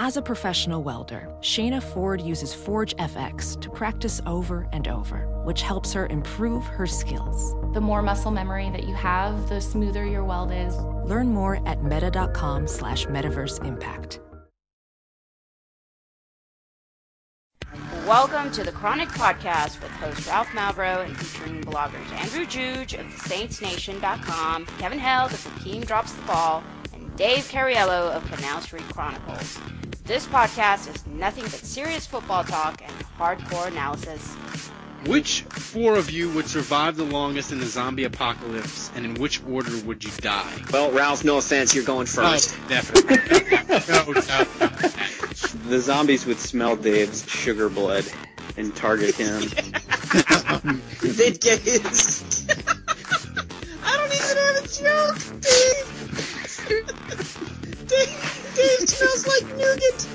As 0.00 0.16
a 0.16 0.22
professional 0.22 0.84
welder, 0.84 1.28
Shayna 1.40 1.82
Ford 1.82 2.20
uses 2.20 2.54
Forge 2.54 2.94
FX 2.98 3.60
to 3.60 3.68
practice 3.68 4.20
over 4.26 4.68
and 4.72 4.86
over, 4.86 5.26
which 5.42 5.60
helps 5.62 5.92
her 5.92 6.06
improve 6.06 6.64
her 6.66 6.86
skills. 6.86 7.56
The 7.74 7.80
more 7.80 8.00
muscle 8.00 8.30
memory 8.30 8.70
that 8.70 8.84
you 8.84 8.94
have, 8.94 9.48
the 9.48 9.60
smoother 9.60 10.06
your 10.06 10.22
weld 10.22 10.52
is. 10.52 10.76
Learn 11.04 11.34
more 11.34 11.60
at 11.66 11.82
meta.com 11.82 12.68
slash 12.68 13.06
metaverse 13.06 13.64
impact. 13.64 14.20
Welcome 18.06 18.52
to 18.52 18.62
the 18.62 18.70
Chronic 18.70 19.08
Podcast 19.08 19.82
with 19.82 19.90
host 19.90 20.28
Ralph 20.28 20.46
Malbrough 20.50 21.06
and 21.06 21.18
featuring 21.18 21.60
bloggers 21.64 22.08
Andrew 22.12 22.46
Juge 22.46 22.94
of 22.94 23.06
SaintsNation.com, 23.06 24.66
Kevin 24.78 25.00
Held 25.00 25.32
of 25.32 25.42
The 25.42 25.64
Team 25.64 25.82
Drops 25.82 26.12
the 26.12 26.22
Ball, 26.22 26.62
and 26.94 27.16
Dave 27.16 27.50
Cariello 27.50 28.12
of 28.12 28.24
Canal 28.30 28.60
Street 28.60 28.84
Chronicles. 28.84 29.58
This 30.08 30.26
podcast 30.26 30.92
is 30.94 31.06
nothing 31.06 31.44
but 31.44 31.52
serious 31.52 32.06
football 32.06 32.42
talk 32.42 32.82
and 32.82 32.90
hardcore 33.18 33.66
analysis. 33.66 34.34
Which 35.06 35.42
four 35.42 35.96
of 35.96 36.10
you 36.10 36.30
would 36.30 36.48
survive 36.48 36.96
the 36.96 37.04
longest 37.04 37.52
in 37.52 37.60
the 37.60 37.66
zombie 37.66 38.04
apocalypse, 38.04 38.90
and 38.96 39.04
in 39.04 39.16
which 39.16 39.44
order 39.44 39.70
would 39.84 40.02
you 40.02 40.10
die? 40.22 40.50
Well, 40.72 40.90
Ralph, 40.92 41.26
no 41.26 41.36
offense, 41.36 41.74
you're 41.74 41.84
going 41.84 42.08
oh, 42.08 42.12
first. 42.22 42.56
Oh, 42.58 42.68
definitely. 42.70 43.16
no, 43.92 44.04
no, 44.06 44.12
no. 44.14 44.22
The 45.68 45.78
zombies 45.78 46.24
would 46.24 46.38
smell 46.38 46.74
Dave's 46.74 47.30
sugar 47.30 47.68
blood 47.68 48.06
and 48.56 48.74
target 48.74 49.14
him. 49.14 49.40
They'd 51.02 51.38
get 51.38 51.58
his. 51.58 52.46
I 53.84 53.96
don't 53.98 54.14
even 54.14 54.36
have 54.38 54.56
a 54.56 54.68
joke, 54.68 55.18
Dave. 55.42 57.44
Dave, 57.88 58.52
Dave 58.54 58.88
smells 58.88 59.26
like 59.26 59.56
nougat. 59.56 60.06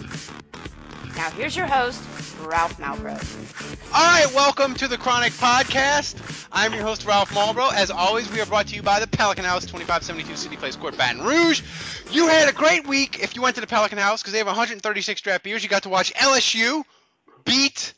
Now 1.16 1.32
here's 1.32 1.56
your 1.56 1.66
host, 1.66 2.04
Ralph 2.42 2.78
Malbrough. 2.78 3.92
All 3.92 4.04
right, 4.04 4.32
welcome 4.36 4.76
to 4.76 4.88
the 4.88 4.96
Chronic 4.96 5.34
Podcast. 5.34 6.48
I'm 6.52 6.72
your 6.72 6.84
host, 6.84 7.06
Ralph 7.08 7.32
Malbrough. 7.32 7.74
As 7.74 7.90
always, 7.90 8.32
we 8.32 8.40
are 8.42 8.46
brought 8.46 8.68
to 8.68 8.76
you 8.76 8.84
by 8.84 9.00
the 9.00 9.08
Pelican 9.08 9.44
House, 9.44 9.64
2572 9.64 10.36
City 10.36 10.56
Place 10.56 10.76
Court, 10.76 10.96
Baton 10.96 11.24
Rouge. 11.24 11.64
You 12.12 12.28
had 12.28 12.48
a 12.48 12.54
great 12.54 12.88
week 12.88 13.20
if 13.24 13.36
you 13.36 13.42
went 13.42 13.56
to 13.56 13.62
the 13.62 13.68
Pelican 13.68 13.98
House 13.98 14.22
because 14.22 14.34
they 14.34 14.40
have 14.40 14.48
136 14.48 15.22
draft 15.22 15.44
beers. 15.44 15.64
You 15.64 15.70
got 15.70 15.84
to 15.84 15.90
watch 15.90 16.14
LSU 16.14 16.84
beat 17.44 17.96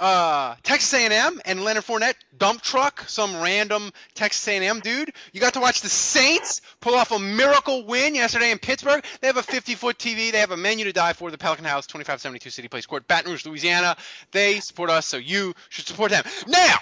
uh, 0.00 0.56
Texas 0.62 0.92
A&M 0.94 1.40
and 1.44 1.62
Leonard 1.62 1.84
Fournette 1.84 2.14
dump 2.36 2.62
truck 2.62 3.04
some 3.06 3.40
random 3.40 3.92
Texas 4.14 4.48
A&M 4.48 4.80
dude. 4.80 5.12
You 5.32 5.40
got 5.40 5.54
to 5.54 5.60
watch 5.60 5.82
the 5.82 5.88
Saints 5.88 6.62
pull 6.80 6.94
off 6.94 7.12
a 7.12 7.18
miracle 7.18 7.86
win 7.86 8.14
yesterday 8.14 8.50
in 8.50 8.58
Pittsburgh. 8.58 9.04
They 9.20 9.26
have 9.26 9.36
a 9.36 9.42
50-foot 9.42 9.98
TV. 9.98 10.32
They 10.32 10.38
have 10.38 10.50
a 10.50 10.56
menu 10.56 10.86
to 10.86 10.92
die 10.92 11.12
for. 11.12 11.30
The 11.30 11.38
Pelican 11.38 11.64
House, 11.64 11.86
2572 11.86 12.50
City 12.50 12.68
Place 12.68 12.86
Court, 12.86 13.06
Baton 13.06 13.30
Rouge, 13.30 13.46
Louisiana. 13.46 13.96
They 14.32 14.58
support 14.60 14.90
us, 14.90 15.06
so 15.06 15.16
you 15.18 15.54
should 15.68 15.86
support 15.86 16.10
them. 16.10 16.24
Now, 16.48 16.76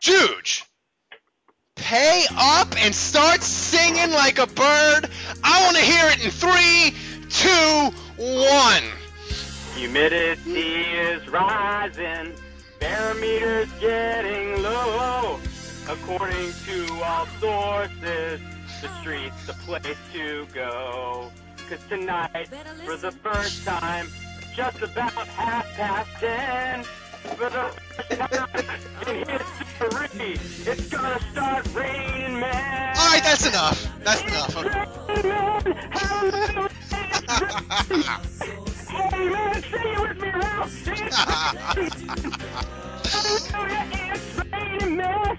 Juge, 0.00 0.64
pay 1.74 2.24
up 2.36 2.74
and 2.78 2.94
start 2.94 3.42
singing 3.42 4.12
like 4.12 4.38
a 4.38 4.46
bird. 4.46 5.10
I 5.42 5.64
want 5.64 5.76
to 5.76 5.82
hear 5.82 6.06
it 6.06 6.24
in 6.24 6.30
three, 6.30 6.94
two, 7.28 7.94
one. 8.16 8.84
Humidity 9.76 10.82
is 10.82 11.28
rising, 11.28 12.32
barometer's 12.84 13.72
getting 13.80 14.62
low. 14.62 15.40
According 15.88 16.52
to 16.66 17.02
all 17.02 17.26
sources, 17.40 18.40
the 18.82 18.88
street's 19.00 19.46
the 19.46 19.54
place 19.64 19.96
to 20.12 20.46
go. 20.52 21.30
Cause 21.68 21.80
tonight, 21.88 22.48
for 22.84 22.96
the 22.96 23.10
first 23.10 23.64
time, 23.64 24.08
just 24.54 24.82
about 24.82 25.12
half 25.12 25.66
past 25.72 26.10
ten, 26.20 26.84
for 27.36 27.48
the 27.48 27.70
first 27.96 28.10
time 28.10 28.48
in 29.08 29.28
history, 29.28 30.38
it's 30.70 30.88
gonna 30.90 31.20
start 31.32 31.66
raining, 31.74 32.38
man. 32.38 32.96
All 32.98 33.08
right, 33.08 33.22
that's 33.22 33.46
enough. 33.46 33.88
That's 34.04 34.22
enough. 34.22 34.54
Hey 39.14 39.28
man, 39.28 39.56
it 39.56 40.00
with 40.00 40.20
me, 40.20 40.30
Ralph. 40.30 40.88
It's 40.88 41.22
raining, 44.52 44.96
man. 44.96 45.38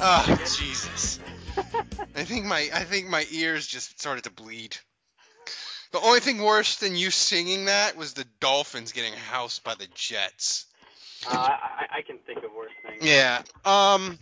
Oh, 0.00 0.44
Jesus. 0.56 1.20
I 2.16 2.24
think 2.24 2.46
my 2.46 2.68
I 2.74 2.82
think 2.82 3.08
my 3.08 3.24
ears 3.30 3.68
just 3.68 4.00
started 4.00 4.24
to 4.24 4.32
bleed. 4.32 4.76
The 5.92 6.00
only 6.00 6.18
thing 6.18 6.42
worse 6.42 6.74
than 6.76 6.96
you 6.96 7.12
singing 7.12 7.66
that 7.66 7.96
was 7.96 8.14
the 8.14 8.24
Dolphins 8.40 8.90
getting 8.90 9.12
housed 9.12 9.62
by 9.62 9.76
the 9.76 9.86
Jets. 9.94 10.66
Uh, 11.28 11.30
I, 11.30 11.86
I 11.98 12.02
can 12.02 12.18
think 12.26 12.42
of 12.42 12.52
worse 12.52 12.72
things. 12.84 13.04
Yeah. 13.04 13.42
Um. 13.64 14.18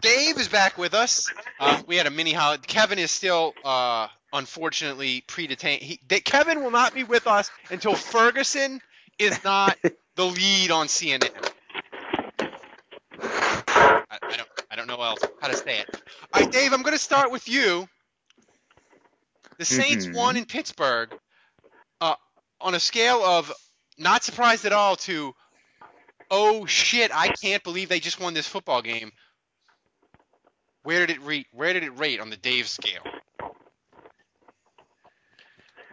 Dave 0.00 0.38
is 0.38 0.48
back 0.48 0.78
with 0.78 0.94
us. 0.94 1.28
Uh, 1.58 1.82
we 1.86 1.96
had 1.96 2.06
a 2.06 2.10
mini 2.10 2.32
holiday. 2.32 2.62
Kevin 2.64 3.00
is 3.00 3.10
still, 3.10 3.52
uh, 3.64 4.06
unfortunately, 4.32 5.22
pre-detained. 5.26 5.82
He, 5.82 6.00
they, 6.08 6.20
Kevin 6.20 6.62
will 6.62 6.70
not 6.70 6.94
be 6.94 7.04
with 7.04 7.26
us 7.26 7.50
until 7.70 7.94
Ferguson 7.94 8.80
is 9.18 9.42
not 9.44 9.76
the 10.16 10.24
lead 10.24 10.70
on 10.70 10.86
CNN. 10.86 11.30
I, 13.20 14.02
I 14.10 14.36
don't. 14.36 14.48
I 14.70 14.76
don't 14.76 14.86
know 14.86 15.02
else 15.02 15.20
how 15.40 15.48
to 15.48 15.54
say 15.56 15.78
it. 15.78 15.86
All 16.32 16.40
right, 16.42 16.50
Dave. 16.52 16.72
I'm 16.72 16.82
going 16.82 16.92
to 16.94 16.98
start 16.98 17.30
with 17.30 17.48
you. 17.48 17.88
The 19.58 19.64
Saints 19.64 20.06
Mhm. 20.06 20.14
won 20.14 20.36
in 20.36 20.44
Pittsburgh. 20.44 21.10
Uh, 22.00 22.14
on 22.60 22.74
a 22.74 22.80
scale 22.80 23.22
of 23.24 23.52
not 23.98 24.22
surprised 24.22 24.64
at 24.64 24.72
all 24.72 24.94
to, 24.96 25.34
oh 26.30 26.64
shit, 26.66 27.10
I 27.12 27.28
can't 27.28 27.62
believe 27.64 27.88
they 27.88 27.98
just 27.98 28.20
won 28.20 28.34
this 28.34 28.46
football 28.46 28.82
game. 28.82 29.10
Where 30.84 31.06
did 31.06 31.16
it 31.16 31.22
rate? 31.22 31.46
Where 31.52 31.72
did 31.72 31.82
it 31.82 31.98
rate 31.98 32.20
on 32.20 32.30
the 32.30 32.36
Dave 32.36 32.68
scale? 32.68 33.02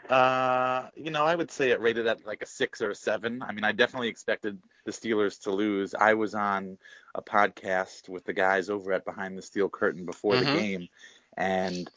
Uh, 0.09 0.89
you 0.95 1.11
know, 1.11 1.25
I 1.25 1.35
would 1.35 1.51
say 1.51 1.71
it 1.71 1.81
rated 1.81 2.07
at 2.07 2.25
like 2.25 2.41
a 2.41 2.45
six 2.45 2.81
or 2.81 2.91
a 2.91 2.95
seven. 2.95 3.41
I 3.41 3.51
mean, 3.51 3.63
I 3.63 3.71
definitely 3.71 4.09
expected 4.09 4.59
the 4.85 4.91
Steelers 4.91 5.41
to 5.43 5.51
lose. 5.51 5.93
I 5.95 6.13
was 6.13 6.35
on 6.35 6.77
a 7.15 7.21
podcast 7.21 8.09
with 8.09 8.23
the 8.25 8.33
guys 8.33 8.69
over 8.69 8.93
at 8.93 9.05
Behind 9.05 9.37
the 9.37 9.41
Steel 9.41 9.69
Curtain 9.69 10.05
before 10.05 10.35
Mhm. 10.35 10.39
the 10.39 10.45
game, 10.45 10.89
and 11.37 11.89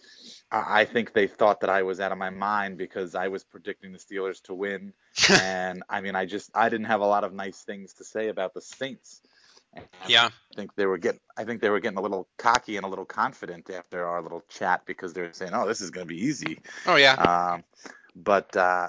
I 0.51 0.81
I 0.81 0.85
think 0.85 1.13
they 1.13 1.27
thought 1.27 1.61
that 1.61 1.71
I 1.71 1.83
was 1.83 2.01
out 2.01 2.13
of 2.13 2.19
my 2.19 2.31
mind 2.31 2.79
because 2.79 3.15
I 3.15 3.29
was 3.29 3.45
predicting 3.45 3.93
the 3.93 3.99
Steelers 3.99 4.43
to 4.45 4.55
win. 4.55 4.93
and 5.29 5.83
I 5.89 6.01
mean, 6.01 6.15
I 6.17 6.25
just 6.27 6.51
I 6.55 6.69
didn't 6.69 6.87
have 6.87 7.01
a 7.01 7.07
lot 7.07 7.25
of 7.25 7.33
nice 7.35 7.63
things 7.63 7.95
to 7.95 8.05
say 8.05 8.29
about 8.29 8.55
the 8.55 8.61
Saints. 8.63 9.23
And 9.73 9.87
Yeah. 10.07 10.27
I 10.27 10.55
think 10.55 10.75
they 10.75 10.87
were 10.87 10.99
getting 10.99 11.21
I 11.37 11.45
think 11.45 11.61
they 11.61 11.71
were 11.71 11.81
getting 11.81 11.99
a 11.99 12.03
little 12.03 12.29
cocky 12.37 12.77
and 12.77 12.85
a 12.85 12.89
little 12.89 13.05
confident 13.05 13.71
after 13.71 14.07
our 14.07 14.23
little 14.23 14.43
chat 14.49 14.87
because 14.87 15.13
they 15.13 15.23
were 15.23 15.33
saying, 15.33 15.53
"Oh, 15.55 15.69
this 15.69 15.81
is 15.81 15.91
going 15.91 16.07
to 16.07 16.13
be 16.13 16.25
easy." 16.25 16.59
Oh 16.87 16.97
yeah. 16.97 17.13
Um, 17.15 17.65
but 18.17 18.57
uh, 18.57 18.89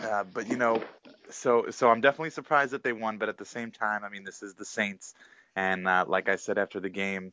uh, 0.00 0.24
but 0.24 0.48
you 0.48 0.56
know, 0.56 0.82
so 1.30 1.70
so 1.70 1.90
I'm 1.90 2.00
definitely 2.00 2.30
surprised 2.30 2.72
that 2.72 2.82
they 2.82 2.92
won. 2.92 3.18
But 3.18 3.28
at 3.28 3.38
the 3.38 3.44
same 3.44 3.70
time, 3.70 4.04
I 4.04 4.08
mean, 4.08 4.24
this 4.24 4.42
is 4.42 4.54
the 4.54 4.64
Saints, 4.64 5.14
and 5.56 5.88
uh, 5.88 6.04
like 6.06 6.28
I 6.28 6.36
said 6.36 6.58
after 6.58 6.80
the 6.80 6.90
game, 6.90 7.32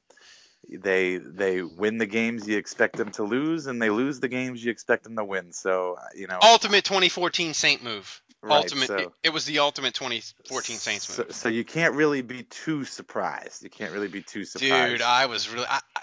they 0.69 1.17
they 1.17 1.61
win 1.61 1.97
the 1.97 2.05
games 2.05 2.47
you 2.47 2.57
expect 2.57 2.97
them 2.97 3.11
to 3.11 3.23
lose, 3.23 3.67
and 3.67 3.81
they 3.81 3.89
lose 3.89 4.19
the 4.19 4.27
games 4.27 4.63
you 4.63 4.71
expect 4.71 5.03
them 5.03 5.15
to 5.17 5.23
win. 5.23 5.53
So 5.53 5.97
uh, 5.99 6.07
you 6.15 6.27
know, 6.27 6.39
Ultimate 6.41 6.83
2014 6.85 7.53
Saint 7.53 7.83
move. 7.83 8.21
Right, 8.45 8.57
ultimate. 8.57 8.87
so- 8.87 8.97
it, 8.97 9.09
it 9.23 9.33
was 9.33 9.45
the 9.45 9.59
ultimate 9.59 9.95
2014 9.95 10.77
Saints 10.77 11.11
so, 11.11 11.25
so 11.29 11.49
you 11.49 11.63
can't 11.63 11.95
really 11.95 12.21
be 12.21 12.43
too 12.43 12.85
surprised. 12.85 13.63
You 13.63 13.71
can't 13.71 13.91
really 13.91 14.07
be 14.07 14.21
too 14.21 14.45
surprised. 14.45 14.91
Dude, 14.91 15.01
I 15.01 15.25
was 15.25 15.49
really 15.49 15.65
I, 15.67 15.79
I, 15.95 16.01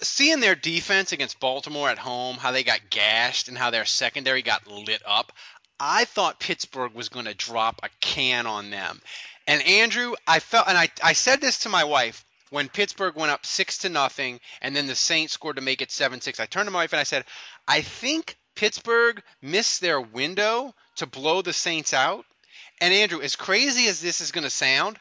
seeing 0.00 0.40
their 0.40 0.54
defense 0.54 1.12
against 1.12 1.38
Baltimore 1.38 1.90
at 1.90 1.98
home, 1.98 2.36
how 2.36 2.50
they 2.50 2.64
got 2.64 2.80
gashed 2.88 3.48
and 3.48 3.58
how 3.58 3.70
their 3.70 3.84
secondary 3.84 4.40
got 4.40 4.66
lit 4.66 5.02
up. 5.06 5.32
I 5.78 6.06
thought 6.06 6.40
Pittsburgh 6.40 6.94
was 6.94 7.10
going 7.10 7.26
to 7.26 7.34
drop 7.34 7.80
a 7.82 7.90
can 8.00 8.46
on 8.46 8.70
them. 8.70 9.00
And 9.46 9.62
Andrew, 9.62 10.14
I 10.26 10.38
felt, 10.38 10.68
and 10.68 10.78
I, 10.78 10.88
I 11.02 11.12
said 11.12 11.40
this 11.42 11.60
to 11.60 11.68
my 11.68 11.84
wife 11.84 12.24
when 12.50 12.68
Pittsburgh 12.68 13.16
went 13.16 13.32
up 13.32 13.44
six 13.44 13.78
to 13.78 13.90
nothing, 13.90 14.40
and 14.62 14.74
then 14.74 14.86
the 14.86 14.94
Saints 14.94 15.34
scored 15.34 15.56
to 15.56 15.62
make 15.62 15.82
it 15.82 15.90
seven 15.90 16.20
six. 16.22 16.40
I 16.40 16.46
turned 16.46 16.68
to 16.68 16.70
my 16.70 16.80
wife 16.80 16.92
and 16.92 17.00
I 17.00 17.04
said, 17.04 17.24
I 17.68 17.82
think 17.82 18.36
Pittsburgh 18.54 19.22
missed 19.42 19.80
their 19.80 20.00
window 20.00 20.74
to 20.96 21.06
blow 21.06 21.42
the 21.42 21.52
Saints 21.52 21.92
out. 21.92 22.24
And 22.80 22.92
Andrew, 22.92 23.20
as 23.20 23.36
crazy 23.36 23.86
as 23.86 24.00
this 24.00 24.20
is 24.20 24.32
going 24.32 24.44
to 24.44 24.50
sound, 24.50 24.98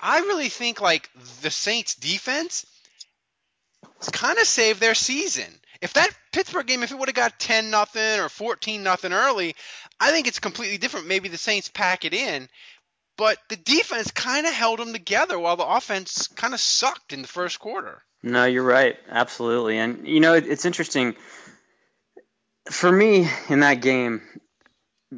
I 0.00 0.20
really 0.20 0.48
think 0.48 0.80
like 0.80 1.10
the 1.42 1.50
Saints 1.50 1.94
defense 1.94 2.66
kind 4.12 4.38
of 4.38 4.46
saved 4.46 4.80
their 4.80 4.94
season. 4.94 5.52
If 5.80 5.94
that 5.94 6.10
Pittsburgh 6.32 6.66
game, 6.66 6.82
if 6.82 6.92
it 6.92 6.98
would 6.98 7.08
have 7.08 7.14
got 7.14 7.38
10 7.38 7.70
nothing 7.70 8.20
or 8.20 8.28
14 8.28 8.82
nothing 8.82 9.12
early, 9.12 9.54
I 10.00 10.10
think 10.10 10.26
it's 10.26 10.38
completely 10.38 10.78
different. 10.78 11.06
Maybe 11.06 11.28
the 11.28 11.36
Saints 11.36 11.68
pack 11.68 12.04
it 12.04 12.14
in, 12.14 12.48
but 13.16 13.38
the 13.48 13.56
defense 13.56 14.10
kind 14.10 14.46
of 14.46 14.52
held 14.52 14.78
them 14.78 14.92
together 14.92 15.38
while 15.38 15.56
the 15.56 15.66
offense 15.66 16.28
kind 16.28 16.54
of 16.54 16.60
sucked 16.60 17.12
in 17.12 17.22
the 17.22 17.28
first 17.28 17.58
quarter. 17.58 18.02
No, 18.22 18.44
you're 18.44 18.62
right. 18.62 18.96
Absolutely. 19.08 19.78
And, 19.78 20.06
you 20.06 20.20
know, 20.20 20.34
it, 20.34 20.46
it's 20.46 20.64
interesting. 20.64 21.14
For 22.70 22.90
me 22.90 23.28
in 23.48 23.60
that 23.60 23.80
game, 23.80 24.22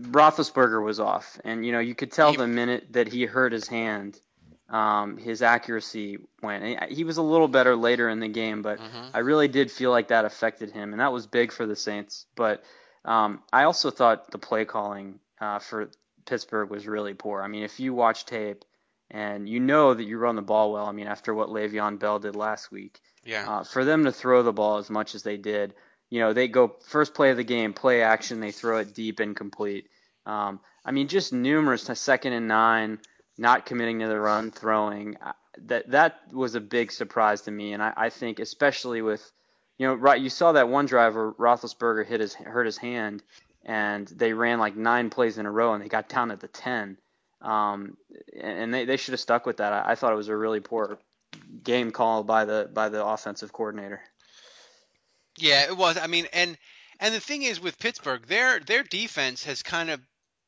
Roethlisberger 0.02 0.82
was 0.82 1.00
off, 1.00 1.38
and 1.44 1.64
you 1.64 1.72
know 1.72 1.80
you 1.80 1.94
could 1.94 2.12
tell 2.12 2.30
He- 2.32 2.36
the 2.36 2.46
minute 2.46 2.92
that 2.92 3.08
he 3.08 3.24
hurt 3.26 3.52
his 3.52 3.68
hand, 3.68 4.20
um, 4.68 5.16
his 5.16 5.42
accuracy 5.42 6.18
went. 6.42 6.62
And 6.64 6.90
He 6.92 7.04
was 7.04 7.16
a 7.16 7.22
little 7.22 7.48
better 7.48 7.74
later 7.76 8.08
in 8.08 8.20
the 8.20 8.28
game, 8.28 8.62
but 8.62 8.78
Mhm. 8.78 9.10
I 9.14 9.20
really 9.20 9.48
did 9.48 9.70
feel 9.70 9.90
like 9.90 10.08
that 10.08 10.24
affected 10.24 10.70
him, 10.70 10.92
and 10.92 11.00
that 11.00 11.12
was 11.12 11.26
big 11.26 11.52
for 11.52 11.66
the 11.66 11.76
Saints. 11.76 12.26
But 12.34 12.62
um, 13.04 13.42
I 13.52 13.64
also 13.64 13.90
thought 13.90 14.30
the 14.30 14.38
play 14.38 14.64
calling 14.64 15.20
uh, 15.40 15.60
for 15.60 15.88
Pittsburgh 16.26 16.68
was 16.68 16.86
really 16.86 17.14
poor. 17.14 17.40
I 17.42 17.46
mean, 17.48 17.62
if 17.62 17.78
you 17.80 17.94
watch 17.94 18.26
tape 18.26 18.64
and 19.10 19.48
you 19.48 19.60
know 19.60 19.94
that 19.94 20.02
you 20.04 20.18
run 20.18 20.36
the 20.36 20.42
ball 20.42 20.72
well, 20.72 20.84
I 20.86 20.92
mean, 20.92 21.06
after 21.06 21.32
what 21.32 21.48
Le'Veon 21.48 21.98
Bell 21.98 22.18
did 22.18 22.36
last 22.36 22.70
week, 22.70 23.00
Yeah. 23.24 23.48
uh, 23.60 23.64
for 23.64 23.84
them 23.84 24.04
to 24.04 24.12
throw 24.12 24.42
the 24.42 24.52
ball 24.52 24.76
as 24.78 24.90
much 24.90 25.14
as 25.14 25.22
they 25.22 25.36
did, 25.38 25.74
you 26.10 26.20
know, 26.20 26.32
they 26.32 26.48
go 26.48 26.76
first 26.86 27.14
play 27.14 27.30
of 27.30 27.36
the 27.36 27.44
game, 27.44 27.72
play 27.72 28.02
action, 28.02 28.40
they 28.40 28.52
throw 28.52 28.78
it 28.78 28.94
deep 28.94 29.20
incomplete. 29.20 29.88
Um, 30.26 30.60
I 30.84 30.90
mean, 30.92 31.08
just 31.08 31.32
numerous 31.32 31.82
second 31.94 32.32
and 32.32 32.48
nine, 32.48 32.98
not 33.36 33.66
committing 33.66 34.00
to 34.00 34.08
the 34.08 34.18
run, 34.18 34.50
throwing. 34.50 35.16
Uh, 35.16 35.32
That 35.66 35.90
that 35.90 36.32
was 36.32 36.54
a 36.54 36.60
big 36.60 36.92
surprise 36.92 37.42
to 37.42 37.50
me, 37.50 37.72
and 37.72 37.82
I, 37.82 37.92
I 37.96 38.10
think 38.10 38.38
especially 38.38 39.02
with, 39.02 39.32
you 39.76 39.86
know, 39.86 39.94
right, 39.94 40.20
you 40.20 40.30
saw 40.30 40.52
that 40.52 40.68
one 40.68 40.86
driver 40.86 41.32
Roethlisberger 41.32 42.06
hit 42.06 42.20
his 42.20 42.34
hurt 42.34 42.66
his 42.66 42.78
hand, 42.78 43.22
and 43.64 44.06
they 44.06 44.32
ran 44.32 44.60
like 44.60 44.76
nine 44.76 45.10
plays 45.10 45.36
in 45.38 45.46
a 45.46 45.50
row, 45.50 45.74
and 45.74 45.82
they 45.82 45.88
got 45.88 46.08
down 46.08 46.30
at 46.30 46.40
the 46.40 46.48
ten. 46.48 46.96
Um, 47.42 47.96
and 48.40 48.72
they, 48.72 48.84
they 48.84 48.96
should 48.96 49.12
have 49.12 49.20
stuck 49.20 49.46
with 49.46 49.56
that. 49.58 49.72
I, 49.72 49.92
I 49.92 49.94
thought 49.94 50.12
it 50.12 50.16
was 50.16 50.28
a 50.28 50.36
really 50.36 50.60
poor 50.60 50.98
game 51.62 51.90
call 51.90 52.24
by 52.24 52.44
the 52.44 52.68
by 52.72 52.88
the 52.88 53.04
offensive 53.04 53.52
coordinator. 53.52 54.00
Yeah, 55.38 55.64
it 55.66 55.76
was. 55.76 55.96
I 55.96 56.06
mean, 56.06 56.26
and 56.32 56.56
and 57.00 57.14
the 57.14 57.20
thing 57.20 57.42
is 57.42 57.60
with 57.60 57.78
Pittsburgh, 57.78 58.26
their 58.26 58.60
their 58.60 58.82
defense 58.82 59.44
has 59.44 59.62
kind 59.62 59.90
of 59.90 60.00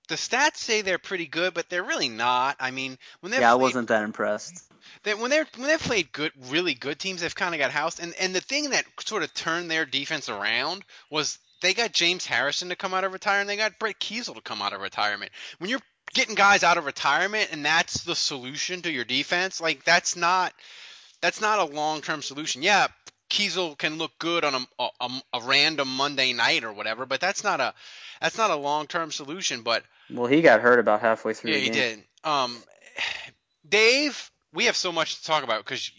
the 0.09 0.17
stats 0.17 0.57
say 0.57 0.83
they're 0.83 0.99
pretty 0.99 1.27
good, 1.27 1.55
but 1.55 1.69
they're 1.71 1.85
really 1.85 2.09
not. 2.09 2.57
I 2.59 2.71
mean, 2.73 2.99
when 3.21 3.31
they've 3.31 3.41
Yeah, 3.41 3.53
I 3.53 3.57
wasn't 3.57 3.89
that 3.89 4.03
impressed. 4.03 4.63
they, 5.05 5.15
when 5.15 5.31
they're 5.31 5.47
when 5.57 5.69
they've 5.69 5.81
played 5.81 6.13
good, 6.13 6.33
really 6.51 6.75
good 6.75 6.99
teams, 6.99 7.21
they've 7.21 7.35
kind 7.35 7.55
of 7.55 7.61
got 7.61 7.71
housed. 7.71 8.01
And 8.01 8.15
and 8.21 8.35
the 8.35 8.41
thing 8.41 8.71
that 8.71 8.85
sort 9.01 9.23
of 9.23 9.33
turned 9.33 9.71
their 9.71 9.87
defense 9.87 10.29
around 10.29 10.85
was 11.11 11.39
they 11.63 11.75
got 11.75 11.93
James 11.93 12.27
Harrison 12.27 12.71
to 12.71 12.77
come 12.77 12.95
out 12.95 13.05
of 13.05 13.13
retirement. 13.13 13.49
They 13.49 13.57
got 13.57 13.79
Brett 13.79 14.01
Keisel 14.01 14.35
to 14.35 14.41
come 14.41 14.63
out 14.63 14.73
of 14.73 14.81
retirement. 14.81 15.31
When 15.59 15.71
you're 15.71 15.81
getting 16.13 16.35
guys 16.35 16.65
out 16.65 16.79
of 16.79 16.87
retirement 16.87 17.51
and 17.53 17.65
that's 17.65 18.03
the 18.03 18.17
solution 18.17 18.83
to 18.83 18.91
your 18.91 19.05
defense, 19.05 19.61
like 19.61 19.85
that's 19.85 20.17
not 20.17 20.53
that's 21.21 21.41
not 21.41 21.59
a 21.59 21.73
long 21.73 22.01
term 22.01 22.23
solution. 22.23 22.63
Yeah, 22.63 22.89
Keisel 23.31 23.79
can 23.79 23.97
look 23.97 24.19
good 24.19 24.45
on 24.45 24.55
a, 24.55 24.89
a, 25.01 25.09
a 25.35 25.41
random 25.43 25.89
Monday 25.89 26.33
night 26.33 26.65
or 26.65 26.73
whatever, 26.73 27.07
but 27.07 27.21
that's 27.21 27.43
not 27.43 27.61
a 27.61 27.73
that's 28.21 28.37
not 28.37 28.51
a 28.51 28.57
long 28.57 28.87
term 28.87 29.11
solution. 29.11 29.63
But 29.63 29.85
Well, 30.11 30.27
he 30.27 30.43
got 30.43 30.61
hurt 30.61 30.79
about 30.79 31.01
halfway 31.01 31.33
through 31.33 31.53
yeah, 31.53 31.59
he 31.59 31.71
did. 31.71 32.03
Um, 32.25 32.57
Dave, 33.69 34.31
we 34.53 34.65
have 34.67 34.77
so 34.77 34.93
much 34.93 35.21
to 35.21 35.25
talk 35.25 35.45
about 35.45 35.65
because 35.65 35.91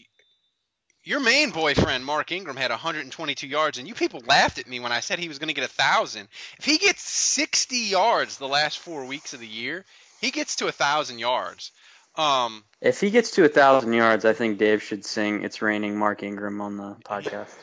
your 1.04 1.20
main 1.20 1.50
boyfriend 1.50 2.04
Mark 2.04 2.30
Ingram 2.30 2.56
had 2.56 2.70
122 2.70 3.48
yards, 3.48 3.78
and 3.78 3.88
you 3.88 3.94
people 3.94 4.22
laughed 4.26 4.58
at 4.58 4.68
me 4.68 4.78
when 4.78 4.92
I 4.92 5.00
said 5.00 5.18
he 5.18 5.28
was 5.28 5.38
going 5.38 5.48
to 5.48 5.54
get 5.54 5.64
a 5.64 5.72
thousand. 5.72 6.28
If 6.58 6.64
he 6.64 6.78
gets 6.78 7.02
60 7.02 7.76
yards 7.76 8.38
the 8.38 8.46
last 8.46 8.78
four 8.78 9.04
weeks 9.04 9.34
of 9.34 9.40
the 9.40 9.46
year, 9.46 9.84
he 10.20 10.30
gets 10.30 10.56
to 10.56 10.68
a 10.68 10.72
thousand 10.72 11.18
yards. 11.18 11.72
Um, 12.16 12.64
If 12.80 13.00
he 13.00 13.10
gets 13.10 13.32
to 13.32 13.44
a 13.44 13.48
thousand 13.48 13.92
yards, 13.92 14.24
I 14.24 14.32
think 14.32 14.58
Dave 14.58 14.82
should 14.82 15.04
sing 15.04 15.42
"It's 15.44 15.62
Raining" 15.62 15.96
Mark 15.98 16.22
Ingram 16.22 16.60
on 16.60 16.76
the 16.76 16.96
podcast. 17.04 17.54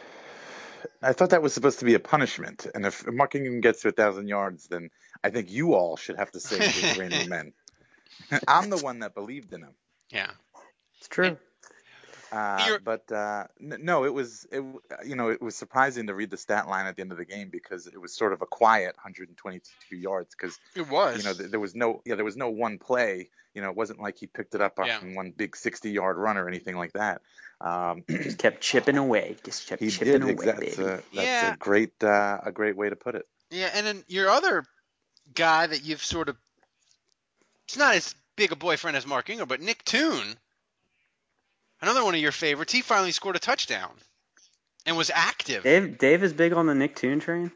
I 1.01 1.13
thought 1.13 1.31
that 1.31 1.41
was 1.41 1.53
supposed 1.53 1.79
to 1.79 1.85
be 1.85 1.93
a 1.93 1.99
punishment, 1.99 2.65
and 2.73 2.85
if 2.85 3.05
Mark 3.05 3.35
Ingram 3.35 3.61
gets 3.61 3.81
to 3.81 3.89
a 3.89 3.91
thousand 3.91 4.27
yards, 4.27 4.67
then 4.67 4.89
I 5.23 5.29
think 5.29 5.51
you 5.51 5.73
all 5.73 5.97
should 5.97 6.17
have 6.17 6.31
to 6.31 6.39
sing 6.39 6.59
it's 6.61 6.97
raining 6.97 7.29
men. 7.29 7.53
I'm 8.47 8.69
the 8.69 8.77
one 8.77 8.99
that 8.99 9.13
believed 9.13 9.53
in 9.53 9.61
him. 9.61 9.73
yeah. 10.09 10.31
It's 10.97 11.07
true. 11.07 11.37
Uh, 12.31 12.77
but 12.83 13.11
uh, 13.11 13.45
n- 13.61 13.79
no, 13.81 14.03
it 14.05 14.13
was 14.13 14.45
it 14.51 14.63
you 15.05 15.15
know 15.15 15.29
it 15.29 15.41
was 15.41 15.55
surprising 15.55 16.07
to 16.07 16.13
read 16.13 16.29
the 16.29 16.37
stat 16.37 16.67
line 16.67 16.85
at 16.85 16.95
the 16.95 17.01
end 17.01 17.11
of 17.11 17.17
the 17.17 17.25
game 17.25 17.49
because 17.49 17.87
it 17.87 17.99
was 17.99 18.13
sort 18.13 18.33
of 18.33 18.41
a 18.41 18.45
quiet 18.45 18.95
122 18.97 19.95
yards 19.95 20.35
because 20.35 20.57
It 20.75 20.87
was. 20.89 21.17
you 21.17 21.23
know 21.23 21.33
th- 21.33 21.49
there 21.49 21.59
was 21.59 21.75
no 21.75 22.01
yeah 22.05 22.15
there 22.15 22.25
was 22.25 22.37
no 22.37 22.49
one 22.49 22.77
play 22.77 23.29
you 23.55 23.61
know 23.61 23.69
it 23.69 23.75
wasn't 23.75 23.99
like 23.99 24.17
he 24.19 24.27
picked 24.27 24.53
it 24.53 24.61
up 24.61 24.77
on 24.79 24.85
Yeah. 24.87 24.99
one 25.15 25.31
big 25.31 25.55
60 25.55 25.89
yard 25.91 26.17
run 26.17 26.37
or 26.37 26.47
anything 26.47 26.77
like 26.77 26.93
that. 26.93 27.21
Um, 27.61 28.03
Just 28.07 28.37
kept 28.37 28.61
chipping 28.61 28.95
away. 28.97 29.35
Just 29.43 29.67
kept 29.67 29.81
he 29.81 29.89
chipping 29.89 30.13
did 30.13 30.21
away, 30.21 30.31
exactly. 30.33 30.65
baby. 30.67 30.75
That's, 30.77 30.87
a, 30.87 31.15
that's 31.15 31.27
Yeah. 31.27 31.53
a 31.53 31.57
great 31.57 32.03
uh, 32.03 32.39
a 32.43 32.51
great 32.51 32.77
way 32.77 32.89
to 32.89 32.95
put 32.95 33.15
it. 33.15 33.27
Yeah, 33.49 33.69
and 33.73 33.85
then 33.85 34.03
your 34.07 34.29
other 34.29 34.63
guy 35.33 35.65
that 35.67 35.83
you've 35.83 36.03
sort 36.03 36.29
of 36.29 36.37
it's 37.67 37.75
not 37.77 37.95
as 37.95 38.15
big 38.35 38.51
a 38.51 38.55
boyfriend 38.55 38.95
as 38.95 39.05
Mark 39.05 39.29
Ingram, 39.29 39.47
but 39.47 39.61
Nick 39.61 39.83
Toon, 39.83 40.35
another 41.81 42.03
one 42.03 42.15
of 42.15 42.21
your 42.21 42.31
favorites, 42.31 42.73
he 42.73 42.81
finally 42.81 43.11
scored 43.11 43.35
a 43.35 43.39
touchdown 43.39 43.91
and 44.85 44.97
was 44.97 45.11
active. 45.13 45.63
Dave, 45.63 45.97
Dave 45.97 46.23
is 46.23 46.33
big 46.33 46.53
on 46.53 46.65
the 46.65 46.75
Nick 46.75 46.95
Toon 46.95 47.19
train. 47.19 47.51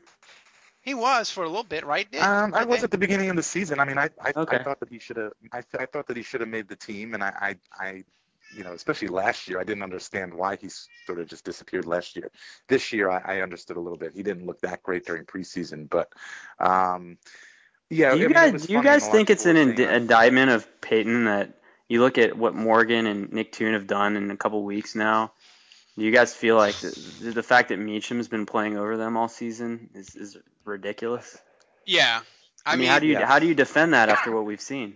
He 0.82 0.94
was 0.94 1.32
for 1.32 1.44
a 1.44 1.48
little 1.48 1.64
bit, 1.64 1.86
right? 1.86 2.12
Nick? 2.12 2.22
Um, 2.22 2.54
I 2.54 2.66
was 2.66 2.84
at 2.84 2.92
the 2.92 2.98
beginning 2.98 3.30
of 3.30 3.38
the 3.38 3.44
season. 3.44 3.80
I 3.80 3.86
mean, 3.86 3.98
I 3.98 4.10
I, 4.22 4.34
Okay. 4.36 4.58
I 4.58 4.64
thought 4.64 4.82
that 4.82 4.90
he 4.90 5.00
should 5.00 5.16
have. 5.16 5.32
I, 5.52 5.62
th- 5.62 5.82
I 5.82 5.86
thought 5.86 6.08
that 6.08 6.18
he 6.18 6.24
should 6.24 6.42
have 6.42 6.50
made 6.50 6.68
the 6.68 6.76
team, 6.76 7.14
and 7.14 7.24
I, 7.24 7.56
I 7.80 7.86
I 7.86 8.04
you 8.54 8.66
know 8.66 8.74
especially 8.74 9.08
last 9.08 9.48
year 9.48 9.60
I 9.62 9.64
didn't 9.64 9.84
understand 9.84 10.34
why 10.34 10.58
he 10.58 10.70
sort 11.06 11.20
of 11.20 11.28
just 11.28 11.46
disappeared 11.46 11.86
last 11.86 12.18
year. 12.18 12.30
This 12.68 12.92
year 12.92 13.10
I, 13.10 13.38
I 13.38 13.42
understood 13.42 13.78
a 13.78 13.80
little 13.80 13.98
bit. 13.98 14.12
He 14.14 14.24
didn't 14.24 14.46
look 14.46 14.60
that 14.62 14.84
great 14.84 15.06
during 15.06 15.24
preseason, 15.24 15.90
but 15.90 16.12
um, 16.60 17.18
yeah. 17.90 18.10
do 18.12 18.18
I 18.18 18.20
you 18.20 18.26
mean, 18.28 18.34
guys, 18.34 18.52
was 18.52 18.68
do 18.68 18.74
you 18.74 18.84
guys 18.84 19.08
think 19.08 19.30
it's 19.30 19.46
an 19.46 19.56
were 19.56 19.62
ind- 19.62 19.80
indictment 19.80 20.52
of 20.52 20.82
Payton 20.82 21.26
that 21.26 21.60
you 21.94 22.02
look 22.02 22.18
at 22.18 22.36
what 22.36 22.56
Morgan 22.56 23.06
and 23.06 23.32
Nick 23.32 23.52
Toon 23.52 23.74
have 23.74 23.86
done 23.86 24.18
in 24.18 24.32
a 24.32 24.36
couple 24.36 24.64
weeks 24.64 24.96
now? 24.96 25.32
Do 25.96 26.04
you 26.04 26.12
guys 26.12 26.34
feel 26.34 26.56
like 26.56 26.76
the, 26.78 27.32
the 27.36 27.44
fact 27.44 27.70
that 27.70 27.78
Meachem's 27.78 28.28
been 28.28 28.48
playing 28.48 28.78
over 28.78 28.98
them 28.98 29.16
all 29.16 29.28
season 29.28 29.92
is, 29.94 30.16
is 30.16 30.38
ridiculous? 30.66 31.38
yeah. 31.86 32.22
I, 32.66 32.74
I, 32.74 32.76
mean, 32.78 32.88
how 32.88 33.00
do 33.00 33.08
you 33.08 33.14
yeah. 33.14 33.28
how 33.28 33.40
do 33.40 33.46
you 33.46 33.54
defend 33.54 33.94
that 33.94 34.08
after 34.10 34.32
what 34.32 34.46
we've 34.46 34.62
seen? 34.62 34.96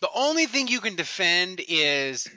The 0.00 0.10
only 0.14 0.46
thing 0.46 0.68
you 0.68 0.80
can 0.80 0.96
defend 0.96 1.60
is 1.68 2.28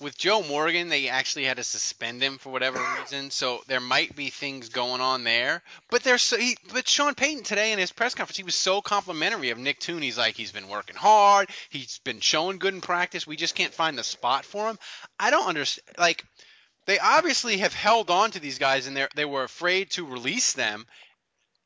with 0.00 0.16
Joe 0.16 0.42
Morgan, 0.42 0.88
they 0.88 1.08
actually 1.08 1.44
had 1.44 1.56
to 1.56 1.64
suspend 1.64 2.22
him 2.22 2.38
for 2.38 2.50
whatever 2.50 2.78
reason. 3.00 3.30
So 3.30 3.62
there 3.66 3.80
might 3.80 4.14
be 4.14 4.30
things 4.30 4.68
going 4.68 5.00
on 5.00 5.24
there. 5.24 5.62
But 5.90 6.02
there's 6.02 6.22
so 6.22 6.36
he, 6.36 6.56
but 6.72 6.88
Sean 6.88 7.14
Payton 7.14 7.42
today 7.42 7.72
in 7.72 7.78
his 7.78 7.92
press 7.92 8.14
conference, 8.14 8.36
he 8.36 8.44
was 8.44 8.54
so 8.54 8.80
complimentary 8.80 9.50
of 9.50 9.58
Nick 9.58 9.80
Toon. 9.80 10.02
He's 10.02 10.18
like 10.18 10.36
he's 10.36 10.52
been 10.52 10.68
working 10.68 10.96
hard. 10.96 11.50
He's 11.70 11.98
been 12.04 12.20
showing 12.20 12.58
good 12.58 12.74
in 12.74 12.80
practice. 12.80 13.26
We 13.26 13.36
just 13.36 13.54
can't 13.54 13.74
find 13.74 13.98
the 13.98 14.04
spot 14.04 14.44
for 14.44 14.68
him. 14.68 14.78
I 15.18 15.30
don't 15.30 15.48
understand. 15.48 15.96
Like 15.98 16.24
they 16.86 16.98
obviously 16.98 17.58
have 17.58 17.74
held 17.74 18.10
on 18.10 18.30
to 18.30 18.40
these 18.40 18.58
guys 18.58 18.86
and 18.86 18.96
they 18.96 19.06
they 19.14 19.24
were 19.24 19.44
afraid 19.44 19.90
to 19.92 20.06
release 20.06 20.52
them. 20.52 20.86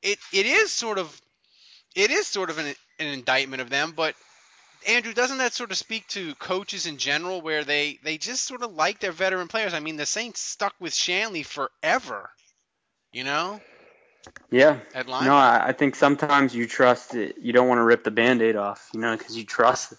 It 0.03 0.19
it 0.33 0.47
is 0.47 0.73
sort 0.73 0.99
of 0.99 1.21
it 1.95 2.11
is 2.11 2.27
sort 2.27 2.49
of 2.49 2.59
an, 2.59 2.75
an 2.99 3.07
indictment 3.07 3.61
of 3.61 3.69
them, 3.69 3.93
but 3.95 4.15
Andrew, 4.89 5.13
doesn't 5.13 5.39
that 5.39 5.53
sort 5.53 5.71
of 5.71 5.77
speak 5.77 6.07
to 6.09 6.35
coaches 6.37 6.87
in 6.87 6.99
general, 6.99 7.41
where 7.41 7.65
they 7.65 7.99
they 8.03 8.19
just 8.19 8.45
sort 8.45 8.63
of 8.63 8.75
like 8.75 9.01
their 9.01 9.13
veteran 9.13 9.49
players? 9.49 9.75
I 9.75 9.81
mean, 9.81 9.97
the 9.97 10.07
Saints 10.07 10.41
stuck 10.41 10.75
with 10.81 10.93
Shanle 10.93 11.45
forever, 11.45 12.31
you 13.13 13.25
know. 13.25 13.61
Yeah. 14.51 14.79
No, 14.95 15.35
I, 15.35 15.73
think 15.73 15.97
sometimes 15.97 16.55
you 16.55 16.67
trust 16.67 17.15
it, 17.15 17.39
you 17.41 17.53
don't 17.53 17.67
want 17.67 17.79
to 17.79 17.83
rip 17.83 18.05
the 18.05 18.13
band-aid 18.13 18.55
off, 18.55 18.89
you 18.95 19.01
know, 19.01 19.17
because 19.17 19.37
you 19.37 19.45
trust 19.45 19.95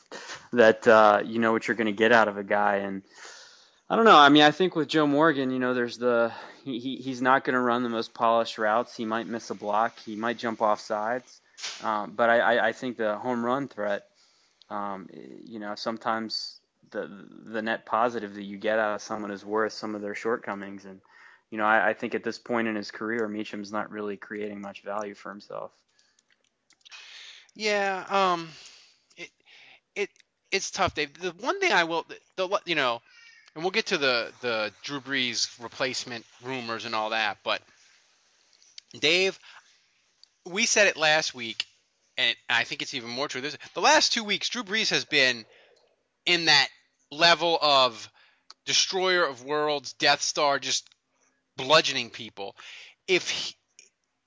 that 0.53 0.87
uh, 0.87 1.21
you 1.25 1.39
know 1.39 1.51
what 1.51 1.67
you're 1.67 1.75
going 1.75 1.87
to 1.87 1.91
get 1.91 2.13
out 2.13 2.29
of 2.29 2.37
a 2.37 2.43
guy. 2.43 2.77
And 2.77 3.01
I 3.89 3.95
don't 3.95 4.05
know. 4.05 4.17
I 4.17 4.29
mean, 4.29 4.43
I 4.43 4.51
think 4.51 4.75
with 4.75 4.87
Joe 4.87 5.07
Morgan, 5.07 5.51
you 5.51 5.59
know, 5.59 5.73
there's 5.73 5.97
the 5.97 6.31
he, 6.63 6.79
he 6.79 6.95
he's 6.97 7.21
not 7.21 7.43
going 7.43 7.55
to 7.55 7.59
run 7.59 7.83
the 7.83 7.89
most 7.89 8.13
polished 8.13 8.57
routes. 8.57 8.95
He 8.95 9.05
might 9.05 9.27
miss 9.27 9.49
a 9.49 9.55
block. 9.55 9.99
He 10.05 10.15
might 10.15 10.37
jump 10.37 10.61
off 10.61 10.79
sides. 10.79 11.41
Um, 11.83 12.13
but 12.15 12.29
I, 12.29 12.39
I, 12.39 12.67
I 12.69 12.71
think 12.71 12.97
the 12.97 13.17
home 13.17 13.45
run 13.45 13.67
threat, 13.67 14.05
um, 14.69 15.09
you 15.45 15.59
know, 15.59 15.75
sometimes 15.75 16.59
the 16.91 17.09
the 17.45 17.61
net 17.61 17.85
positive 17.85 18.35
that 18.35 18.43
you 18.43 18.57
get 18.57 18.79
out 18.79 18.95
of 18.95 19.01
someone 19.01 19.31
is 19.31 19.45
worth 19.45 19.73
some 19.73 19.95
of 19.95 20.01
their 20.01 20.15
shortcomings. 20.15 20.85
And 20.85 21.01
you 21.49 21.57
know, 21.57 21.65
I, 21.65 21.89
I 21.89 21.93
think 21.93 22.15
at 22.15 22.23
this 22.23 22.39
point 22.39 22.67
in 22.67 22.75
his 22.75 22.91
career, 22.91 23.27
Meachem's 23.27 23.71
not 23.71 23.91
really 23.91 24.17
creating 24.17 24.61
much 24.61 24.83
value 24.83 25.13
for 25.13 25.29
himself. 25.29 25.71
Yeah, 27.55 28.05
um, 28.09 28.49
it 29.17 29.29
it 29.95 30.09
it's 30.51 30.71
tough, 30.71 30.95
Dave. 30.95 31.13
The 31.19 31.31
one 31.39 31.59
thing 31.59 31.71
I 31.71 31.83
will, 31.83 32.05
the, 32.07 32.47
the 32.47 32.59
you 32.65 32.75
know, 32.75 33.01
and 33.55 33.63
we'll 33.63 33.71
get 33.71 33.87
to 33.87 33.97
the 33.97 34.31
the 34.41 34.71
Drew 34.83 34.99
Brees 34.99 35.61
replacement 35.61 36.25
rumors 36.43 36.85
and 36.85 36.95
all 36.95 37.11
that, 37.11 37.37
but 37.43 37.61
Dave, 38.99 39.39
we 40.45 40.65
said 40.65 40.87
it 40.87 40.97
last 40.97 41.33
week, 41.33 41.65
and 42.17 42.35
I 42.49 42.63
think 42.63 42.81
it's 42.81 42.93
even 42.93 43.09
more 43.09 43.27
true. 43.27 43.41
The 43.41 43.81
last 43.81 44.13
two 44.13 44.23
weeks, 44.23 44.49
Drew 44.49 44.63
Brees 44.63 44.89
has 44.89 45.05
been 45.05 45.45
in 46.25 46.45
that 46.45 46.67
level 47.11 47.57
of 47.61 48.09
destroyer 48.65 49.25
of 49.25 49.43
worlds, 49.43 49.93
Death 49.93 50.21
Star, 50.21 50.59
just 50.59 50.87
bludgeoning 51.57 52.09
people. 52.09 52.55
If 53.07 53.29
he, 53.29 53.55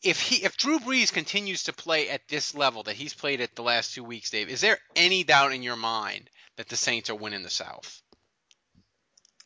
if 0.03 0.21
he 0.21 0.45
if 0.45 0.57
Drew 0.57 0.79
Brees 0.79 1.13
continues 1.13 1.65
to 1.65 1.73
play 1.73 2.11
at 2.11 2.29
this 2.29 2.55
level 2.55 2.83
that 2.85 2.97
he's 2.97 3.15
played 3.15 3.41
at 3.41 3.55
the 3.55 3.63
last 3.63 3.95
two 3.95 4.05
weeks, 4.05 4.31
Dave, 4.31 4.49
is 4.49 4.61
there 4.61 4.79
any 4.95 5.25
doubt 5.25 5.53
in 5.53 5.63
your 5.63 5.77
mind 5.77 6.29
that 6.57 6.69
the 6.69 6.77
Saints 6.77 7.11
are 7.11 7.15
winning 7.15 7.43
the 7.43 7.51
South? 7.51 8.03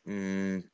Mm. 0.07 0.65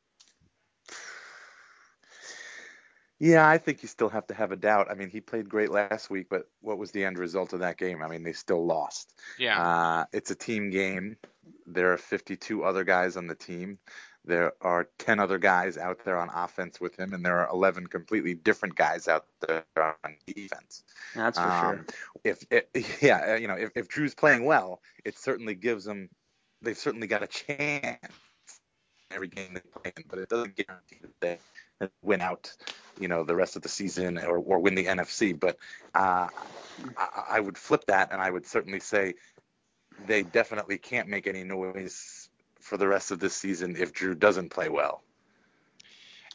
Yeah, 3.19 3.47
I 3.47 3.57
think 3.57 3.81
you 3.81 3.87
still 3.87 4.09
have 4.09 4.27
to 4.27 4.33
have 4.35 4.51
a 4.51 4.55
doubt. 4.55 4.91
I 4.91 4.93
mean, 4.93 5.09
he 5.09 5.21
played 5.21 5.49
great 5.49 5.71
last 5.71 6.09
week, 6.09 6.27
but 6.29 6.47
what 6.61 6.77
was 6.77 6.91
the 6.91 7.03
end 7.03 7.17
result 7.17 7.53
of 7.53 7.59
that 7.61 7.77
game? 7.77 8.03
I 8.03 8.07
mean, 8.07 8.23
they 8.23 8.33
still 8.33 8.63
lost. 8.63 9.13
Yeah. 9.39 9.59
Uh, 9.59 10.05
it's 10.13 10.29
a 10.29 10.35
team 10.35 10.69
game. 10.69 11.17
There 11.65 11.93
are 11.93 11.97
52 11.97 12.63
other 12.63 12.83
guys 12.83 13.17
on 13.17 13.25
the 13.27 13.35
team. 13.35 13.79
There 14.23 14.53
are 14.61 14.89
10 14.99 15.19
other 15.19 15.39
guys 15.39 15.77
out 15.77 16.03
there 16.03 16.17
on 16.17 16.29
offense 16.29 16.79
with 16.81 16.99
him, 16.99 17.13
and 17.13 17.25
there 17.25 17.39
are 17.39 17.49
11 17.49 17.87
completely 17.87 18.33
different 18.35 18.75
guys 18.75 19.07
out 19.07 19.25
there 19.47 19.63
on 19.77 20.17
defense. 20.27 20.83
That's 21.15 21.39
for 21.39 21.45
Um, 21.45 21.61
sure. 21.61 21.85
If, 22.23 22.45
if 22.73 23.01
yeah, 23.01 23.35
you 23.37 23.47
know, 23.47 23.55
if, 23.55 23.71
if 23.73 23.87
Drew's 23.87 24.13
playing 24.13 24.45
well, 24.45 24.81
it 25.05 25.17
certainly 25.17 25.55
gives 25.55 25.85
them. 25.85 26.09
They've 26.61 26.77
certainly 26.77 27.07
got 27.07 27.23
a 27.23 27.27
chance 27.27 27.99
every 29.11 29.27
game 29.27 29.53
they 29.53 29.61
play 29.61 29.93
in, 29.95 30.03
but 30.09 30.19
it 30.19 30.29
doesn't 30.29 30.55
guarantee 30.55 30.97
that 31.01 31.19
they 31.21 31.39
win 32.01 32.21
out, 32.21 32.51
you 32.99 33.07
know, 33.07 33.23
the 33.23 33.35
rest 33.35 33.55
of 33.55 33.61
the 33.61 33.69
season 33.69 34.17
or, 34.17 34.37
or 34.37 34.59
win 34.59 34.75
the 34.75 34.85
NFC. 34.85 35.37
But 35.39 35.57
uh, 35.93 36.27
I, 36.97 37.23
I 37.31 37.39
would 37.39 37.57
flip 37.57 37.85
that, 37.87 38.11
and 38.11 38.21
I 38.21 38.29
would 38.29 38.45
certainly 38.45 38.79
say 38.79 39.15
they 40.05 40.23
definitely 40.23 40.77
can't 40.77 41.07
make 41.07 41.27
any 41.27 41.43
noise 41.43 42.29
for 42.59 42.77
the 42.77 42.87
rest 42.87 43.11
of 43.11 43.19
this 43.19 43.35
season 43.35 43.75
if 43.77 43.93
Drew 43.93 44.13
doesn't 44.15 44.49
play 44.49 44.69
well. 44.69 45.01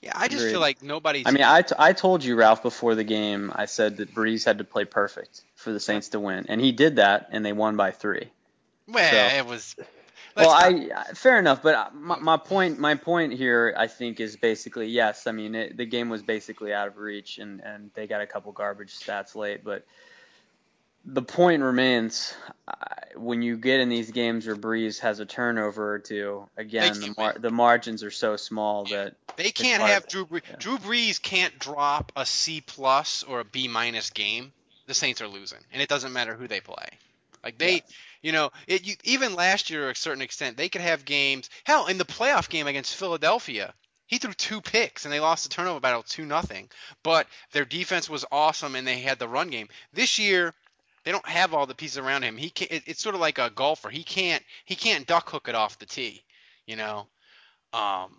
Yeah, 0.01 0.13
I 0.17 0.27
just 0.27 0.41
Agreed. 0.41 0.51
feel 0.53 0.61
like 0.61 0.83
nobody's. 0.83 1.27
I 1.27 1.31
mean, 1.31 1.45
I, 1.45 1.63
t- 1.63 1.77
I 1.79 1.93
told 1.93 2.25
you, 2.25 2.35
Ralph, 2.35 2.63
before 2.63 2.97
the 2.97 3.05
game, 3.05 3.53
I 3.55 3.67
said 3.67 3.99
that 3.99 4.13
Brees 4.13 4.45
had 4.45 4.59
to 4.59 4.65
play 4.65 4.85
perfect 4.85 5.43
for 5.55 5.73
the 5.73 5.79
Saints 5.79 6.09
to 6.09 6.19
win, 6.19 6.47
and 6.49 6.61
he 6.61 6.73
did 6.73 6.97
that, 6.97 7.29
and 7.31 7.47
they 7.47 7.53
won 7.53 7.77
by 7.77 7.93
three. 7.93 8.29
well, 8.89 9.11
so- 9.31 9.37
it 9.39 9.47
was. 9.47 9.77
Well, 10.37 10.51
I 10.51 11.13
fair 11.15 11.39
enough, 11.39 11.63
but 11.63 11.75
uh, 11.75 11.89
my, 11.93 12.19
my 12.19 12.37
point 12.39 12.79
my 12.79 12.95
point 12.95 13.35
here 13.35 13.75
I 13.77 13.87
think 13.87 14.19
is 14.19 14.37
basically 14.37 14.87
yes. 14.89 15.27
I 15.27 15.33
mean 15.33 15.55
it, 15.55 15.77
the 15.77 15.85
game 15.85 16.09
was 16.09 16.23
basically 16.23 16.73
out 16.73 16.89
of 16.89 16.97
reach, 16.97 17.39
and 17.39 17.61
and 17.61 17.91
they 17.95 18.07
got 18.07 18.23
a 18.23 18.27
couple 18.27 18.51
garbage 18.53 18.99
stats 18.99 19.35
late, 19.35 19.63
but 19.63 19.85
the 21.05 21.23
point 21.23 21.63
remains 21.63 22.35
uh, 22.69 22.75
when 23.17 23.43
you 23.43 23.57
get 23.57 23.81
in 23.81 23.89
these 23.89 24.11
games 24.11 24.47
where 24.47 24.57
Brees 24.57 25.01
has 25.01 25.21
a 25.21 25.27
turnover 25.27 25.95
or 25.95 25.99
two. 25.99 26.49
Again, 26.57 27.01
the 27.01 27.15
mar- 27.19 27.37
the 27.39 27.51
margins 27.51 28.05
are 28.05 28.11
so 28.11 28.37
small 28.37 28.85
that 28.87 29.17
They 29.37 29.51
can't 29.51 29.83
have 29.83 30.07
Drew 30.07 30.27
Brees. 30.27 30.59
Drew 30.59 30.79
Brees 30.79 31.21
can't 31.21 31.59
drop 31.59 32.13
a 32.17 32.25
C 32.25 32.61
plus 32.61 33.23
or 33.23 33.41
a 33.41 33.45
B 33.45 33.69
minus 33.69 34.11
game. 34.11 34.53
The 34.87 34.95
Saints 34.95 35.21
are 35.21 35.29
losing, 35.29 35.61
and 35.73 35.83
it 35.83 35.89
doesn't 35.89 36.13
matter 36.13 36.35
who 36.35 36.49
they 36.49 36.61
play. 36.61 36.89
Like 37.43 37.59
they, 37.59 37.83
you 38.23 38.33
know, 38.33 38.51
it 38.67 38.87
you, 38.87 38.95
even 39.05 39.35
last 39.35 39.69
year 39.71 39.87
to 39.87 39.91
a 39.91 39.95
certain 39.95 40.23
extent, 40.23 40.57
they 40.57 40.69
could 40.69 40.81
have 40.81 41.05
games. 41.05 41.51
Hell, 41.65 41.87
in 41.87 41.99
the 41.99 42.05
playoff 42.05 42.49
game 42.49 42.67
against 42.67 42.95
Philadelphia, 42.95 43.75
he 44.07 44.19
threw 44.19 44.33
two 44.33 44.61
picks 44.61 45.05
and 45.05 45.13
they 45.13 45.21
lost 45.21 45.43
the 45.43 45.51
turnover 45.51 45.81
battle 45.81 46.03
two 46.03 46.25
nothing. 46.25 46.71
But 47.03 47.27
their 47.53 47.65
defense 47.65 48.09
was 48.09 48.25
awesome 48.31 48.77
and 48.77 48.87
they 48.87 49.01
had 49.01 49.19
the 49.19 49.29
run 49.29 49.51
game. 49.51 49.69
This 49.93 50.19
year, 50.19 50.55
they 51.05 51.11
don't 51.11 51.29
have 51.29 51.53
all 51.53 51.67
the 51.67 51.75
pieces 51.75 51.99
around 51.99 52.23
him. 52.23 52.37
He 52.37 52.51
can 52.51 52.69
it, 52.71 52.85
it's 52.87 53.03
sort 53.03 53.15
of 53.15 53.21
like 53.21 53.39
a 53.39 53.51
golfer. 53.51 53.91
He 53.91 54.05
can't 54.05 54.43
he 54.65 54.77
can't 54.77 55.07
duck 55.07 55.29
hook 55.29 55.49
it 55.49 55.55
off 55.55 55.79
the 55.79 55.87
tee, 55.87 56.23
you 56.67 56.77
know, 56.77 57.09
um, 57.73 58.15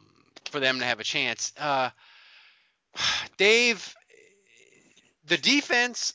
for 0.51 0.60
them 0.60 0.79
to 0.79 0.86
have 0.86 1.00
a 1.00 1.05
chance. 1.05 1.53
Uh, 1.57 1.89
Dave, 3.38 3.95
the 5.25 5.38
defense. 5.38 6.13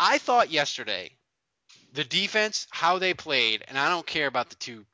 I 0.00 0.18
thought 0.18 0.52
yesterday, 0.52 1.17
the 1.98 2.04
defense, 2.04 2.68
how 2.70 3.00
they 3.00 3.12
played, 3.12 3.64
and 3.66 3.76
I 3.76 3.88
don't 3.88 4.06
care 4.06 4.28
about 4.28 4.50
the 4.50 4.54
two 4.54 4.86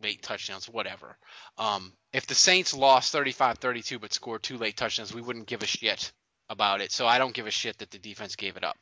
late 0.00 0.22
touchdowns, 0.22 0.68
whatever. 0.68 1.16
Um, 1.58 1.92
if 2.12 2.28
the 2.28 2.36
Saints 2.36 2.72
lost 2.72 3.12
35-32 3.12 4.00
but 4.00 4.12
scored 4.12 4.44
two 4.44 4.56
late 4.56 4.76
touchdowns, 4.76 5.12
we 5.12 5.20
wouldn't 5.20 5.46
give 5.46 5.64
a 5.64 5.66
shit 5.66 6.12
about 6.48 6.80
it. 6.80 6.92
So 6.92 7.08
I 7.08 7.18
don't 7.18 7.34
give 7.34 7.48
a 7.48 7.50
shit 7.50 7.78
that 7.78 7.90
the 7.90 7.98
defense 7.98 8.36
gave 8.36 8.56
it 8.56 8.62
up. 8.62 8.76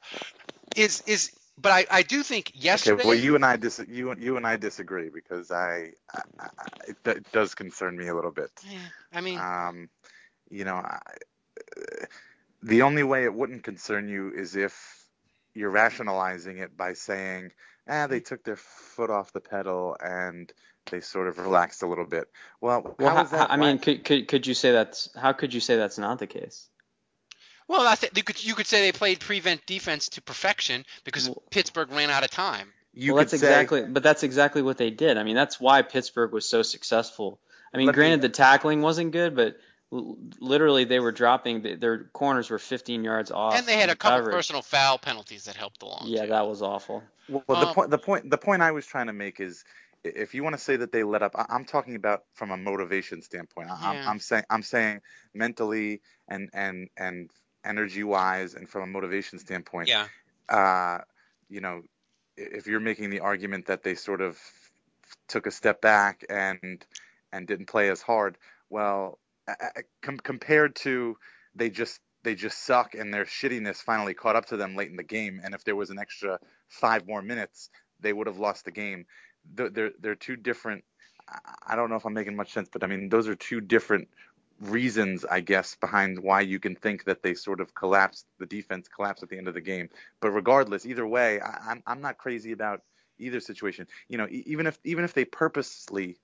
Is 0.77 1.03
is 1.07 1.33
but 1.57 1.73
I, 1.73 1.87
I 1.91 2.03
do 2.03 2.23
think 2.23 2.53
yesterday. 2.55 3.01
Okay, 3.01 3.09
well, 3.09 3.17
you 3.17 3.37
and 3.37 3.45
I 3.45 3.57
dis- 3.57 3.87
you 3.89 4.15
you 4.19 4.37
and 4.37 4.47
I 4.47 4.57
disagree 4.57 5.09
because 5.09 5.51
I, 5.51 5.93
I, 6.15 6.21
I 6.39 6.49
it, 6.89 6.97
it 7.07 7.33
does 7.33 7.55
concern 7.55 7.97
me 7.97 8.09
a 8.09 8.15
little 8.15 8.31
bit. 8.33 8.51
Yeah, 8.69 8.79
I 9.15 9.23
mean, 9.23 9.39
Um, 9.39 9.89
you 10.51 10.65
know, 10.65 10.77
I, 10.77 10.99
the 12.63 12.83
only 12.83 13.03
way 13.03 13.25
it 13.25 13.33
wouldn't 13.33 13.65
concern 13.65 14.09
you 14.09 14.31
is 14.31 14.57
if 14.57 15.02
you're 15.55 15.71
rationalizing 15.71 16.59
it 16.59 16.77
by 16.77 16.93
saying, 16.95 17.53
ah, 17.89 18.07
they 18.07 18.21
took 18.21 18.45
their 18.45 18.57
foot 18.57 19.11
off 19.11 19.33
the 19.33 19.41
pedal 19.41 19.97
and 20.03 20.53
they 20.91 21.01
sort 21.01 21.29
of 21.29 21.39
relaxed 21.39 21.83
a 21.83 21.87
little 21.87 22.07
bit. 22.07 22.29
Well, 22.61 22.97
well, 22.99 23.11
how 23.11 23.17
how, 23.17 23.23
is 23.23 23.31
that? 23.31 23.51
I 23.51 23.57
mean, 23.57 23.79
could, 23.79 24.05
could 24.05 24.29
could 24.29 24.47
you 24.47 24.55
say 24.55 24.73
that's 24.73 25.09
how 25.17 25.33
could 25.33 25.55
you 25.55 25.61
say 25.61 25.77
that's 25.77 25.99
not 25.99 26.19
the 26.19 26.27
case? 26.27 26.69
well, 27.69 27.87
I 27.87 27.95
think 27.95 28.17
you 28.17 28.23
could 28.23 28.45
you 28.45 28.55
could 28.55 28.67
say 28.67 28.83
they 28.83 28.93
played 28.93 29.21
prevent 29.21 29.65
defense 29.67 30.09
to 30.11 30.23
perfection 30.23 30.85
because 31.05 31.31
Pittsburgh 31.51 31.91
ran 31.93 32.11
out 32.11 32.25
of 32.25 32.31
time. 32.31 32.73
you 32.93 33.15
well, 33.15 33.23
could 33.23 33.31
that's 33.31 33.41
say, 33.41 33.47
exactly, 33.49 33.83
but 33.87 34.03
that's 34.03 34.23
exactly 34.23 34.63
what 34.63 34.79
they 34.79 34.91
did. 34.91 35.17
I 35.17 35.23
mean, 35.23 35.37
that's 35.37 35.61
why 35.61 35.83
Pittsburgh 35.83 36.33
was 36.33 36.49
so 36.49 36.63
successful. 36.63 37.41
I 37.73 37.79
mean, 37.79 37.87
Let 37.87 37.93
me- 37.93 37.97
granted 37.97 38.23
the 38.23 38.29
tackling 38.29 38.83
wasn't 38.83 39.13
good, 39.13 39.35
but 39.35 39.47
l- 39.47 39.61
literally 39.93 40.85
they 40.85 41.01
were 41.01 41.13
dropping 41.13 41.63
their 41.79 42.05
corners 42.15 42.49
were 42.49 42.59
15 42.59 43.05
yards 43.05 43.31
off. 43.31 43.55
and 43.55 43.67
they 43.67 43.77
had 43.77 43.91
a 43.91 43.95
couple 43.95 44.19
coverage. 44.19 44.35
personal 44.35 44.63
foul 44.63 44.97
penalties 44.99 45.45
that 45.45 45.55
helped 45.57 45.83
along. 45.83 46.05
Yeah, 46.07 46.23
too. 46.23 46.29
that 46.31 46.47
was 46.47 46.63
awful. 46.63 47.03
Well, 47.29 47.43
the 47.49 47.55
Um, 47.69 47.75
point, 47.75 47.91
the 47.91 47.99
point, 47.99 48.31
the 48.31 48.39
point 48.39 48.63
I 48.63 48.73
was 48.73 48.87
trying 48.87 49.09
to 49.09 49.13
make 49.13 49.39
is, 49.39 49.65
if 50.03 50.35
you 50.35 50.43
want 50.43 50.55
to 50.57 50.61
say 50.63 50.77
that 50.77 50.93
they 50.93 51.05
let 51.05 51.23
up, 51.23 51.33
I- 51.37 51.47
I'm 51.51 51.65
talking 51.67 51.95
about 51.95 52.25
from 52.33 52.51
a 52.51 52.57
motivation 52.57 53.21
standpoint. 53.23 53.71
I- 53.71 53.91
I'm, 53.91 53.95
Yeah. 53.97 54.11
I'm 54.11 54.19
saying, 54.19 54.45
I'm 54.51 54.63
saying 54.63 55.03
mentally 55.35 56.01
and 56.27 56.49
and 56.55 56.89
and 56.97 57.31
energy 57.65 58.03
wise, 58.03 58.55
and 58.55 58.69
from 58.69 58.83
a 58.83 58.87
motivation 58.87 59.39
standpoint. 59.39 59.89
Yeah. 59.89 60.09
Uh, 60.49 60.99
you 61.49 61.61
know, 61.61 61.83
if 62.37 62.67
you're 62.67 62.81
making 62.81 63.11
the 63.11 63.21
argument 63.21 63.67
that 63.67 63.83
they 63.83 63.95
sort 63.95 64.21
of 64.23 64.41
took 65.29 65.47
a 65.47 65.51
step 65.51 65.81
back 65.83 66.25
and 66.31 66.85
and 67.31 67.47
didn't 67.47 67.67
play 67.67 67.89
as 67.91 68.03
hard, 68.03 68.37
well, 68.71 69.03
I- 69.05 69.11
I- 69.11 69.22
com- 70.03 70.19
compared 70.19 70.77
to 70.77 71.17
they 71.55 71.71
just 71.71 72.01
they 72.25 72.35
just 72.35 72.65
suck 72.65 72.95
and 72.95 73.13
their 73.13 73.25
shittiness 73.25 73.77
finally 73.77 74.15
caught 74.15 74.37
up 74.37 74.47
to 74.47 74.57
them 74.57 74.77
late 74.77 74.91
in 74.91 74.97
the 74.97 75.03
game. 75.03 75.41
And 75.43 75.55
if 75.55 75.65
there 75.65 75.77
was 75.77 75.91
an 75.91 75.99
extra 75.99 76.39
five 76.69 77.07
more 77.07 77.23
minutes, 77.23 77.71
they 78.01 78.13
would 78.13 78.27
have 78.27 78.39
lost 78.39 78.65
the 78.65 78.71
game. 78.71 79.07
They're 79.55 79.91
they're, 80.01 80.15
two 80.15 80.37
different. 80.37 80.85
I- 81.67 81.77
don't 81.77 81.91
know 81.91 81.97
if 81.97 82.05
I'm 82.05 82.15
making 82.15 82.37
much 82.37 82.53
sense, 82.53 82.69
but 82.73 82.85
I 82.85 82.87
mean 82.87 83.09
those 83.09 83.29
are 83.29 83.35
two 83.35 83.61
different 83.61 84.09
reasons, 84.61 85.25
I 85.25 85.41
guess, 85.41 85.77
behind 85.77 86.19
why 86.21 86.43
you 86.43 86.61
can 86.61 86.77
think 86.77 87.05
that 87.05 87.23
they 87.23 87.35
sort 87.35 87.61
of 87.61 87.75
collapsed, 87.75 88.27
the 88.39 88.47
defense 88.47 88.87
collapsed 88.89 89.23
at 89.23 89.29
the 89.29 89.39
end 89.39 89.49
of 89.49 89.55
the 89.55 89.61
game. 89.61 89.89
But 90.21 90.31
regardless, 90.31 90.87
either 90.87 91.07
way, 91.07 91.41
I, 91.41 91.71
I'm 91.71 91.83
I'm 91.87 92.01
not 92.01 92.19
crazy 92.19 92.53
about 92.53 92.83
either 93.19 93.41
situation. 93.41 93.89
You 94.09 94.19
know, 94.19 94.29
even 94.31 94.67
if 94.67 94.79
even 94.85 95.05
if 95.05 95.15
they 95.15 95.25
purposely 95.25 96.19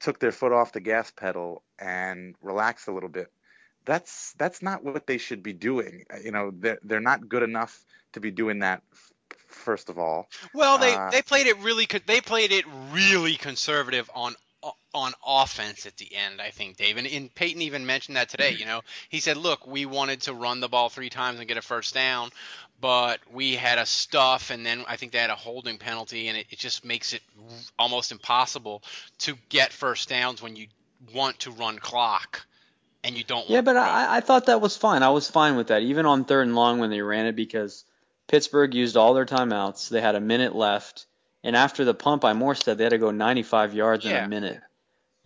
took 0.00 0.18
their 0.18 0.32
foot 0.32 0.52
off 0.52 0.72
the 0.72 0.80
gas 0.80 1.10
pedal 1.10 1.62
and 1.78 2.34
relaxed 2.42 2.88
a 2.88 2.92
little 2.92 3.08
bit, 3.08 3.30
that's 3.84 4.32
that's 4.38 4.62
not 4.62 4.84
what 4.84 5.06
they 5.06 5.18
should 5.18 5.42
be 5.42 5.52
doing. 5.52 6.04
Uh, 6.12 6.18
You 6.24 6.32
know, 6.32 6.50
they're 6.52 6.78
they're 6.82 7.00
not 7.00 7.28
good 7.28 7.42
enough 7.42 7.84
to 8.12 8.20
be 8.20 8.30
doing 8.30 8.60
that. 8.60 8.82
First 9.48 9.88
of 9.88 9.98
all, 9.98 10.28
Well, 10.54 10.78
they 10.78 10.94
Uh, 10.94 11.10
they 11.10 11.22
played 11.22 11.46
it 11.46 11.58
really 11.58 11.86
they 12.06 12.20
played 12.20 12.52
it 12.52 12.64
really 12.92 13.36
conservative 13.36 14.10
on 14.14 14.34
on 14.96 15.12
offense 15.26 15.86
at 15.86 15.96
the 15.98 16.08
end, 16.14 16.40
I 16.40 16.50
think, 16.50 16.76
Dave. 16.76 16.96
And, 16.96 17.06
and 17.06 17.32
Payton 17.34 17.62
even 17.62 17.86
mentioned 17.86 18.16
that 18.16 18.28
today. 18.28 18.50
You 18.52 18.64
know, 18.64 18.80
he 19.08 19.20
said, 19.20 19.36
look, 19.36 19.66
we 19.66 19.86
wanted 19.86 20.22
to 20.22 20.32
run 20.34 20.60
the 20.60 20.68
ball 20.68 20.88
three 20.88 21.10
times 21.10 21.38
and 21.38 21.46
get 21.46 21.56
a 21.58 21.62
first 21.62 21.94
down, 21.94 22.30
but 22.80 23.20
we 23.32 23.54
had 23.54 23.78
a 23.78 23.86
stuff, 23.86 24.50
and 24.50 24.64
then 24.64 24.84
I 24.88 24.96
think 24.96 25.12
they 25.12 25.18
had 25.18 25.30
a 25.30 25.34
holding 25.36 25.78
penalty, 25.78 26.28
and 26.28 26.36
it, 26.38 26.46
it 26.50 26.58
just 26.58 26.84
makes 26.84 27.12
it 27.12 27.20
almost 27.78 28.10
impossible 28.10 28.82
to 29.20 29.36
get 29.50 29.72
first 29.72 30.08
downs 30.08 30.42
when 30.42 30.56
you 30.56 30.66
want 31.14 31.38
to 31.40 31.50
run 31.50 31.78
clock 31.78 32.44
and 33.04 33.16
you 33.16 33.22
don't. 33.22 33.48
Yeah, 33.48 33.60
but 33.60 33.76
I, 33.76 34.16
I 34.16 34.20
thought 34.20 34.46
that 34.46 34.60
was 34.60 34.76
fine. 34.76 35.02
I 35.02 35.10
was 35.10 35.30
fine 35.30 35.56
with 35.56 35.68
that, 35.68 35.82
even 35.82 36.06
on 36.06 36.24
third 36.24 36.46
and 36.46 36.56
long 36.56 36.78
when 36.78 36.90
they 36.90 37.02
ran 37.02 37.26
it, 37.26 37.36
because 37.36 37.84
Pittsburgh 38.26 38.74
used 38.74 38.96
all 38.96 39.14
their 39.14 39.26
timeouts. 39.26 39.90
They 39.90 40.00
had 40.00 40.14
a 40.16 40.20
minute 40.20 40.54
left, 40.56 41.06
and 41.44 41.54
after 41.54 41.84
the 41.84 41.94
pump 41.94 42.22
by 42.22 42.32
Morstead, 42.32 42.78
they 42.78 42.84
had 42.84 42.90
to 42.90 42.98
go 42.98 43.10
95 43.10 43.74
yards 43.74 44.04
Yeah. 44.04 44.18
in 44.18 44.24
a 44.24 44.28
minute. 44.28 44.60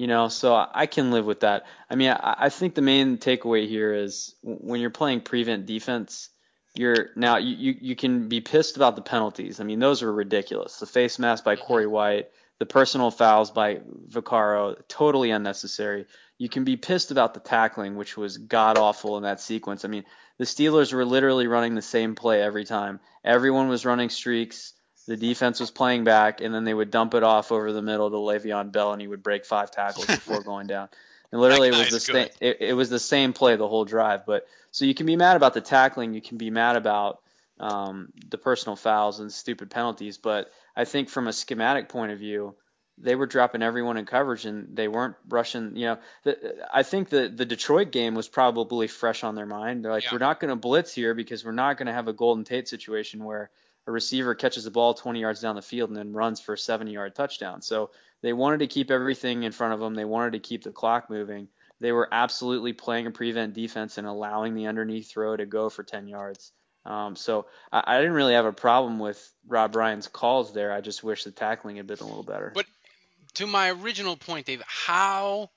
You 0.01 0.07
know, 0.07 0.29
so 0.29 0.67
I 0.73 0.87
can 0.87 1.11
live 1.11 1.27
with 1.27 1.41
that. 1.41 1.67
I 1.91 1.95
mean, 1.95 2.09
I, 2.09 2.35
I 2.47 2.49
think 2.49 2.75
the 2.75 2.81
main 2.81 3.19
takeaway 3.19 3.69
here 3.69 3.93
is 3.93 4.35
when 4.43 4.81
you're 4.81 4.89
playing 4.89 5.21
prevent 5.21 5.67
defense, 5.67 6.31
you're 6.75 7.11
now 7.17 7.37
you, 7.37 7.55
you 7.55 7.77
you 7.83 7.97
can 7.97 8.27
be 8.27 8.41
pissed 8.41 8.77
about 8.77 8.97
the 8.97 9.03
penalties. 9.03 9.61
I 9.61 9.65
mean, 9.65 9.79
those 9.79 10.01
were 10.01 10.11
ridiculous. 10.11 10.79
The 10.79 10.87
face 10.87 11.19
mask 11.19 11.45
by 11.45 11.57
Corey 11.57 11.87
White, 11.87 12.31
the 12.59 12.65
personal 12.65 13.11
fouls 13.11 13.51
by 13.51 13.81
Vaccaro, 14.09 14.81
totally 14.89 15.33
unnecessary. 15.33 16.07
You 16.39 16.49
can 16.49 16.65
be 16.65 16.79
pissed 16.79 17.11
about 17.11 17.35
the 17.35 17.41
tackling, 17.41 17.97
which 17.97 18.17
was 18.17 18.39
god 18.39 18.79
awful 18.79 19.19
in 19.19 19.25
that 19.25 19.39
sequence. 19.39 19.85
I 19.85 19.89
mean, 19.89 20.07
the 20.39 20.47
Steelers 20.47 20.95
were 20.95 21.05
literally 21.05 21.47
running 21.47 21.75
the 21.75 21.83
same 21.83 22.15
play 22.15 22.41
every 22.41 22.65
time. 22.65 23.01
Everyone 23.23 23.69
was 23.69 23.85
running 23.85 24.09
streaks. 24.09 24.73
The 25.11 25.17
defense 25.17 25.59
was 25.59 25.73
playing 25.73 26.05
back, 26.05 26.41
and 26.41 26.55
then 26.55 26.63
they 26.63 26.73
would 26.73 26.93
dump 26.93 27.15
it 27.15 27.25
off 27.25 27.51
over 27.51 27.73
the 27.73 27.83
middle 27.83 28.09
to 28.11 28.17
Le'Veon 28.17 28.71
Bell, 28.71 28.93
and 28.93 29.03
he 29.03 29.09
would 29.09 29.25
break 29.25 29.45
five 29.45 29.73
tackles 29.73 30.07
before 30.07 30.41
going 30.41 30.69
down. 30.69 30.89
And 31.33 31.41
literally, 31.41 31.67
it 31.67 31.77
was 31.77 31.91
the 31.91 31.99
same. 31.99 32.29
It, 32.41 32.59
it 32.61 32.73
was 32.75 32.91
the 32.91 33.01
same 33.01 33.33
play 33.33 33.57
the 33.57 33.67
whole 33.67 33.85
drive. 33.85 34.25
But 34.25 34.47
so 34.71 34.85
you 34.85 34.95
can 34.95 35.07
be 35.07 35.17
mad 35.17 35.35
about 35.35 35.53
the 35.53 35.61
tackling, 35.61 36.15
you 36.15 36.21
can 36.23 36.39
be 36.39 36.51
mad 36.51 36.77
about 36.77 37.23
um, 37.59 38.13
the 38.29 38.39
personal 38.39 38.77
fouls 38.77 39.19
and 39.19 39.33
stupid 39.33 39.69
penalties. 39.69 40.17
But 40.17 40.53
I 40.77 40.85
think 40.85 41.09
from 41.09 41.27
a 41.27 41.33
schematic 41.33 41.89
point 41.89 42.13
of 42.13 42.21
view, 42.21 42.55
they 42.97 43.17
were 43.17 43.27
dropping 43.27 43.63
everyone 43.63 43.97
in 43.97 44.07
coverage 44.07 44.47
and 44.47 44.77
they 44.77 44.87
weren't 44.87 45.17
rushing. 45.29 45.75
You 45.75 45.87
know, 45.87 45.99
the, 46.23 46.67
I 46.73 46.85
think 46.85 47.09
the 47.09 47.29
the 47.29 47.47
Detroit 47.47 47.91
game 47.91 48.15
was 48.15 48.29
probably 48.29 48.87
fresh 48.87 49.25
on 49.25 49.35
their 49.35 49.45
mind. 49.45 49.85
They're 49.85 49.91
like, 49.91 50.05
Yeah. 50.05 50.11
we're 50.13 50.19
not 50.19 50.39
going 50.39 50.51
to 50.51 50.57
blitz 50.57 50.95
here 50.95 51.15
because 51.15 51.45
we're 51.45 51.51
not 51.51 51.79
going 51.79 51.89
to 51.89 51.95
have 51.95 52.07
a 52.07 52.13
Golden 52.13 52.45
Tate 52.45 52.69
situation 52.69 53.25
where 53.25 53.51
a 53.91 53.93
receiver 53.93 54.35
catches 54.35 54.65
the 54.65 54.71
ball 54.71 54.95
20 54.95 55.21
yards 55.21 55.41
down 55.41 55.57
the 55.57 55.63
field 55.63 55.91
and 55.91 55.97
then 55.97 56.13
runs 56.13 56.41
for 56.41 56.55
a 56.55 56.59
70 56.59 56.93
yard 56.93 57.15
touchdown. 57.15 57.61
So 57.61 57.91
they 58.23 58.33
wanted 58.33 58.61
to 58.61 58.69
keep 58.69 58.91
everything 58.91 59.43
in 59.43 59.53
front 59.53 59.75
of 59.75 59.81
them. 59.81 59.95
They 59.95 60.05
wanted 60.05 60.33
to 60.33 60.39
keep 60.39 60.63
the 60.63 60.71
clock 60.71 61.11
moving. 61.11 61.49
They 61.81 61.93
were 61.93 62.09
absolutely 62.11 62.73
playing 62.73 63.07
a 63.07 63.11
prevent 63.11 63.55
defense 63.55 63.99
and 63.99 64.07
allowing 64.07 64.55
the 64.55 64.69
underneath 64.69 65.11
throw 65.11 65.37
to 65.37 65.45
go 65.45 65.69
for 65.71 65.83
10 65.83 66.07
yards. 66.07 66.53
Um, 66.85 67.17
so 67.17 67.47
I, 67.73 67.83
I 67.85 67.99
didn't 67.99 68.15
really 68.15 68.35
have 68.35 68.47
a 68.47 68.53
problem 68.53 68.99
with 68.99 69.21
Rob 69.47 69.75
Ryan's 69.75 70.07
calls 70.07 70.55
there. 70.55 70.73
I 70.73 70.81
just 70.81 71.03
wish 71.03 71.25
the 71.25 71.31
tackling 71.31 71.77
had 71.77 71.87
been 71.87 71.99
a 72.01 72.07
little 72.07 72.23
better. 72.23 72.53
But 72.55 72.67
to 73.35 73.47
my 73.47 73.71
original 73.71 74.17
point, 74.17 74.47
Dave, 74.47 74.63
how 74.67 75.51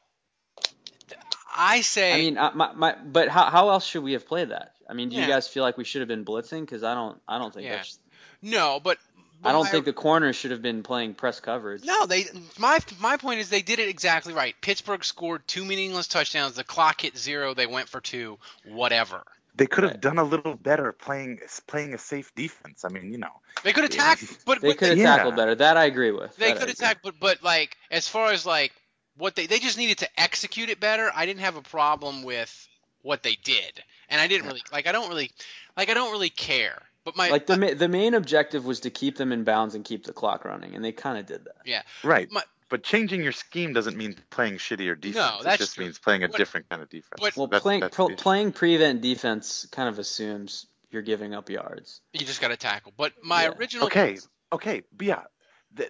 I 1.55 1.81
say 1.81 2.13
I 2.13 2.17
mean, 2.17 2.37
I, 2.37 2.51
my, 2.53 2.73
my, 2.73 2.95
but 3.05 3.29
how, 3.29 3.49
how 3.49 3.69
else 3.69 3.85
should 3.85 4.03
we 4.03 4.13
have 4.13 4.25
played 4.25 4.49
that? 4.49 4.73
I 4.89 4.93
mean, 4.93 5.09
do 5.09 5.15
you 5.15 5.27
guys 5.27 5.47
feel 5.47 5.63
like 5.63 5.77
we 5.77 5.83
should 5.83 6.01
have 6.01 6.07
been 6.07 6.25
blitzing? 6.25 6.61
Because 6.61 6.83
I 6.83 6.93
don't, 6.93 7.19
I 7.27 7.37
don't 7.37 7.53
think 7.53 7.65
Yeah. 7.65 7.77
that's. 7.77 7.99
No, 8.43 8.79
but, 8.83 8.99
but 9.41 9.49
I 9.49 9.51
don't 9.53 9.63
my- 9.63 9.69
think 9.71 9.85
the 9.85 9.93
corners 9.93 10.35
should 10.35 10.51
have 10.51 10.61
been 10.61 10.83
playing 10.83 11.15
press 11.15 11.39
coverage. 11.39 11.83
No, 11.83 12.05
they. 12.05 12.25
My 12.59 12.79
my 12.99 13.17
point 13.17 13.39
is 13.39 13.49
they 13.49 13.61
did 13.63 13.79
it 13.79 13.89
exactly 13.89 14.33
right. 14.33 14.53
Pittsburgh 14.61 15.03
scored 15.03 15.47
two 15.47 15.65
meaningless 15.65 16.07
touchdowns. 16.07 16.55
The 16.55 16.63
clock 16.63 17.01
hit 17.01 17.17
zero. 17.17 17.53
They 17.55 17.65
went 17.65 17.89
for 17.89 17.99
two. 18.01 18.37
Whatever. 18.65 19.23
They 19.55 19.67
could 19.67 19.83
have 19.83 20.01
done 20.01 20.17
a 20.17 20.23
little 20.23 20.55
better 20.55 20.91
playing 20.91 21.39
playing 21.67 21.93
a 21.93 21.97
safe 21.97 22.33
defense. 22.35 22.83
I 22.85 22.89
mean, 22.89 23.11
you 23.11 23.19
know. 23.19 23.29
They 23.63 23.71
could 23.71 23.83
attack, 23.85 24.19
but 24.45 24.61
They 24.61 24.73
could 24.73 24.89
have 24.89 24.97
Yeah. 24.97 25.15
tackled 25.17 25.35
better. 25.35 25.55
That 25.55 25.77
I 25.77 25.85
agree 25.85 26.11
with. 26.11 26.35
They 26.37 26.53
That 26.53 26.59
could 26.59 26.69
attack, 26.69 26.99
but 27.03 27.19
but 27.19 27.43
like 27.43 27.77
as 27.91 28.07
far 28.07 28.31
as 28.31 28.45
like 28.45 28.73
what 29.15 29.35
they 29.35 29.45
they 29.45 29.59
just 29.59 29.77
needed 29.77 29.99
to 29.99 30.09
execute 30.19 30.69
it 30.69 30.79
better. 30.79 31.11
I 31.13 31.25
didn't 31.27 31.41
have 31.41 31.55
a 31.55 31.61
problem 31.61 32.23
with 32.23 32.67
what 33.03 33.21
they 33.21 33.35
did, 33.43 33.83
and 34.09 34.19
I 34.19 34.27
didn't 34.27 34.47
really 34.47 34.63
like. 34.71 34.87
I 34.87 34.91
don't 34.91 35.07
really 35.09 35.29
like. 35.77 35.89
I 35.89 35.93
don't 35.93 36.11
really 36.11 36.31
care. 36.31 36.81
But 37.05 37.17
my 37.17 37.29
Like 37.29 37.45
the 37.47 37.57
ma- 37.57 37.73
the 37.73 37.89
main 37.89 38.13
objective 38.13 38.65
was 38.65 38.79
to 38.81 38.89
keep 38.89 39.17
them 39.17 39.31
in 39.31 39.43
bounds 39.43 39.75
and 39.75 39.83
keep 39.83 40.05
the 40.05 40.13
clock 40.13 40.45
running, 40.45 40.73
and 40.75 40.83
they 40.83 40.91
kind 40.91 41.17
of 41.17 41.25
did 41.25 41.43
that. 41.45 41.57
yeah. 41.65 41.81
Right. 42.03 42.31
My- 42.31 42.43
but 42.69 42.81
changing 42.83 43.21
your 43.21 43.33
scheme 43.33 43.73
doesn't 43.73 43.97
mean 43.97 44.15
playing 44.31 44.55
shittier 44.57 44.99
defense. 44.99 45.15
No, 45.15 45.43
that's 45.43 45.55
it 45.55 45.65
just 45.65 45.75
true. 45.75 45.83
means 45.85 45.99
playing 45.99 46.23
a 46.23 46.27
But- 46.29 46.37
different 46.37 46.69
kind 46.69 46.81
of 46.81 46.89
defense. 46.89 47.19
but- 47.19 47.35
Well, 47.37 47.47
That's- 47.47 47.61
playing 47.61 47.81
that's 47.81 47.95
pro, 47.95 48.07
playing 48.15 48.53
prevent 48.53 49.01
defense 49.01 49.67
kind 49.71 49.89
of 49.89 49.99
assumes 49.99 50.65
you're 50.89 51.01
giving 51.03 51.33
up 51.35 51.49
yards. 51.49 52.01
You 52.13 52.25
just 52.25 52.39
got 52.41 52.47
to 52.49 52.57
tackle. 52.57 52.93
But 52.95 53.13
my 53.23 53.43
Yeah. 53.43 53.49
original 53.57 53.87
Okay, 53.87 54.17
okay, 54.51 54.81
but 54.91 55.05
yeah, 55.07 55.23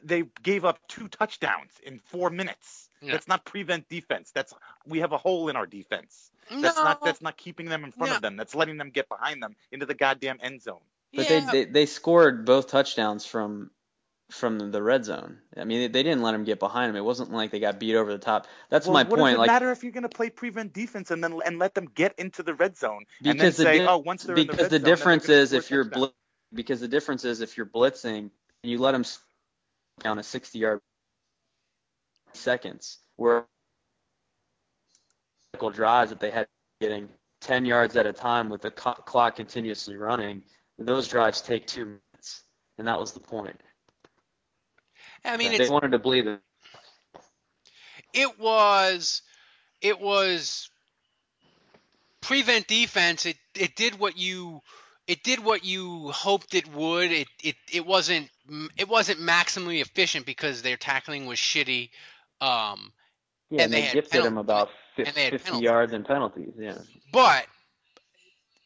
they 0.04 0.24
gave 0.42 0.66
up 0.66 0.80
two 0.88 1.08
touchdowns 1.10 1.72
in 1.84 2.00
four 2.00 2.30
minutes. 2.30 2.90
Yeah. 3.02 3.12
That's 3.14 3.28
not 3.28 3.46
prevent 3.46 3.88
defense. 3.90 4.32
That's 4.32 4.54
we 4.86 5.00
have 5.00 5.12
a 5.12 5.18
hole 5.18 5.50
in 5.50 5.56
our 5.56 5.66
defense. 5.68 6.32
no, 6.52 6.62
That's 6.62 6.76
not 6.78 7.02
that's 7.04 7.22
not 7.22 7.38
keeping 7.38 7.68
them 7.68 7.84
in 7.86 7.92
front 7.92 8.10
No. 8.12 8.16
of 8.18 8.22
them. 8.22 8.36
That's 8.36 8.56
letting 8.56 8.78
them 8.78 8.90
get 8.90 9.08
behind 9.10 9.42
them 9.44 9.56
into 9.72 9.86
the 9.86 9.94
goddamn 9.94 10.40
end 10.42 10.62
zone. 10.62 10.82
But 11.16 11.30
yeah, 11.30 11.40
they, 11.52 11.66
they 11.66 11.72
they 11.72 11.86
scored 11.86 12.46
both 12.46 12.68
touchdowns 12.68 13.26
from 13.26 13.72
from 14.32 14.72
the 14.72 14.82
red 14.82 15.06
zone. 15.06 15.40
I 15.56 15.64
mean, 15.66 15.82
they, 15.82 15.88
they 15.88 16.04
didn't 16.04 16.24
let 16.24 16.32
them 16.32 16.44
get 16.44 16.60
behind 16.60 16.90
them. 16.90 16.96
It 16.96 17.06
wasn't 17.06 17.32
like 17.32 17.52
they 17.52 17.60
got 17.60 17.80
beat 17.80 17.96
over 17.96 18.12
the 18.12 18.18
top. 18.20 18.48
That's 18.70 18.88
well, 18.88 18.94
my 18.94 19.04
what 19.06 19.18
point. 19.18 19.20
does 19.20 19.34
it 19.34 19.40
Like 19.40 19.48
matter 19.48 19.72
if 19.72 19.84
you're 19.84 19.92
going 19.92 20.04
to 20.04 20.10
play 20.10 20.30
prevent 20.30 20.74
defense 20.74 21.12
and 21.12 21.24
then 21.24 21.40
and 21.46 21.60
let 21.60 21.76
them 21.76 21.86
get 21.86 22.18
into 22.18 22.44
the 22.44 22.56
red 22.56 22.78
zone 22.78 23.06
and 23.26 23.40
then 23.40 23.54
because 23.54 23.58
the 23.58 23.66
say, 23.66 23.82
oh, 23.88 23.98
once 24.00 24.26
they're 24.26 24.40
in 24.40 24.48
the 24.48 24.56
red 24.56 24.70
the 24.70 24.80
zone, 24.80 24.98
then 25.00 25.10
they're 25.10 25.20
difference 25.20 25.24
gonna 25.24 25.34
is 25.36 25.54
if 25.54 25.72
you're 25.72 25.84
touchdowns. 25.84 25.94
bli- 26.08 26.14
because 26.54 26.80
the 26.82 26.88
difference 26.88 27.26
is 27.26 27.42
if 27.42 27.58
you're 27.58 27.66
blitzing 27.68 28.18
and 28.20 28.32
you 28.72 28.80
let 28.80 28.94
them 28.94 29.04
down 30.02 30.20
a 30.20 30.24
60 30.24 30.60
yard 30.60 30.82
seconds 32.34 33.00
where 33.18 33.46
drives 35.74 36.10
that 36.10 36.20
they 36.20 36.32
had 36.32 36.48
getting 36.82 37.10
10 37.42 37.66
yards 37.66 37.96
at 37.96 38.06
a 38.06 38.14
time 38.14 38.50
with 38.50 38.62
the 38.62 38.72
co- 38.72 38.94
clock 38.94 39.36
continuously 39.36 39.96
running 39.98 40.44
those 40.78 41.08
drives 41.08 41.42
take 41.42 41.68
two 41.68 41.86
minutes 41.86 42.44
and 42.78 42.88
that 42.88 43.00
was 43.00 43.14
the 43.14 43.20
point. 43.20 43.60
I 45.26 45.38
mean, 45.38 45.58
they 45.58 45.70
wanted 45.70 45.92
to 45.92 46.00
bleed 46.00 46.28
it. 46.28 46.40
It 48.14 48.40
was 48.40 49.22
it 49.82 50.00
was 50.00 50.70
prevent 52.22 52.68
defense. 52.68 53.26
It 53.26 53.38
it 53.56 53.76
did 53.76 54.00
what 54.00 54.18
you 54.18 54.62
it 55.08 55.24
did 55.24 55.40
what 55.44 55.64
you 55.64 56.10
hoped 56.10 56.56
it 56.56 56.68
would. 56.74 57.12
It 57.12 57.28
it 57.44 57.56
it 57.72 57.86
wasn't 57.86 58.30
it 58.78 58.88
wasn't 58.88 59.20
maximally 59.20 59.82
efficient 59.82 60.26
because 60.26 60.62
their 60.62 60.78
tackling 60.78 61.26
was 61.26 61.38
shitty 61.38 61.90
um 62.42 62.92
yeah, 63.50 63.64
And 63.64 63.64
and 63.64 63.74
they 63.74 63.82
they, 63.82 63.94
gifted 63.94 64.26
him 64.26 64.38
about 64.38 64.70
fif- 64.96 65.08
and 65.08 65.16
they 65.16 65.26
had 65.26 65.40
50 65.42 65.58
yards 65.60 65.94
and 65.94 66.06
penalties 66.06 66.54
yeah. 66.58 66.78
But 67.12 67.46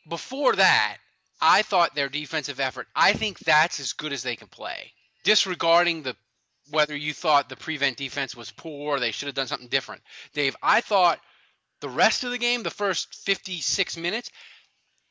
before 0.07 0.55
that 0.55 0.97
I 1.41 1.61
thought 1.61 1.95
their 1.95 2.09
defensive 2.09 2.59
effort 2.59 2.87
I 2.95 3.13
think 3.13 3.39
that's 3.39 3.79
as 3.79 3.93
good 3.93 4.13
as 4.13 4.23
they 4.23 4.35
can 4.35 4.47
play 4.47 4.91
disregarding 5.23 6.03
the 6.03 6.15
whether 6.69 6.95
you 6.95 7.13
thought 7.13 7.49
the 7.49 7.55
prevent 7.55 7.97
defense 7.97 8.35
was 8.35 8.51
poor 8.51 8.99
they 8.99 9.11
should 9.11 9.27
have 9.27 9.35
done 9.35 9.47
something 9.47 9.69
different 9.69 10.01
Dave 10.33 10.55
I 10.61 10.81
thought 10.81 11.19
the 11.81 11.89
rest 11.89 12.23
of 12.23 12.31
the 12.31 12.37
game 12.37 12.63
the 12.63 12.69
first 12.69 13.15
56 13.25 13.97
minutes 13.97 14.31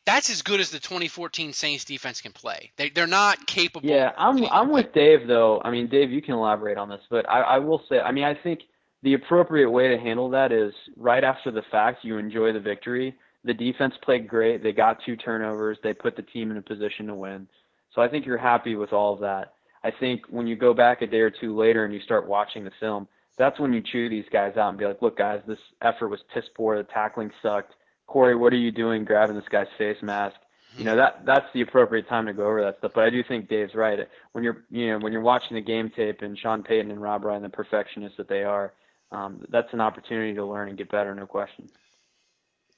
that's 0.04 0.30
as 0.30 0.42
good 0.42 0.60
as 0.60 0.70
the 0.70 0.78
2014 0.78 1.52
Saints 1.52 1.84
defense 1.84 2.20
can 2.20 2.32
play 2.32 2.70
they, 2.76 2.90
they're 2.90 3.06
not 3.06 3.46
capable 3.46 3.88
Yeah, 3.88 4.12
I'm 4.16 4.44
I'm 4.46 4.70
with 4.70 4.92
Dave 4.92 5.26
though. 5.26 5.60
I 5.64 5.70
mean, 5.70 5.88
Dave, 5.88 6.10
you 6.10 6.22
can 6.22 6.34
elaborate 6.34 6.78
on 6.78 6.88
this, 6.88 7.00
but 7.10 7.28
I, 7.28 7.40
I 7.40 7.58
will 7.58 7.82
say, 7.88 8.00
I 8.00 8.12
mean, 8.12 8.24
I 8.24 8.34
think 8.34 8.60
the 9.02 9.14
appropriate 9.14 9.70
way 9.70 9.88
to 9.88 9.98
handle 9.98 10.30
that 10.30 10.52
is 10.52 10.72
right 10.96 11.22
after 11.22 11.50
the 11.50 11.62
fact, 11.70 12.04
you 12.04 12.18
enjoy 12.18 12.52
the 12.52 12.60
victory. 12.60 13.14
The 13.46 13.54
defense 13.54 13.94
played 14.02 14.28
great. 14.28 14.62
They 14.62 14.72
got 14.72 14.98
two 15.04 15.16
turnovers. 15.16 15.78
They 15.82 15.94
put 15.94 16.16
the 16.16 16.22
team 16.22 16.50
in 16.50 16.58
a 16.58 16.62
position 16.62 17.06
to 17.06 17.14
win. 17.14 17.48
So 17.94 18.02
I 18.02 18.08
think 18.08 18.26
you're 18.26 18.36
happy 18.36 18.76
with 18.76 18.92
all 18.92 19.14
of 19.14 19.20
that. 19.20 19.54
I 19.82 19.90
think 19.90 20.22
when 20.28 20.46
you 20.46 20.56
go 20.56 20.74
back 20.74 21.00
a 21.00 21.06
day 21.06 21.20
or 21.20 21.30
two 21.30 21.56
later 21.56 21.84
and 21.84 21.94
you 21.94 22.00
start 22.00 22.28
watching 22.28 22.64
the 22.64 22.72
film, 22.80 23.08
that's 23.38 23.58
when 23.60 23.72
you 23.72 23.80
chew 23.80 24.08
these 24.08 24.24
guys 24.32 24.56
out 24.56 24.70
and 24.70 24.78
be 24.78 24.84
like, 24.84 25.00
look, 25.00 25.16
guys, 25.16 25.40
this 25.46 25.58
effort 25.82 26.08
was 26.08 26.20
piss 26.34 26.44
poor. 26.54 26.76
The 26.76 26.84
tackling 26.84 27.30
sucked. 27.42 27.74
Corey, 28.06 28.36
what 28.36 28.52
are 28.52 28.58
you 28.58 28.70
doing 28.70 29.04
grabbing 29.04 29.36
this 29.36 29.48
guy's 29.50 29.66
face 29.78 30.02
mask? 30.02 30.36
You 30.76 30.84
know 30.84 30.96
that 30.96 31.24
that's 31.24 31.46
the 31.54 31.62
appropriate 31.62 32.06
time 32.06 32.26
to 32.26 32.34
go 32.34 32.44
over 32.44 32.62
that 32.62 32.78
stuff. 32.78 32.92
But 32.94 33.04
I 33.04 33.10
do 33.10 33.22
think 33.26 33.48
Dave's 33.48 33.74
right. 33.74 33.98
When 34.32 34.44
you're 34.44 34.64
you 34.70 34.90
know 34.90 34.98
when 34.98 35.10
you're 35.10 35.22
watching 35.22 35.54
the 35.54 35.62
game 35.62 35.90
tape 35.94 36.20
and 36.20 36.38
Sean 36.38 36.62
Payton 36.62 36.90
and 36.90 37.00
Rob 37.00 37.24
Ryan, 37.24 37.42
the 37.42 37.48
perfectionists 37.48 38.18
that 38.18 38.28
they 38.28 38.44
are, 38.44 38.74
um, 39.10 39.42
that's 39.48 39.72
an 39.72 39.80
opportunity 39.80 40.34
to 40.34 40.44
learn 40.44 40.68
and 40.68 40.76
get 40.76 40.90
better, 40.90 41.14
no 41.14 41.26
question. 41.26 41.70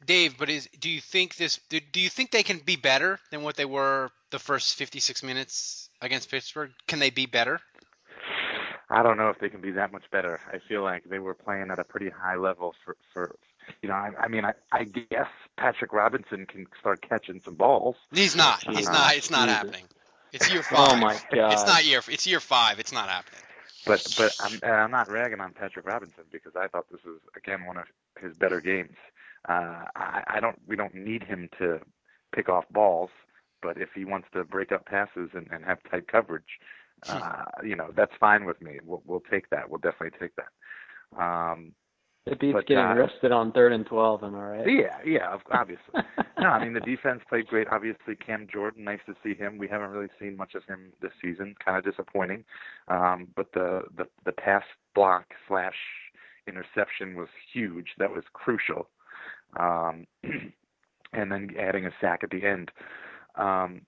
Dave, 0.04 0.38
but 0.38 0.48
is 0.48 0.68
do 0.78 0.88
you 0.88 1.00
think 1.00 1.36
this? 1.36 1.58
Do, 1.68 1.80
do 1.80 2.00
you 2.00 2.08
think 2.08 2.30
they 2.30 2.42
can 2.42 2.58
be 2.58 2.76
better 2.76 3.18
than 3.30 3.42
what 3.42 3.56
they 3.56 3.64
were 3.64 4.10
the 4.30 4.38
first 4.38 4.76
56 4.76 5.22
minutes 5.22 5.88
against 6.00 6.30
Pittsburgh? 6.30 6.70
Can 6.86 6.98
they 6.98 7.10
be 7.10 7.26
better? 7.26 7.60
I 8.90 9.02
don't 9.02 9.16
know 9.18 9.28
if 9.28 9.38
they 9.38 9.48
can 9.50 9.60
be 9.60 9.72
that 9.72 9.92
much 9.92 10.04
better. 10.10 10.40
I 10.50 10.58
feel 10.66 10.82
like 10.82 11.04
they 11.04 11.18
were 11.18 11.34
playing 11.34 11.70
at 11.70 11.78
a 11.78 11.84
pretty 11.84 12.10
high 12.10 12.36
level 12.36 12.74
for 12.84 12.96
for 13.12 13.36
you 13.82 13.88
know. 13.88 13.94
I, 13.94 14.12
I 14.18 14.28
mean, 14.28 14.44
I, 14.44 14.54
I 14.72 14.84
guess 14.84 15.28
Patrick 15.56 15.92
Robinson 15.92 16.46
can 16.46 16.66
start 16.80 17.02
catching 17.02 17.40
some 17.40 17.54
balls. 17.54 17.96
He's 18.12 18.34
not. 18.34 18.62
He's 18.62 18.88
Uh, 18.88 18.92
not. 18.92 19.16
It's 19.16 19.30
not 19.30 19.48
happening. 19.48 19.84
It's 20.32 20.50
year 20.52 20.62
five. 20.62 20.92
Oh 20.92 20.96
my 20.96 21.18
god. 21.34 21.52
It's 21.52 21.66
not 21.66 21.84
year. 21.84 22.00
It's 22.08 22.26
year 22.26 22.40
five. 22.40 22.78
It's 22.78 22.92
not 22.92 23.08
happening. 23.08 23.40
But 23.84 24.06
but 24.16 24.34
I'm 24.40 24.58
I'm 24.62 24.90
not 24.90 25.10
ragging 25.10 25.40
on 25.40 25.52
Patrick 25.52 25.86
Robinson 25.86 26.24
because 26.32 26.56
I 26.56 26.68
thought 26.68 26.86
this 26.90 27.04
was 27.04 27.20
again 27.36 27.64
one 27.66 27.76
of 27.76 27.84
his 28.20 28.36
better 28.36 28.60
games. 28.60 28.96
Uh, 29.48 29.84
I, 29.96 30.22
I 30.26 30.40
don't 30.40 30.58
we 30.66 30.76
don't 30.76 30.94
need 30.94 31.22
him 31.22 31.48
to 31.58 31.80
pick 32.34 32.48
off 32.48 32.64
balls, 32.70 33.10
but 33.62 33.78
if 33.78 33.88
he 33.94 34.04
wants 34.04 34.28
to 34.34 34.44
break 34.44 34.72
up 34.72 34.84
passes 34.86 35.30
and, 35.32 35.48
and 35.50 35.64
have 35.64 35.78
tight 35.90 36.06
coverage, 36.08 36.58
uh, 37.08 37.44
you 37.64 37.74
know 37.74 37.90
that's 37.96 38.12
fine 38.20 38.44
with 38.44 38.60
me. 38.60 38.78
We'll 38.84 39.02
we'll 39.06 39.22
take 39.30 39.48
that. 39.50 39.68
We'll 39.70 39.78
definitely 39.80 40.18
take 40.18 40.32
that. 40.36 41.22
Um, 41.22 41.72
It 42.26 42.38
beats 42.38 42.52
but, 42.52 42.66
getting 42.66 42.84
uh, 42.84 42.94
rested 42.94 43.32
on 43.32 43.52
third 43.52 43.72
and 43.72 43.86
twelve. 43.86 44.22
Am 44.22 44.34
I 44.34 44.42
right? 44.42 44.66
yeah, 44.68 44.98
yeah, 45.06 45.32
of- 45.32 45.40
obviously. 45.50 45.94
no, 46.38 46.48
I 46.48 46.62
mean 46.62 46.74
the 46.74 46.80
defense 46.80 47.22
played 47.28 47.46
great. 47.46 47.68
Obviously, 47.70 48.16
Cam 48.16 48.46
Jordan, 48.52 48.84
nice 48.84 49.00
to 49.06 49.14
see 49.22 49.34
him. 49.34 49.56
We 49.56 49.68
haven't 49.68 49.90
really 49.90 50.10
seen 50.20 50.36
much 50.36 50.54
of 50.54 50.64
him 50.64 50.92
this 51.00 51.12
season. 51.22 51.54
Kind 51.64 51.78
of 51.78 51.84
disappointing. 51.84 52.44
Um, 52.88 53.28
but 53.34 53.46
the 53.54 53.84
the 53.96 54.04
the 54.26 54.32
pass 54.32 54.64
block 54.94 55.24
slash 55.46 55.76
interception 56.46 57.14
was 57.14 57.28
huge. 57.52 57.88
That 57.98 58.10
was 58.10 58.24
crucial. 58.34 58.90
Um, 59.56 60.06
and 61.12 61.32
then 61.32 61.50
adding 61.58 61.86
a 61.86 61.90
sack 62.00 62.20
at 62.22 62.30
the 62.30 62.44
end. 62.44 62.70
Um, 63.36 63.82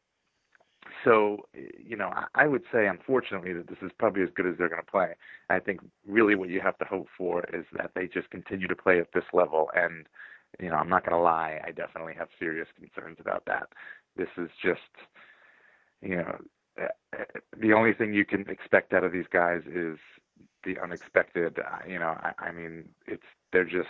so, 1.04 1.46
you 1.54 1.96
know, 1.96 2.10
I, 2.34 2.46
would 2.46 2.62
say, 2.72 2.86
unfortunately, 2.86 3.52
that 3.52 3.68
this 3.68 3.78
is 3.82 3.90
probably 3.98 4.22
as 4.22 4.28
good 4.34 4.46
as 4.46 4.56
they're 4.58 4.68
going 4.68 4.82
to 4.82 4.90
play. 4.90 5.14
I 5.48 5.58
think 5.60 5.80
really 6.06 6.34
what 6.34 6.48
you 6.48 6.60
have 6.60 6.78
to 6.78 6.84
hope 6.84 7.08
for 7.16 7.44
is 7.52 7.64
that 7.76 7.92
they 7.94 8.06
just 8.06 8.30
continue 8.30 8.66
to 8.66 8.76
play 8.76 8.98
at 8.98 9.12
this 9.12 9.24
level. 9.32 9.70
And, 9.74 10.06
you 10.58 10.68
know, 10.68 10.76
I'm 10.76 10.88
not 10.88 11.04
going 11.04 11.16
to 11.16 11.22
lie, 11.22 11.60
I 11.64 11.70
definitely 11.70 12.14
have 12.18 12.28
serious 12.38 12.68
concerns 12.78 13.18
about 13.20 13.44
that. 13.46 13.68
This 14.16 14.28
is 14.36 14.48
just, 14.62 14.80
you 16.02 16.16
know, 16.16 16.38
uh, 16.80 16.86
uh, 17.18 17.24
the 17.58 17.72
only 17.72 17.92
thing 17.92 18.14
you 18.14 18.24
can 18.24 18.48
expect 18.48 18.92
out 18.92 19.04
of 19.04 19.12
these 19.12 19.26
guys 19.30 19.62
is 19.66 19.98
the 20.64 20.78
unexpected. 20.82 21.58
Uh, 21.58 21.86
You 21.86 21.98
know, 21.98 22.16
I, 22.22 22.32
I 22.38 22.52
mean, 22.52 22.88
it's 23.06 23.22
they're 23.52 23.64
just 23.64 23.88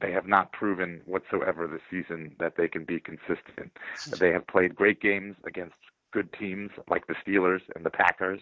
they 0.00 0.12
have 0.12 0.26
not 0.26 0.52
proven 0.52 1.00
whatsoever 1.06 1.66
this 1.66 1.80
season 1.90 2.36
that 2.38 2.56
they 2.56 2.68
can 2.68 2.84
be 2.84 3.00
consistent. 3.00 3.72
They 4.18 4.32
have 4.32 4.46
played 4.46 4.74
great 4.74 5.00
games 5.00 5.36
against 5.46 5.76
good 6.12 6.32
teams 6.32 6.70
like 6.88 7.06
the 7.06 7.14
Steelers 7.14 7.62
and 7.74 7.84
the 7.84 7.90
Packers, 7.90 8.40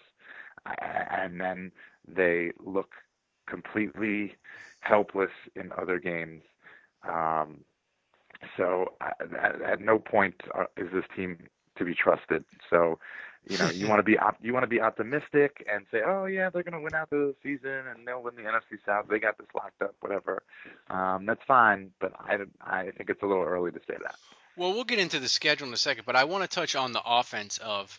and 0.66 1.40
then 1.40 1.72
they 2.06 2.52
look 2.64 2.90
completely 3.48 4.34
helpless 4.80 5.30
in 5.54 5.70
other 5.80 5.98
games. 5.98 6.42
Um, 7.08 7.64
so 8.56 8.94
uh, 9.00 9.10
at, 9.40 9.62
at 9.62 9.80
no 9.80 9.98
point 9.98 10.34
are, 10.52 10.68
is 10.76 10.88
this 10.92 11.04
team 11.16 11.38
to 11.76 11.84
be 11.84 11.94
trusted. 11.94 12.44
So, 12.70 12.98
you 13.48 13.58
know, 13.58 13.68
you 13.70 13.88
want 13.88 13.98
to 13.98 14.02
be 14.02 14.18
op- 14.18 14.38
you 14.42 14.52
want 14.52 14.62
to 14.62 14.68
be 14.68 14.80
optimistic 14.80 15.66
and 15.70 15.84
say, 15.90 16.00
oh 16.06 16.24
yeah, 16.26 16.50
they're 16.50 16.62
going 16.62 16.72
to 16.72 16.80
win 16.80 16.94
out 16.94 17.10
the 17.10 17.34
season 17.42 17.70
and 17.94 18.06
they'll 18.06 18.22
win 18.22 18.34
the 18.36 18.42
NFC 18.42 18.78
South. 18.86 19.06
They 19.08 19.18
got 19.18 19.36
this 19.38 19.46
locked 19.54 19.82
up, 19.82 19.94
whatever. 20.00 20.42
Um, 20.88 21.26
that's 21.26 21.42
fine, 21.46 21.90
but 22.00 22.12
I 22.18 22.38
I 22.60 22.90
think 22.96 23.10
it's 23.10 23.22
a 23.22 23.26
little 23.26 23.44
early 23.44 23.70
to 23.72 23.80
say 23.86 23.96
that. 24.02 24.16
Well, 24.56 24.72
we'll 24.72 24.84
get 24.84 24.98
into 24.98 25.18
the 25.18 25.28
schedule 25.28 25.66
in 25.66 25.74
a 25.74 25.76
second, 25.76 26.04
but 26.06 26.16
I 26.16 26.24
want 26.24 26.42
to 26.48 26.48
touch 26.54 26.76
on 26.76 26.92
the 26.92 27.02
offense 27.04 27.58
of 27.58 27.98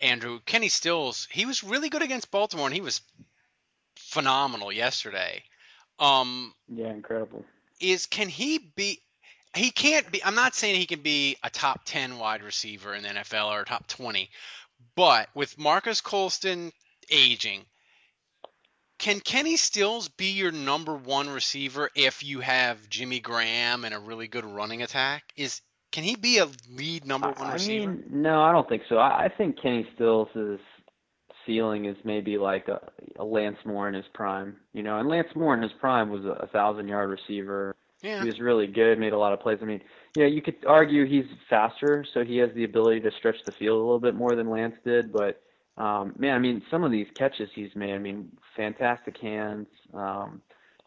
Andrew 0.00 0.40
Kenny 0.44 0.68
Stills. 0.68 1.26
He 1.30 1.46
was 1.46 1.64
really 1.64 1.88
good 1.88 2.02
against 2.02 2.30
Baltimore, 2.30 2.66
and 2.66 2.74
he 2.74 2.82
was 2.82 3.00
phenomenal 3.96 4.72
yesterday. 4.72 5.42
Um, 5.98 6.54
Yeah, 6.68 6.90
incredible. 6.92 7.44
is 7.80 8.06
can 8.06 8.28
he 8.28 8.58
be? 8.58 9.00
He 9.54 9.70
can't 9.70 10.10
be. 10.12 10.22
I'm 10.22 10.36
not 10.36 10.54
saying 10.54 10.76
he 10.76 10.86
can 10.86 11.00
be 11.00 11.36
a 11.42 11.50
top 11.50 11.80
10 11.84 12.18
wide 12.18 12.42
receiver 12.42 12.94
in 12.94 13.02
the 13.02 13.08
NFL 13.08 13.50
or 13.50 13.62
a 13.62 13.64
top 13.64 13.86
20, 13.88 14.30
but 15.00 15.30
with 15.34 15.58
Marques 15.58 16.02
Colston 16.02 16.72
aging, 17.10 17.64
can 18.98 19.18
Kenny 19.20 19.56
Stills 19.56 20.08
be 20.08 20.32
your 20.32 20.52
number 20.52 20.94
one 20.94 21.30
receiver 21.30 21.88
if 21.96 22.22
you 22.22 22.40
have 22.40 22.86
Jimmy 22.90 23.18
Graham 23.18 23.86
and 23.86 23.94
a 23.94 23.98
really 23.98 24.28
good 24.28 24.44
running 24.44 24.82
attack? 24.82 25.22
Is 25.38 25.62
can 25.90 26.04
he 26.04 26.16
be 26.16 26.36
a 26.36 26.46
lead 26.76 27.06
number 27.06 27.28
one 27.28 27.46
I 27.46 27.54
receiver? 27.54 27.92
mean, 27.92 28.04
no, 28.10 28.42
I 28.42 28.52
don't 28.52 28.68
think 28.68 28.82
so. 28.90 28.98
I, 28.98 29.24
I 29.24 29.28
think 29.38 29.58
Kenny 29.62 29.88
Stills' 29.94 30.28
ceiling 31.46 31.86
is 31.86 31.96
maybe 32.04 32.36
like 32.36 32.68
a, 32.68 32.78
a 33.18 33.24
Lance 33.24 33.56
Moore 33.64 33.88
in 33.88 33.94
his 33.94 34.04
prime, 34.12 34.56
you 34.74 34.82
know. 34.82 34.98
And 34.98 35.08
Lance 35.08 35.28
Moore 35.34 35.54
in 35.54 35.62
his 35.62 35.72
prime 35.80 36.10
was 36.10 36.26
a, 36.26 36.44
a 36.44 36.46
thousand 36.48 36.88
yard 36.88 37.08
receiver. 37.08 37.74
Yeah. 38.02 38.20
He 38.20 38.26
was 38.26 38.38
really 38.38 38.66
good, 38.66 38.98
made 38.98 39.14
a 39.14 39.18
lot 39.18 39.32
of 39.32 39.40
plays. 39.40 39.60
I 39.62 39.64
mean, 39.64 39.80
know, 40.16 40.26
you 40.26 40.42
could 40.42 40.56
argue 40.66 41.06
he's 41.06 41.26
faster, 41.48 42.04
so 42.12 42.24
he 42.24 42.36
has 42.38 42.50
the 42.54 42.64
ability 42.64 43.00
to 43.00 43.10
stretch 43.18 43.36
the 43.46 43.52
field 43.52 43.76
a 43.76 43.82
little 43.82 44.00
bit 44.00 44.14
more 44.14 44.34
than 44.34 44.50
Lance 44.50 44.74
did. 44.84 45.12
But 45.12 45.40
um, 45.76 46.14
man, 46.18 46.34
I 46.34 46.38
mean, 46.38 46.62
some 46.70 46.84
of 46.84 46.90
these 46.90 47.06
catches 47.16 47.48
he's 47.54 47.74
made, 47.74 47.94
I 47.94 47.98
mean, 47.98 48.28
fantastic 48.56 49.16
hands. 49.18 49.68
Um, 49.94 50.42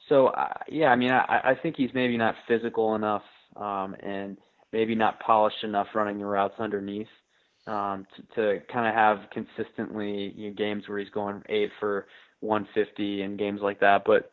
so 0.10 0.28
uh, 0.28 0.54
yeah, 0.68 0.88
I 0.88 0.96
mean, 0.96 1.12
I, 1.12 1.42
I 1.44 1.56
think 1.62 1.76
he's 1.78 1.92
maybe 1.94 2.18
not 2.18 2.36
physical 2.48 2.96
enough 2.96 3.24
um, 3.56 3.96
and 4.02 4.38
maybe 4.72 4.96
not 4.96 5.20
polished 5.20 5.64
enough 5.64 5.88
running 5.94 6.20
the 6.20 6.26
routes 6.26 6.56
underneath 6.60 7.08
um, 7.68 8.06
to, 8.36 8.60
to 8.60 8.66
kind 8.72 8.88
of 8.88 8.94
have 8.94 9.30
consistently 9.32 10.34
you 10.36 10.50
know, 10.50 10.56
games 10.56 10.84
where 10.88 11.00
he's 11.00 11.10
going 11.10 11.42
eight 11.48 11.72
for 11.80 12.08
150 12.42 13.22
and 13.22 13.40
games 13.40 13.62
like 13.62 13.80
that. 13.80 14.04
But 14.06 14.30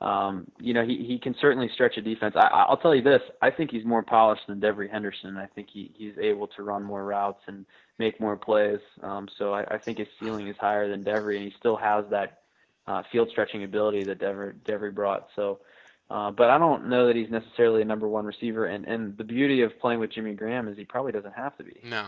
um, 0.00 0.46
you 0.60 0.74
know, 0.74 0.84
he, 0.84 1.04
he 1.06 1.18
can 1.18 1.34
certainly 1.40 1.70
stretch 1.72 1.96
a 1.96 2.02
defense. 2.02 2.34
I, 2.36 2.48
I'll 2.48 2.76
tell 2.76 2.94
you 2.94 3.02
this: 3.02 3.22
I 3.40 3.50
think 3.50 3.70
he's 3.70 3.84
more 3.84 4.02
polished 4.02 4.42
than 4.46 4.60
Devery 4.60 4.90
Henderson. 4.90 5.36
I 5.36 5.46
think 5.46 5.68
he, 5.72 5.90
he's 5.94 6.18
able 6.20 6.48
to 6.48 6.62
run 6.62 6.82
more 6.82 7.04
routes 7.04 7.42
and 7.46 7.64
make 7.98 8.20
more 8.20 8.36
plays. 8.36 8.80
Um, 9.02 9.28
so 9.38 9.54
I, 9.54 9.64
I 9.74 9.78
think 9.78 9.98
his 9.98 10.08
ceiling 10.20 10.48
is 10.48 10.56
higher 10.58 10.88
than 10.88 11.02
Devery, 11.02 11.36
and 11.36 11.44
he 11.44 11.54
still 11.58 11.76
has 11.76 12.04
that 12.10 12.40
uh, 12.86 13.02
field 13.10 13.30
stretching 13.30 13.64
ability 13.64 14.04
that 14.04 14.18
Devery, 14.18 14.54
Devery 14.64 14.94
brought. 14.94 15.28
So. 15.34 15.60
Uh, 16.08 16.30
but 16.30 16.50
I 16.50 16.56
don't 16.56 16.88
know 16.88 17.08
that 17.08 17.16
he's 17.16 17.30
necessarily 17.30 17.82
a 17.82 17.84
number 17.84 18.06
one 18.06 18.26
receiver, 18.26 18.66
and, 18.66 18.84
and 18.84 19.18
the 19.18 19.24
beauty 19.24 19.62
of 19.62 19.76
playing 19.80 19.98
with 19.98 20.12
Jimmy 20.12 20.34
Graham 20.34 20.68
is 20.68 20.76
he 20.76 20.84
probably 20.84 21.10
doesn't 21.10 21.34
have 21.34 21.56
to 21.58 21.64
be. 21.64 21.80
No. 21.82 22.06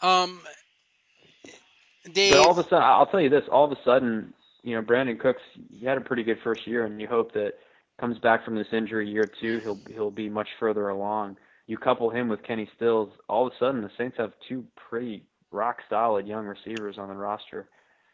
Um, 0.00 0.40
Dave, 2.12 2.32
But 2.32 2.40
all 2.40 2.50
of 2.50 2.58
a 2.58 2.62
sudden, 2.62 2.82
I'll 2.82 3.06
tell 3.06 3.20
you 3.20 3.28
this: 3.28 3.44
all 3.50 3.64
of 3.64 3.72
a 3.72 3.82
sudden, 3.84 4.32
you 4.66 4.74
know, 4.74 4.82
Brandin 4.82 5.18
Cooks, 5.18 5.42
he 5.78 5.86
had 5.86 5.96
a 5.96 6.00
pretty 6.00 6.24
good 6.24 6.40
first 6.42 6.66
year, 6.66 6.84
and 6.84 7.00
you 7.00 7.06
hope 7.06 7.32
that 7.34 7.52
comes 8.00 8.18
back 8.18 8.44
from 8.44 8.56
this 8.56 8.66
injury 8.72 9.08
year 9.08 9.30
two, 9.40 9.60
he'll 9.60 9.78
he'll 9.88 10.10
be 10.10 10.28
much 10.28 10.48
further 10.58 10.88
along. 10.88 11.36
You 11.68 11.78
couple 11.78 12.10
him 12.10 12.28
with 12.28 12.42
Kenny 12.42 12.68
Stills, 12.74 13.10
all 13.28 13.46
of 13.46 13.52
a 13.52 13.56
sudden 13.58 13.82
the 13.82 13.90
Saints 13.96 14.16
have 14.18 14.32
two 14.48 14.64
pretty 14.74 15.22
rock 15.52 15.78
solid 15.88 16.26
young 16.26 16.46
receivers 16.46 16.98
on 16.98 17.08
the 17.08 17.14
roster. 17.14 17.68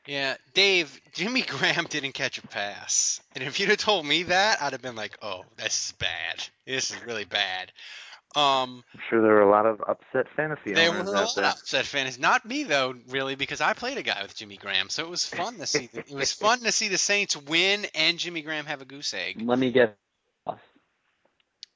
Yeah, 0.07 0.37
Dave, 0.53 1.01
Jimmy 1.13 1.41
Graham 1.43 1.87
didn't 1.89 2.13
catch 2.13 2.37
a 2.37 2.47
pass. 2.47 3.23
And 3.35 3.43
if 3.43 3.59
you'd 3.59 3.71
have 3.71 3.79
told 3.79 4.05
me 4.05 4.25
that, 4.25 4.61
I'd 4.61 4.73
have 4.73 4.83
been 4.83 4.97
like, 4.97 5.17
oh, 5.23 5.45
this 5.57 5.87
is 5.87 5.93
bad. 5.93 6.49
This 6.67 6.91
is 6.91 7.03
really 7.07 7.25
bad. 7.25 7.73
Um, 8.35 8.83
I'm 8.95 9.01
sure 9.11 9.21
there 9.21 9.33
were 9.33 9.43
a 9.43 9.51
lot 9.51 9.67
of 9.67 9.83
upset 9.87 10.27
fantasy 10.35 10.73
there 10.73 10.91
were 10.91 11.01
a 11.01 11.03
lot 11.03 11.37
of 11.37 11.45
upset 11.45 11.85
fans. 11.85 12.19
Not 12.19 12.47
me, 12.47 12.65
though, 12.65 12.95
really, 13.09 13.35
because 13.35 13.61
I 13.61 13.75
played 13.75 13.99
a 13.99 14.03
guy 14.03 14.23
with 14.23 14.35
Jimmy 14.35 14.57
Graham. 14.57 14.89
So 14.89 15.03
it 15.03 15.11
was 15.11 15.27
fun 15.27 15.59
to 15.59 15.67
see. 15.67 15.91
it 15.93 16.11
was 16.11 16.33
fun 16.33 16.61
to 16.61 16.73
see 16.73 16.89
the 16.89 16.97
Saints 16.99 17.37
win 17.37 17.87
and 17.95 18.19
Jimmy 18.19 18.41
Graham 18.43 18.65
have 18.67 18.81
a 18.81 18.87
goose 18.87 19.13
egg. 19.13 19.43
Let 19.43 19.59
me 19.59 19.71
guess. 19.71 19.91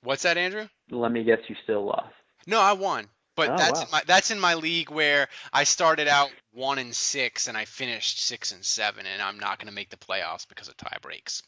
What's 0.02 0.22
that, 0.22 0.38
Andrew? 0.38 0.66
Let 0.90 1.10
me 1.12 1.24
guess. 1.24 1.40
You 1.48 1.56
still 1.64 1.84
lost. 1.84 2.14
No, 2.46 2.60
I 2.60 2.72
won. 2.74 3.08
But 3.34 3.50
Oh, 3.50 3.56
that's 3.58 3.80
wow. 3.80 3.84
in 3.84 3.90
my 3.92 4.02
that's 4.06 4.30
in 4.30 4.40
my 4.40 4.54
league 4.54 4.90
where 4.90 5.28
I 5.52 5.64
started 5.64 6.08
out 6.08 6.30
one 6.52 6.78
and 6.78 6.94
six 6.94 7.48
and 7.48 7.56
I 7.56 7.66
finished 7.66 8.20
six 8.20 8.52
and 8.52 8.64
seven, 8.64 9.04
and 9.04 9.20
I'm 9.20 9.38
not 9.38 9.58
going 9.58 9.68
to 9.68 9.74
make 9.74 9.90
the 9.90 9.98
playoffs 9.98 10.48
because 10.48 10.68
of 10.68 10.76
tie 10.78 10.96
breaks. 11.02 11.42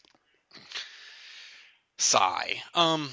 Sigh. 1.97 2.63
Um, 2.75 3.09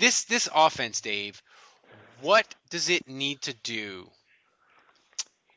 this 0.00 0.24
this 0.24 0.48
offense, 0.54 1.00
Dave. 1.00 1.40
What 2.22 2.46
does 2.70 2.90
it 2.90 3.08
need 3.08 3.42
to 3.42 3.54
do? 3.62 4.10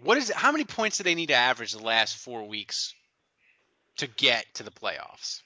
What 0.04 0.18
is 0.18 0.30
it? 0.30 0.36
How 0.36 0.52
many 0.52 0.66
points 0.66 0.98
do 0.98 1.04
they 1.04 1.16
need 1.16 1.28
to 1.28 1.34
average 1.36 1.72
the 1.72 1.84
last 1.84 2.18
four 2.18 2.48
weeks 2.48 2.94
to 3.98 4.08
get 4.08 4.46
to 4.56 4.64
the 4.64 4.72
playoffs? 4.72 5.42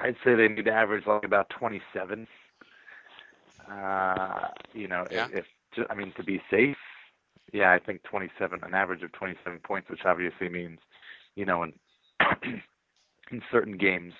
I'd 0.00 0.16
say 0.24 0.34
they 0.34 0.48
need 0.48 0.64
to 0.64 0.72
average 0.72 1.06
like 1.06 1.24
about 1.24 1.50
27. 1.50 2.26
Uh, 3.70 4.48
you 4.72 4.88
know, 4.88 5.06
Yeah. 5.10 5.28
if, 5.32 5.44
if 5.76 5.86
I 5.90 5.94
mean 5.94 6.12
to 6.16 6.24
be 6.24 6.42
safe, 6.50 6.76
yeah, 7.52 7.72
I 7.72 7.78
think 7.78 8.02
27, 8.04 8.60
an 8.62 8.74
average 8.74 9.02
of 9.02 9.12
27 9.12 9.58
points, 9.60 9.90
which 9.90 10.00
obviously 10.04 10.48
means, 10.48 10.78
you 11.34 11.44
know, 11.44 11.62
in 11.62 11.72
in 13.30 13.42
certain 13.50 13.76
games, 13.76 14.14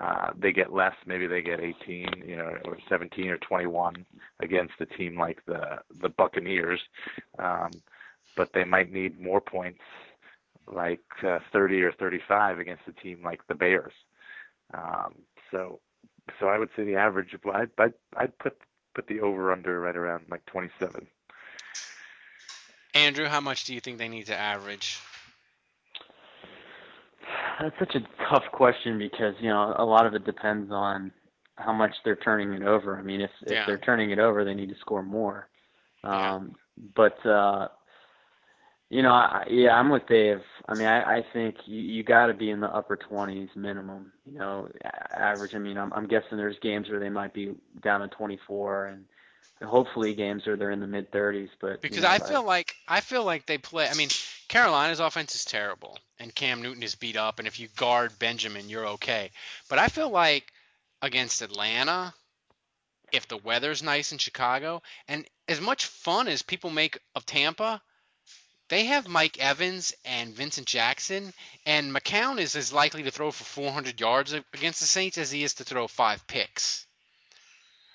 uh, 0.00 0.30
they 0.36 0.52
get 0.52 0.72
less. 0.72 0.94
Maybe 1.06 1.26
they 1.26 1.42
get 1.42 1.60
18, 1.60 2.24
you 2.26 2.36
know, 2.36 2.56
or 2.64 2.78
17 2.88 3.28
or 3.28 3.38
21 3.38 4.04
against 4.40 4.74
a 4.80 4.86
team 4.86 5.18
like 5.18 5.44
the 5.46 5.78
the 6.00 6.08
Buccaneers. 6.08 6.80
Um, 7.38 7.70
but 8.36 8.52
they 8.52 8.64
might 8.64 8.92
need 8.92 9.20
more 9.20 9.40
points, 9.40 9.82
like 10.66 11.00
uh, 11.24 11.38
30 11.52 11.82
or 11.82 11.92
35 11.92 12.58
against 12.58 12.82
a 12.88 12.92
team 12.92 13.20
like 13.22 13.46
the 13.46 13.54
Bears. 13.54 13.92
Um, 14.72 15.14
so, 15.52 15.78
so 16.40 16.48
I 16.48 16.58
would 16.58 16.70
say 16.76 16.84
the 16.84 16.96
average. 16.96 17.36
I'd 17.52 17.70
I'd, 17.78 17.94
I'd 18.16 18.38
put 18.38 18.56
put 18.94 19.06
the 19.06 19.20
over 19.20 19.52
under 19.52 19.80
right 19.80 19.96
around 19.96 20.24
like 20.30 20.44
27. 20.46 21.06
Andrew, 22.94 23.26
how 23.26 23.40
much 23.40 23.64
do 23.64 23.74
you 23.74 23.80
think 23.80 23.98
they 23.98 24.08
need 24.08 24.26
to 24.26 24.36
average? 24.36 24.98
That's 27.64 27.78
such 27.80 27.96
a 27.96 28.28
tough 28.30 28.44
question 28.52 28.98
because 28.98 29.34
you 29.40 29.48
know 29.48 29.74
a 29.78 29.84
lot 29.84 30.06
of 30.06 30.14
it 30.14 30.24
depends 30.24 30.70
on 30.72 31.12
how 31.56 31.72
much 31.72 31.92
they're 32.04 32.16
turning 32.16 32.52
it 32.52 32.62
over. 32.62 32.98
I 32.98 33.02
mean, 33.02 33.22
if 33.22 33.30
if 33.46 33.52
Yeah. 33.52 33.66
they're 33.66 33.78
turning 33.78 34.10
it 34.10 34.18
over, 34.18 34.44
they 34.44 34.54
need 34.54 34.68
to 34.70 34.76
score 34.80 35.02
more. 35.02 35.48
Yeah. 36.10 36.34
Um, 36.34 36.56
but 36.94 37.24
uh, 37.26 37.68
you 38.90 39.02
know, 39.02 39.12
I, 39.12 39.44
yeah, 39.50 39.70
I'm 39.72 39.90
with 39.90 40.06
Dave. 40.08 40.40
I 40.68 40.74
mean, 40.74 40.86
I, 40.88 41.18
I 41.18 41.24
think 41.32 41.56
you, 41.66 41.80
you 41.80 42.04
got 42.04 42.26
to 42.26 42.34
be 42.34 42.50
in 42.50 42.60
the 42.60 42.68
upper 42.68 42.96
20s 42.96 43.54
minimum. 43.56 44.12
You 44.26 44.38
know, 44.38 44.68
average. 45.14 45.54
I 45.54 45.58
mean, 45.58 45.78
I'm, 45.78 45.92
I'm 45.94 46.06
guessing 46.06 46.36
there's 46.36 46.58
games 46.62 46.88
where 46.90 47.00
they 47.00 47.10
might 47.10 47.34
be 47.34 47.54
down 47.82 48.00
to 48.00 48.08
24, 48.08 48.86
and 48.86 49.04
hopefully 49.68 50.14
games 50.14 50.42
where 50.46 50.56
they're 50.56 50.70
in 50.72 50.80
the 50.80 50.86
mid 50.86 51.10
30s. 51.12 51.48
But 51.60 51.80
you 51.88 51.96
Because 51.96 52.04
know, 52.04 52.08
I 52.08 52.18
feel 52.18 52.44
like 52.44 52.76
I 52.88 53.00
feel 53.00 53.24
like 53.24 53.46
they 53.46 53.58
play. 53.58 53.88
I 53.88 53.94
mean, 53.94 54.10
Carolina's 54.54 55.00
offense 55.00 55.34
is 55.34 55.44
terrible, 55.44 55.98
and 56.20 56.32
Cam 56.32 56.62
Newton 56.62 56.84
is 56.84 56.94
beat 56.94 57.16
up, 57.16 57.40
and 57.40 57.48
if 57.48 57.58
you 57.58 57.66
guard 57.74 58.16
Benjamin, 58.20 58.68
you're 58.68 58.86
okay. 58.86 59.32
But 59.68 59.80
I 59.80 59.88
feel 59.88 60.08
like 60.08 60.52
against 61.02 61.42
Atlanta, 61.42 62.14
if 63.10 63.26
the 63.26 63.36
weather's 63.36 63.82
nice 63.82 64.12
in 64.12 64.18
Chicago, 64.18 64.80
and 65.08 65.28
as 65.48 65.60
much 65.60 65.86
fun 65.86 66.28
as 66.28 66.42
people 66.42 66.70
make 66.70 67.00
of 67.16 67.26
Tampa, 67.26 67.82
they 68.68 68.84
have 68.84 69.08
Mike 69.08 69.40
Evans 69.40 69.92
and 70.04 70.32
Vincent 70.32 70.68
Jackson, 70.68 71.34
and 71.66 71.92
McCown 71.92 72.38
is 72.38 72.54
as 72.54 72.72
likely 72.72 73.02
to 73.02 73.10
throw 73.10 73.32
for 73.32 73.42
400 73.42 73.98
yards 73.98 74.34
against 74.34 74.78
the 74.78 74.86
Saints 74.86 75.18
as 75.18 75.32
he 75.32 75.42
is 75.42 75.54
to 75.54 75.64
throw 75.64 75.88
five 75.88 76.24
picks. 76.28 76.86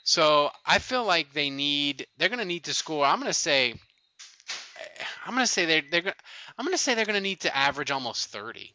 So 0.03 0.51
I 0.65 0.79
feel 0.79 1.05
like 1.05 1.31
they 1.31 1.51
need 1.51 2.05
they're 2.17 2.27
going 2.27 2.39
to 2.39 2.43
need 2.43 2.65
to 2.65 2.73
score. 2.73 3.05
I'm 3.05 3.21
going 3.21 3.31
to 3.31 3.33
say 3.33 3.75
I'm 5.29 5.35
going 5.35 5.45
to 5.45 5.51
say 5.51 5.65
they're 5.65 5.83
they're 5.91 6.01
going 6.01 6.15
I'm 6.57 6.65
going 6.65 6.75
to 6.75 6.81
say 6.81 6.95
they're 6.95 7.05
going 7.05 7.13
to 7.13 7.21
need 7.21 7.41
to 7.41 7.55
average 7.55 7.91
almost 7.91 8.31
30. 8.31 8.73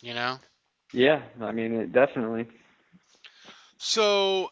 You 0.00 0.14
know? 0.14 0.38
yeah, 0.92 1.22
I 1.40 1.50
mean, 1.50 1.74
it, 1.74 1.92
definitely. 1.92 2.46
So 3.78 4.48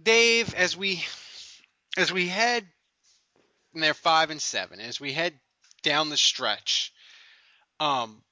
Dave, 0.00 0.54
as 0.54 0.76
we 0.76 1.04
as 1.96 2.12
we 2.12 2.28
head 2.28 2.64
and 3.74 3.82
they're 3.82 3.94
5 3.94 4.30
and 4.30 4.40
7, 4.40 4.78
as 4.78 5.00
we 5.00 5.12
head 5.12 5.34
down 5.82 6.08
the 6.08 6.16
stretch, 6.16 6.92
um 7.80 8.22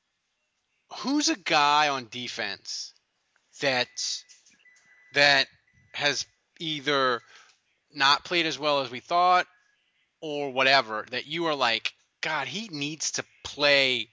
who's 0.98 1.28
a 1.28 1.36
guy 1.36 1.88
on 1.88 2.06
defense 2.08 2.94
that 3.62 3.88
that 5.14 5.48
has 5.92 6.24
either 6.60 7.20
not 7.92 8.24
played 8.24 8.46
as 8.46 8.60
well 8.60 8.82
as 8.82 8.92
we 8.92 9.00
thought 9.00 9.48
or 10.20 10.52
whatever 10.52 11.04
that 11.10 11.26
you 11.26 11.46
are 11.46 11.54
like 11.54 11.92
god 12.20 12.46
he 12.46 12.68
needs 12.68 13.12
to 13.12 13.24
play 13.44 14.08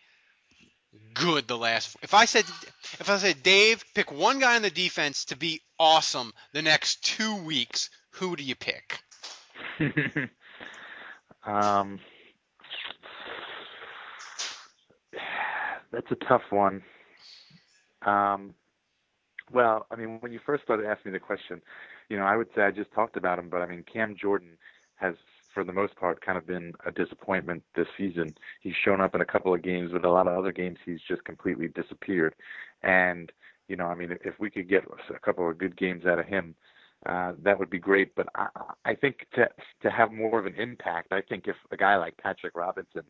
good 1.13 1.47
the 1.47 1.57
last 1.57 1.95
if 2.01 2.13
i 2.13 2.25
said 2.25 2.45
if 2.99 3.09
i 3.09 3.17
said 3.17 3.43
dave 3.43 3.83
pick 3.93 4.11
one 4.11 4.39
guy 4.39 4.55
on 4.55 4.61
the 4.61 4.69
defense 4.69 5.25
to 5.25 5.35
be 5.37 5.61
awesome 5.79 6.31
the 6.53 6.61
next 6.61 7.03
two 7.03 7.43
weeks 7.43 7.89
who 8.11 8.35
do 8.35 8.43
you 8.43 8.55
pick 8.55 8.99
um, 11.45 11.99
that's 15.91 16.11
a 16.11 16.25
tough 16.27 16.43
one. 16.49 16.83
Um, 18.05 18.53
well, 19.51 19.85
I 19.89 19.95
mean, 19.95 20.17
when 20.19 20.31
you 20.31 20.39
first 20.45 20.63
started 20.63 20.85
asking 20.85 21.11
me 21.11 21.17
the 21.17 21.23
question, 21.23 21.61
you 22.09 22.17
know, 22.17 22.23
I 22.23 22.35
would 22.35 22.47
say 22.55 22.61
I 22.61 22.71
just 22.71 22.91
talked 22.93 23.17
about 23.17 23.39
him, 23.39 23.49
but 23.49 23.61
I 23.61 23.65
mean, 23.65 23.83
Cam 23.91 24.15
Jordan 24.19 24.57
has, 24.95 25.15
for 25.57 25.63
the 25.63 25.73
most 25.73 25.95
part, 25.95 26.21
kind 26.21 26.37
of 26.37 26.45
been 26.45 26.71
a 26.85 26.91
disappointment 26.91 27.63
this 27.75 27.87
season. 27.97 28.31
He's 28.61 28.75
shown 28.75 29.01
up 29.01 29.15
in 29.15 29.21
a 29.21 29.25
couple 29.25 29.55
of 29.55 29.63
games, 29.63 29.89
but 29.91 30.05
a 30.05 30.11
lot 30.11 30.27
of 30.27 30.37
other 30.37 30.51
games 30.51 30.77
he's 30.85 31.01
just 31.07 31.23
completely 31.23 31.67
disappeared. 31.67 32.35
And 32.83 33.31
you 33.67 33.75
know, 33.75 33.87
I 33.87 33.95
mean, 33.95 34.15
if 34.23 34.39
we 34.39 34.51
could 34.51 34.69
get 34.69 34.83
a 35.09 35.19
couple 35.19 35.49
of 35.49 35.57
good 35.57 35.75
games 35.75 36.05
out 36.05 36.19
of 36.19 36.27
him, 36.27 36.53
uh, 37.07 37.33
that 37.41 37.57
would 37.57 37.71
be 37.71 37.79
great. 37.79 38.13
But 38.13 38.27
I, 38.35 38.49
I 38.85 38.93
think 38.93 39.25
to 39.33 39.49
to 39.81 39.89
have 39.89 40.11
more 40.11 40.37
of 40.37 40.45
an 40.45 40.53
impact, 40.53 41.11
I 41.11 41.21
think 41.21 41.47
if 41.47 41.55
a 41.71 41.77
guy 41.77 41.97
like 41.97 42.17
Patrick 42.17 42.55
Robinson 42.55 43.05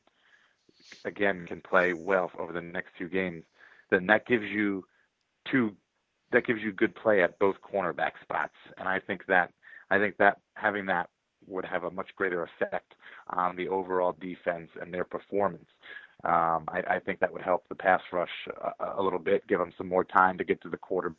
again 1.04 1.48
can 1.48 1.60
play 1.60 1.92
well 1.92 2.32
over 2.40 2.54
the 2.54 2.62
next 2.62 2.92
two 2.98 3.10
games, 3.10 3.44
then 3.92 4.06
that 4.08 4.26
gives 4.26 4.46
you 4.46 4.86
two 5.52 5.76
that 6.32 6.48
gives 6.48 6.62
you 6.62 6.72
good 6.72 6.96
play 6.96 7.24
at 7.24 7.40
both 7.40 7.58
cornerback 7.62 8.12
spots. 8.22 8.56
And 8.78 8.88
I 8.88 9.02
think 9.02 9.26
that 9.26 9.52
I 9.90 9.98
think 9.98 10.16
that 10.20 10.38
having 10.54 10.86
that 10.86 11.10
would 11.48 11.66
have 11.66 11.84
a 11.84 11.92
much 11.92 12.16
greater 12.16 12.44
effect 12.44 12.94
on 13.30 13.56
the 13.56 13.68
overall 13.68 14.16
defense 14.20 14.70
and 14.80 14.94
their 14.94 15.06
performance. 15.06 15.70
Um, 16.24 16.66
I, 16.68 16.84
I 16.96 17.00
think 17.00 17.20
that 17.20 17.32
would 17.32 17.44
help 17.44 17.68
the 17.70 17.76
pass 17.76 18.02
rush 18.12 18.48
a, 18.80 19.00
a 19.00 19.04
little 19.04 19.20
bit, 19.20 19.48
give 19.48 19.60
them 19.60 19.72
some 19.78 19.88
more 19.88 20.04
time 20.04 20.38
to 20.40 20.44
get 20.44 20.62
to 20.62 20.70
the 20.70 20.78
quarterback. 20.78 21.18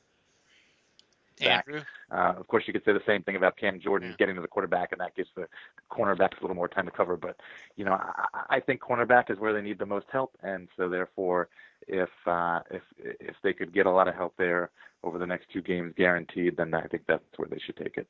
andrew 1.41 1.83
Uh, 2.11 2.35
of 2.37 2.49
course, 2.49 2.65
you 2.67 2.73
could 2.73 2.85
say 2.85 2.93
the 2.93 3.03
same 3.07 3.23
thing 3.23 3.37
about 3.37 3.57
Cam 3.57 3.79
Jordan 3.81 4.15
getting 4.19 4.35
to 4.35 4.41
the 4.41 4.49
quarterback, 4.49 4.93
and 4.93 5.01
that 5.01 5.15
gives 5.15 5.29
the 5.37 5.47
cornerbacks 5.91 6.39
a 6.39 6.41
little 6.41 6.57
more 6.57 6.69
time 6.69 6.87
to 6.87 6.91
cover. 6.91 7.17
But 7.17 7.37
you 7.77 7.85
know, 7.85 7.93
I, 7.93 8.57
I 8.57 8.61
think 8.61 8.81
cornerback 8.81 9.31
is 9.31 9.39
where 9.39 9.53
they 9.53 9.63
need 9.63 9.79
the 9.79 9.87
most 9.87 10.07
help, 10.11 10.37
and 10.43 10.69
so 10.77 10.89
therefore, 10.89 11.49
if 11.87 12.11
uh, 12.27 12.61
if 12.71 12.83
if 12.99 13.37
they 13.43 13.53
could 13.53 13.73
get 13.73 13.87
a 13.87 13.91
lot 13.91 14.09
of 14.09 14.15
help 14.15 14.35
there 14.37 14.71
over 15.05 15.19
the 15.19 15.27
next 15.27 15.51
two 15.53 15.63
games, 15.63 15.95
guaranteed, 15.97 16.57
then 16.57 16.75
I 16.75 16.87
think 16.87 17.05
that's 17.07 17.23
where 17.37 17.49
they 17.49 17.59
should 17.59 17.77
take 17.77 17.99
it. 17.99 18.09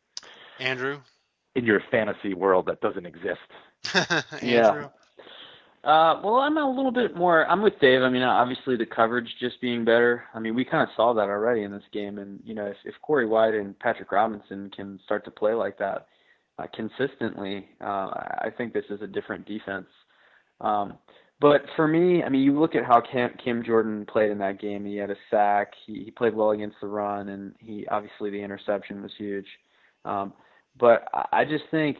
andrew 0.59 1.00
In 1.54 1.64
your 1.64 1.80
fantasy 1.90 2.34
world, 2.34 2.66
that 2.66 2.80
doesn't 2.80 3.06
exist. 3.06 3.40
yeah. 4.42 4.88
Uh, 5.84 6.20
well, 6.22 6.37
I'm 6.37 6.56
a 6.58 6.68
little 6.68 6.90
bit 6.90 7.16
more. 7.16 7.46
I'm 7.46 7.62
with 7.62 7.78
Dave. 7.80 8.02
I 8.02 8.11
mean, 8.11 8.22
obviously 8.22 8.76
the 8.76 8.84
coverage 8.84 9.28
just 9.40 9.61
being 9.61 9.84
better. 9.84 10.24
I 10.34 10.40
mean, 10.40 10.54
we 10.54 10.64
kind 10.64 10.82
of 10.82 10.88
saw 10.96 11.14
that 11.14 11.28
already 11.28 11.62
in 11.62 11.72
this 11.72 11.84
game, 11.92 12.18
and 12.18 12.40
you 12.44 12.54
know, 12.54 12.66
if, 12.66 12.76
if 12.84 12.94
Corey 13.00 13.26
White 13.26 13.54
and 13.54 13.78
Patrick 13.78 14.12
Robinson 14.12 14.70
can 14.74 15.00
start 15.04 15.24
to 15.24 15.30
play 15.30 15.54
like 15.54 15.78
that 15.78 16.06
uh, 16.58 16.66
consistently, 16.74 17.68
uh, 17.80 18.11
I 18.44 18.48
think 18.56 18.72
this 18.72 18.84
is 18.90 19.00
a 19.02 19.06
different 19.06 19.46
defense. 19.46 19.87
Um, 20.61 20.98
but 21.40 21.62
for 21.76 21.87
me, 21.87 22.24
I 22.24 22.28
mean, 22.28 22.42
you 22.42 22.58
look 22.58 22.74
at 22.74 22.84
how 22.84 23.00
Cam, 23.00 23.30
Kim 23.42 23.62
Jordan 23.64 24.04
played 24.06 24.30
in 24.32 24.38
that 24.38 24.61
game. 24.61 24.84
He 24.84 24.96
had 24.96 25.11
a 25.11 25.16
sack. 25.30 25.72
He, 25.87 26.02
he 26.04 26.11
played 26.11 26.34
well 26.34 26.50
against 26.50 26.76
the 26.80 26.88
run, 26.88 27.28
and 27.28 27.54
he 27.61 27.87
obviously 27.87 28.30
the 28.30 28.42
interception 28.42 29.02
was 29.02 29.12
huge. 29.16 29.46
Um, 30.04 30.32
but 30.78 31.08
I, 31.32 31.44
just 31.44 31.64
think 31.70 31.96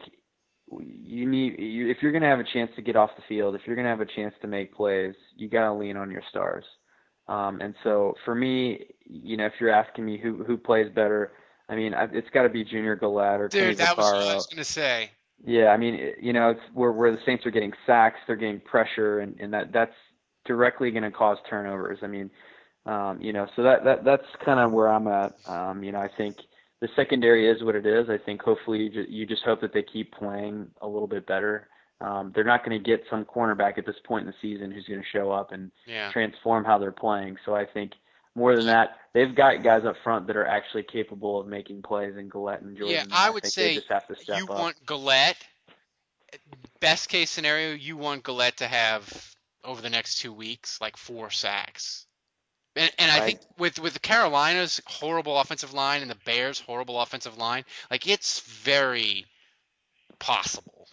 you 0.69 1.27
need 1.29 1.59
you, 1.59 1.89
if 1.89 1.97
you're 2.01 2.11
going 2.11 2.21
to 2.23 2.27
have 2.29 2.39
a 2.39 2.43
chance 2.53 2.71
to 2.75 2.81
get 2.81 2.95
off 2.95 3.11
the 3.15 3.23
field, 3.27 3.55
if 3.55 3.61
you're 3.65 3.75
going 3.75 3.85
to 3.85 3.89
have 3.89 4.01
a 4.01 4.05
chance 4.05 4.33
to 4.41 4.47
make 4.47 4.73
plays, 4.73 5.15
you 5.35 5.49
got 5.49 5.65
to 5.65 5.73
lean 5.73 5.97
on 5.97 6.11
your 6.11 6.23
stars. 6.29 6.65
Um, 7.27 7.61
and 7.61 7.75
so 7.83 8.15
for 8.25 8.35
me, 8.35 8.85
you 9.05 9.37
know, 9.37 9.45
if 9.45 9.53
you're 9.59 9.71
asking 9.73 10.05
me 10.05 10.17
who 10.17 10.43
who 10.43 10.57
plays 10.57 10.89
better, 10.93 11.33
I 11.69 11.75
mean, 11.75 11.93
I, 11.93 12.05
it's 12.11 12.29
got 12.31 12.43
to 12.43 12.49
be 12.49 12.63
Junior 12.63 12.95
Galette 12.95 13.41
or 13.41 13.49
Kenny 13.49 13.75
dude 13.75 13.77
that 13.79 13.97
was 13.97 14.13
what 14.13 14.27
i 14.27 14.35
was 14.35 14.47
going 14.47 14.63
to 14.63 14.65
say 14.65 15.11
Yeah, 15.45 15.67
I 15.69 15.77
mean, 15.77 15.95
it- 15.95 16.17
you 16.21 16.33
know, 16.33 16.49
it's 16.51 16.61
where 16.73 16.91
where 16.91 17.11
the 17.11 17.19
Saints 17.25 17.45
are 17.45 17.51
getting 17.51 17.73
sacks, 17.85 18.19
they're 18.27 18.35
getting 18.35 18.59
pressure, 18.61 19.19
and 19.19 19.39
and 19.39 19.53
that 19.53 19.71
that's 19.71 19.95
directly 20.45 20.91
going 20.91 21.03
to 21.03 21.11
cause 21.11 21.37
turnovers. 21.49 21.99
I 22.01 22.07
mean, 22.07 22.29
um, 22.85 23.21
you 23.21 23.33
know, 23.33 23.47
so 23.55 23.63
that 23.63 23.83
that 23.85 24.03
that's 24.03 24.25
kind 24.45 24.59
of 24.59 24.71
where 24.71 24.87
I'm 24.87 25.07
at. 25.07 25.33
Um, 25.45 25.83
you 25.83 25.91
know, 25.91 25.99
I 25.99 26.09
think 26.17 26.37
the 26.81 26.89
secondary 26.95 27.49
is 27.49 27.63
what 27.63 27.75
it 27.75 27.85
is. 27.85 28.09
I 28.09 28.17
think 28.17 28.41
hopefully 28.41 28.79
you 28.79 28.89
just, 28.89 29.09
you 29.09 29.25
just 29.25 29.43
hope 29.43 29.61
that 29.61 29.73
they 29.73 29.83
keep 29.83 30.13
playing 30.13 30.67
a 30.81 30.87
little 30.87 31.07
bit 31.07 31.27
better. 31.27 31.67
Um, 32.01 32.31
they're 32.33 32.45
not 32.45 32.63
going 32.63 32.81
to 32.81 32.83
get 32.83 33.03
some 33.09 33.25
cornerback 33.25 33.77
at 33.77 33.85
this 33.85 33.97
point 34.05 34.25
in 34.25 34.27
the 34.27 34.37
season 34.41 34.71
who's 34.71 34.85
going 34.85 35.01
to 35.01 35.05
show 35.11 35.31
up 35.31 35.51
and 35.51 35.69
yeah 35.85 36.09
transform 36.11 36.63
how 36.63 36.77
they're 36.77 36.93
playing. 36.93 37.35
So 37.45 37.53
I 37.53 37.65
think 37.65 37.91
more 38.35 38.55
than 38.55 38.67
that, 38.67 38.91
they've 39.13 39.35
got 39.35 39.63
guys 39.63 39.83
up 39.85 39.95
front 40.01 40.27
that 40.27 40.37
are 40.37 40.45
actually 40.45 40.83
capable 40.83 41.41
of 41.41 41.47
making 41.47 41.81
plays 41.81 42.15
in 42.15 42.29
Galette 42.29 42.61
and 42.61 42.77
Jordan. 42.77 42.95
Yeah, 42.95 43.03
and 43.03 43.13
I 43.13 43.29
would 43.29 43.45
say 43.45 43.75
just 43.75 43.89
have 43.89 44.07
to 44.07 44.15
step 44.15 44.37
you 44.37 44.45
up. 44.45 44.57
want 44.57 44.85
Galette. 44.85 45.37
Best 46.79 47.09
case 47.09 47.29
scenario, 47.29 47.73
you 47.73 47.97
want 47.97 48.23
Galette 48.23 48.57
to 48.57 48.67
have 48.67 49.35
over 49.65 49.81
the 49.81 49.89
next 49.89 50.19
two 50.19 50.31
weeks 50.31 50.79
like 50.79 50.95
four 50.95 51.29
sacks. 51.31 52.05
And, 52.75 52.91
and 52.99 53.11
I 53.11 53.19
think 53.21 53.39
with 53.57 53.79
with 53.79 54.01
Carolina's 54.01 54.79
horrible 54.85 55.39
offensive 55.39 55.73
line 55.73 56.01
and 56.01 56.09
the 56.09 56.17
Bears' 56.25 56.59
horrible 56.59 57.01
offensive 57.01 57.37
line, 57.37 57.65
like 57.91 58.07
it's 58.07 58.41
very 58.41 59.25
possible. 60.19 60.87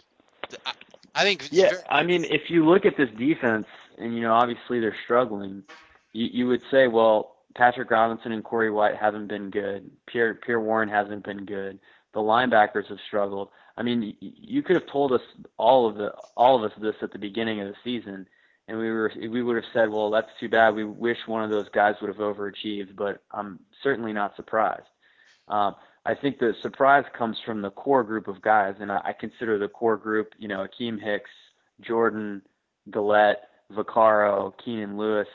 I, 0.65 0.73
I 1.15 1.23
think. 1.23 1.47
Yeah, 1.51 1.69
very- 1.69 1.83
I 1.89 2.03
mean, 2.03 2.23
if 2.25 2.49
you 2.49 2.65
look 2.65 2.85
at 2.85 2.97
this 2.97 3.09
defense, 3.17 3.67
and 3.97 4.15
you 4.15 4.21
know, 4.21 4.33
obviously 4.33 4.79
they're 4.79 4.95
struggling, 5.05 5.63
you, 6.13 6.27
you 6.31 6.47
would 6.47 6.61
say, 6.71 6.87
well, 6.87 7.35
Patrick 7.55 7.89
Robinson 7.91 8.31
and 8.31 8.43
Corey 8.43 8.71
White 8.71 8.95
haven't 8.95 9.27
been 9.27 9.49
good. 9.49 9.89
Pierre 10.07 10.35
Pierre 10.35 10.59
Warren 10.59 10.89
hasn't 10.89 11.23
been 11.25 11.45
good. 11.45 11.79
The 12.13 12.19
linebackers 12.19 12.87
have 12.87 12.99
struggled. 13.07 13.49
I 13.77 13.83
mean, 13.83 14.15
you 14.19 14.63
could 14.63 14.75
have 14.75 14.87
told 14.87 15.11
us 15.11 15.21
all 15.57 15.87
of 15.87 15.95
the 15.95 16.11
all 16.35 16.55
of 16.63 16.69
us 16.71 16.77
this 16.81 16.95
at 17.01 17.11
the 17.11 17.19
beginning 17.19 17.61
of 17.61 17.67
the 17.67 17.75
season, 17.83 18.27
and 18.67 18.77
we 18.77 18.91
were 18.91 19.11
we 19.29 19.41
would 19.41 19.55
have 19.55 19.71
said, 19.73 19.89
well, 19.89 20.09
that's 20.09 20.29
too 20.39 20.49
bad. 20.49 20.75
We 20.75 20.83
wish 20.83 21.17
one 21.25 21.43
of 21.43 21.49
those 21.49 21.69
guys 21.69 21.95
would 22.01 22.09
have 22.09 22.17
overachieved, 22.17 22.95
but 22.95 23.21
I'm 23.31 23.59
certainly 23.81 24.13
not 24.13 24.35
surprised. 24.35 24.87
Um, 25.47 25.75
I 26.05 26.15
think 26.15 26.39
the 26.39 26.53
surprise 26.61 27.05
comes 27.17 27.37
from 27.45 27.61
the 27.61 27.69
core 27.71 28.03
group 28.03 28.27
of 28.27 28.41
guys, 28.41 28.75
and 28.79 28.91
I, 28.91 29.01
I 29.05 29.13
consider 29.13 29.57
the 29.57 29.67
core 29.67 29.97
group, 29.97 30.33
you 30.37 30.47
know, 30.47 30.65
Akiem 30.65 31.01
Hicks, 31.01 31.29
Jordan, 31.81 32.41
Galette, 32.91 33.49
Vaccaro, 33.73 34.53
Keenan 34.63 34.97
Lewis, 34.97 35.27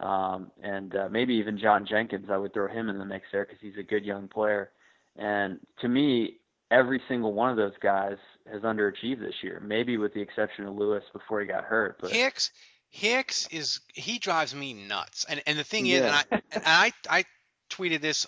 um, 0.00 0.50
and 0.62 0.96
uh, 0.96 1.08
maybe 1.10 1.34
even 1.34 1.58
John 1.58 1.86
Jenkins. 1.86 2.26
I 2.30 2.36
would 2.36 2.52
throw 2.52 2.68
him 2.68 2.88
in 2.88 2.98
the 2.98 3.04
mix 3.04 3.26
there 3.32 3.44
because 3.44 3.60
he's 3.60 3.78
a 3.78 3.84
good 3.84 4.04
young 4.04 4.28
player. 4.28 4.70
And 5.16 5.60
to 5.80 5.88
me, 5.88 6.39
every 6.70 7.00
single 7.08 7.32
one 7.32 7.50
of 7.50 7.56
those 7.56 7.76
guys 7.82 8.16
has 8.50 8.62
underachieved 8.62 9.20
this 9.20 9.34
year, 9.42 9.60
maybe 9.64 9.96
with 9.96 10.14
the 10.14 10.20
exception 10.20 10.66
of 10.66 10.74
Lewis 10.76 11.04
before 11.12 11.40
he 11.40 11.46
got 11.46 11.64
hurt. 11.64 11.98
But 12.00 12.10
Hicks 12.10 12.50
Hicks 12.90 13.46
is 13.48 13.80
he 13.94 14.18
drives 14.18 14.54
me 14.54 14.74
nuts. 14.74 15.24
And 15.28 15.42
and 15.46 15.58
the 15.58 15.64
thing 15.64 15.86
is, 15.86 16.02
and 16.02 16.14
I 16.14 16.24
and 16.52 16.62
I 16.66 16.92
I 17.08 17.24
tweeted 17.70 18.00
this 18.00 18.26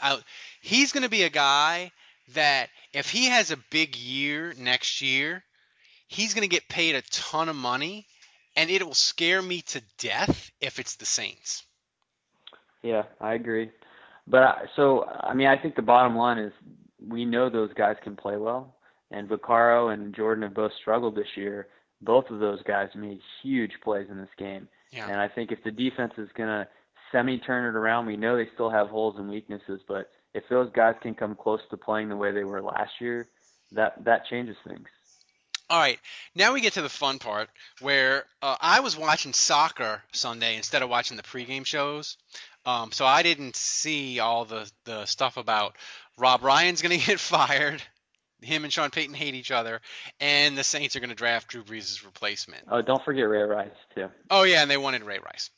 out. 0.00 0.22
He's 0.60 0.92
going 0.92 1.02
to 1.02 1.10
be 1.10 1.22
a 1.24 1.30
guy 1.30 1.92
that 2.34 2.70
if 2.92 3.10
he 3.10 3.26
has 3.26 3.50
a 3.50 3.58
big 3.70 3.96
year 3.96 4.54
next 4.58 5.02
year, 5.02 5.44
he's 6.08 6.34
going 6.34 6.48
to 6.48 6.54
get 6.54 6.68
paid 6.68 6.94
a 6.94 7.02
ton 7.02 7.48
of 7.48 7.56
money, 7.56 8.06
and 8.56 8.70
it 8.70 8.84
will 8.84 8.94
scare 8.94 9.42
me 9.42 9.62
to 9.62 9.82
death 9.98 10.50
if 10.60 10.78
it's 10.78 10.96
the 10.96 11.06
Saints. 11.06 11.64
Yeah, 12.82 13.04
I 13.20 13.34
agree. 13.34 13.70
But 14.26 14.42
I, 14.42 14.62
so 14.76 15.04
I 15.04 15.34
mean, 15.34 15.48
I 15.48 15.58
think 15.58 15.74
the 15.74 15.82
bottom 15.82 16.16
line 16.16 16.38
is 16.38 16.52
we 17.06 17.24
know 17.24 17.48
those 17.50 17.72
guys 17.74 17.96
can 18.02 18.16
play 18.16 18.36
well, 18.36 18.76
and 19.10 19.28
Vaccaro 19.28 19.92
and 19.92 20.14
Jordan 20.14 20.42
have 20.42 20.54
both 20.54 20.72
struggled 20.80 21.14
this 21.14 21.36
year. 21.36 21.68
Both 22.00 22.30
of 22.30 22.38
those 22.40 22.62
guys 22.62 22.90
made 22.94 23.20
huge 23.42 23.72
plays 23.82 24.08
in 24.10 24.18
this 24.18 24.28
game, 24.38 24.68
Yeah. 24.92 25.08
and 25.08 25.20
I 25.20 25.28
think 25.28 25.52
if 25.52 25.62
the 25.64 25.70
defense 25.72 26.14
is 26.18 26.28
gonna 26.36 26.68
semi 27.12 27.38
turn 27.38 27.64
it 27.74 27.76
around, 27.78 28.06
we 28.06 28.16
know 28.16 28.36
they 28.36 28.48
still 28.54 28.70
have 28.70 28.88
holes 28.88 29.16
and 29.18 29.28
weaknesses, 29.28 29.80
but 29.88 30.10
if 30.34 30.44
those 30.48 30.70
guys 30.72 30.94
can 31.00 31.14
come 31.14 31.34
close 31.34 31.60
to 31.70 31.76
playing 31.76 32.08
the 32.08 32.16
way 32.16 32.32
they 32.32 32.44
were 32.44 32.62
last 32.62 33.00
year, 33.00 33.28
that 33.72 34.04
that 34.04 34.26
changes 34.26 34.56
things. 34.66 34.88
All 35.70 35.78
right, 35.78 35.98
now 36.34 36.54
we 36.54 36.62
get 36.62 36.74
to 36.74 36.82
the 36.82 36.88
fun 36.88 37.18
part 37.18 37.50
where 37.80 38.24
uh, 38.40 38.56
I 38.58 38.80
was 38.80 38.96
watching 38.96 39.34
soccer 39.34 40.02
Sunday 40.12 40.56
instead 40.56 40.82
of 40.82 40.88
watching 40.88 41.18
the 41.18 41.22
pregame 41.22 41.66
shows. 41.66 42.16
Um, 42.64 42.90
so 42.90 43.04
I 43.04 43.22
didn't 43.22 43.54
see 43.54 44.18
all 44.18 44.44
the, 44.46 44.70
the 44.84 45.04
stuff 45.04 45.36
about 45.36 45.76
Rob 46.18 46.42
Ryan's 46.42 46.82
going 46.82 46.98
to 46.98 47.06
get 47.06 47.20
fired, 47.20 47.82
him 48.42 48.64
and 48.64 48.72
Sean 48.72 48.90
Payton 48.90 49.14
hate 49.14 49.34
each 49.34 49.50
other, 49.50 49.80
and 50.20 50.56
the 50.56 50.64
Saints 50.64 50.96
are 50.96 51.00
going 51.00 51.10
to 51.10 51.16
draft 51.16 51.48
Drew 51.48 51.62
Brees' 51.62 52.04
replacement. 52.04 52.64
Oh, 52.70 52.82
don't 52.82 53.04
forget 53.04 53.28
Ray 53.28 53.42
Rice 53.42 53.70
too. 53.94 54.08
Oh 54.30 54.42
yeah, 54.42 54.62
and 54.62 54.70
they 54.70 54.76
wanted 54.76 55.02
Ray 55.02 55.18
Rice. 55.18 55.50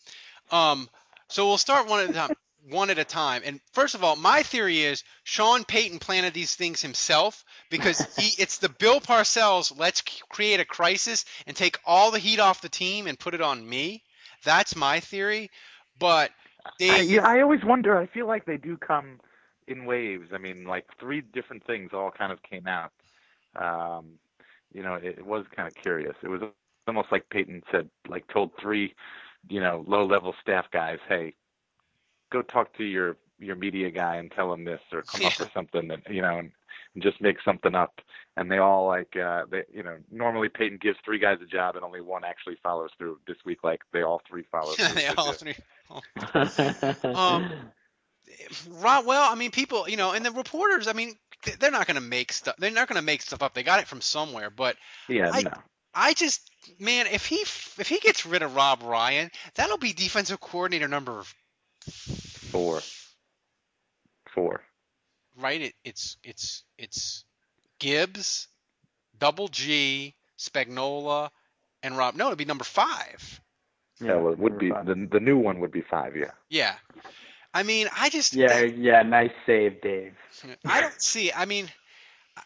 Um, 0.51 0.89
so 1.29 1.47
we'll 1.47 1.59
start 1.59 1.89
one 1.89 2.05
at 2.05 2.11
a 2.11 2.13
time. 2.13 2.31
One 2.69 2.91
at 2.91 2.99
a 2.99 3.05
time. 3.05 3.41
And 3.43 3.59
first 3.73 3.95
of 3.95 4.05
all, 4.05 4.17
my 4.17 4.43
theory 4.43 4.81
is 4.81 5.03
Sean 5.25 5.65
Payton 5.65 5.99
planted 5.99 6.35
these 6.35 6.55
things 6.55 6.83
himself 6.83 7.43
because 7.71 8.07
he 8.19 8.35
it's 8.39 8.59
the 8.59 8.69
Bill 8.69 9.01
Parcells 9.01 9.73
let's 9.79 10.03
create 10.29 10.61
a 10.61 10.67
crisis 10.67 11.25
and 11.47 11.57
take 11.57 11.79
all 11.87 12.11
the 12.11 12.19
heat 12.19 12.39
off 12.39 12.61
the 12.61 12.69
team 12.69 13.07
and 13.07 13.19
put 13.19 13.33
it 13.33 13.41
on 13.41 13.67
me. 13.67 14.03
That's 14.45 14.77
my 14.77 15.01
theory. 15.01 15.51
But 15.99 16.33
they 16.79 16.91
I, 16.91 17.01
yeah, 17.01 17.27
I 17.27 17.41
always 17.41 17.65
wonder. 17.65 17.97
I 17.97 18.05
feel 18.05 18.27
like 18.27 18.45
they 18.45 18.59
do 18.59 18.77
come 18.77 19.21
in 19.71 19.85
waves. 19.85 20.29
I 20.33 20.39
mean, 20.39 20.65
like 20.65 20.87
three 20.99 21.21
different 21.21 21.65
things 21.67 21.91
all 21.93 22.11
kind 22.11 22.33
of 22.33 22.43
came 22.43 22.67
out. 22.67 22.93
Um, 23.57 24.19
you 24.73 24.83
know, 24.83 24.95
it, 24.95 25.19
it 25.19 25.27
was 25.27 25.45
kind 25.55 25.69
of 25.69 25.75
curious. 25.75 26.15
It 26.23 26.29
was 26.29 26.43
almost 26.87 27.13
like 27.13 27.29
Payton 27.31 27.63
said, 27.71 27.89
like 28.09 28.27
told 28.29 28.53
three, 28.61 28.95
you 29.49 29.61
know, 29.61 29.85
low-level 29.87 30.35
staff 30.41 30.67
guys, 30.71 30.99
"Hey, 31.09 31.35
go 32.31 32.43
talk 32.43 32.77
to 32.77 32.85
your 32.85 33.17
your 33.39 33.57
media 33.57 33.91
guy 33.91 34.17
and 34.17 34.31
tell 34.31 34.53
him 34.53 34.65
this, 34.65 34.81
or 34.93 35.03
come 35.03 35.27
up 35.27 35.39
with 35.39 35.53
something 35.53 35.89
that 35.89 36.01
you 36.11 36.23
know, 36.23 36.39
and, 36.39 36.53
and 36.95 37.03
just 37.03 37.21
make 37.21 37.41
something 37.45 37.75
up." 37.75 38.01
And 38.37 38.51
they 38.51 38.59
all 38.59 38.87
like, 38.87 39.17
uh, 39.17 39.45
they, 39.51 39.65
you 39.73 39.83
know, 39.83 39.97
normally 40.11 40.49
Payton 40.49 40.79
gives 40.81 40.99
three 41.05 41.19
guys 41.19 41.39
a 41.43 41.47
job 41.47 41.75
and 41.75 41.85
only 41.85 42.01
one 42.01 42.25
actually 42.25 42.57
follows 42.63 42.91
through. 42.97 43.19
This 43.27 43.39
week, 43.45 43.65
like 43.65 43.81
they 43.93 44.03
all 44.03 44.23
three 44.29 44.45
followed 44.51 44.75
through. 44.77 44.95
they 44.95 45.09
all 45.09 45.31
it. 45.31 45.37
three. 45.37 45.55
um, 47.15 47.51
Ron, 48.69 49.07
well, 49.07 49.31
I 49.31 49.35
mean, 49.35 49.51
people, 49.51 49.89
you 49.89 49.97
know, 49.97 50.13
and 50.13 50.25
the 50.25 50.31
reporters, 50.31 50.89
I 50.89 50.93
mean, 50.93 51.15
they're 51.59 51.71
not 51.71 51.87
going 51.87 51.97
to 51.97 52.03
make 52.03 52.33
stuff. 52.33 52.57
They're 52.59 52.71
not 52.71 52.89
going 52.89 53.01
to 53.01 53.05
make 53.05 53.23
stuff 53.23 53.43
up. 53.43 53.55
They 53.55 53.63
got 53.63 53.81
it 53.81 53.89
from 53.89 54.01
somewhere. 54.01 54.51
But 54.51 54.77
Yeah, 55.09 55.31
I, 55.33 55.43
no. 55.43 55.53
I 55.95 56.15
just, 56.15 56.51
man, 56.79 57.07
if 57.07 57.27
he 57.27 57.37
if 57.37 57.89
he 57.89 57.99
gets 57.99 58.27
rid 58.27 58.43
of 58.43 58.55
Rob 58.55 58.83
Ryan, 58.83 59.31
that'll 59.55 59.79
be 59.79 59.93
defensive 59.93 60.41
coordinator 60.41 60.89
number 60.89 61.25
Four. 61.83 62.81
Four. 64.35 64.63
right. 65.37 65.61
It, 65.61 65.75
it's 65.85 66.17
it's 66.23 66.65
it's 66.79 67.25
Gibbs, 67.79 68.49
Double 69.19 69.49
G, 69.49 70.15
Spagnuolo, 70.39 71.31
and 71.83 71.97
Rob. 71.97 72.15
No, 72.15 72.27
it'd 72.27 72.39
be 72.39 72.45
number 72.45 72.65
five. 72.65 73.41
Yeah, 74.01 74.17
well, 74.17 74.33
it 74.33 74.39
would 74.39 74.59
be 74.59 74.71
the 74.71 75.09
the 75.11 75.21
new 75.21 75.39
one 75.39 75.61
would 75.61 75.73
be 75.73 75.83
five. 75.83 76.17
Yeah. 76.17 76.33
Yeah. 76.49 76.75
I 77.53 77.63
mean, 77.63 77.89
I 77.97 78.09
just 78.11 78.33
Yeah, 78.35 78.61
yeah, 78.63 79.03
nice 79.03 79.33
save, 79.47 79.81
Dave. 79.81 80.15
I 80.65 80.81
don't 80.81 81.01
see. 81.01 81.33
I 81.33 81.45
mean, 81.45 81.69
I- 82.37 82.43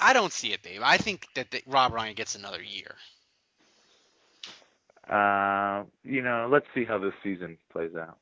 I 0.00 0.12
don't 0.12 0.32
see 0.32 0.52
it, 0.52 0.62
Dave. 0.62 0.80
I 0.82 0.96
think 0.96 1.26
that, 1.34 1.50
that 1.50 1.62
Rob 1.66 1.92
Ryan 1.92 2.14
gets 2.14 2.34
another 2.34 2.62
year. 2.62 2.94
Uh, 5.08 5.84
you 6.02 6.22
know, 6.22 6.48
let's 6.50 6.66
see 6.74 6.84
how 6.84 6.98
this 6.98 7.12
season 7.22 7.58
plays 7.70 7.94
out. 7.94 8.16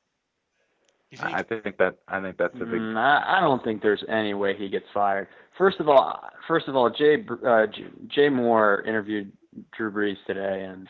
I 1.20 1.40
I 1.40 1.42
think 1.42 1.76
that 1.76 1.96
I 2.08 2.20
think 2.20 2.38
that's 2.38 2.54
a 2.54 2.64
big. 2.64 2.80
Mm, 2.80 2.96
I, 2.96 3.38
I 3.38 3.40
don't 3.40 3.62
think 3.62 3.82
there's 3.82 4.02
any 4.08 4.34
way 4.34 4.56
he 4.56 4.68
gets 4.68 4.86
fired. 4.94 5.28
First 5.58 5.78
of 5.78 5.88
all, 5.88 6.20
first 6.48 6.68
of 6.68 6.74
all, 6.76 6.88
Jay 6.90 7.24
uh, 7.46 7.66
Jay 8.08 8.28
Moore 8.30 8.82
interviewed 8.86 9.30
Drew 9.76 9.92
Brees 9.92 10.16
today, 10.26 10.64
and 10.64 10.88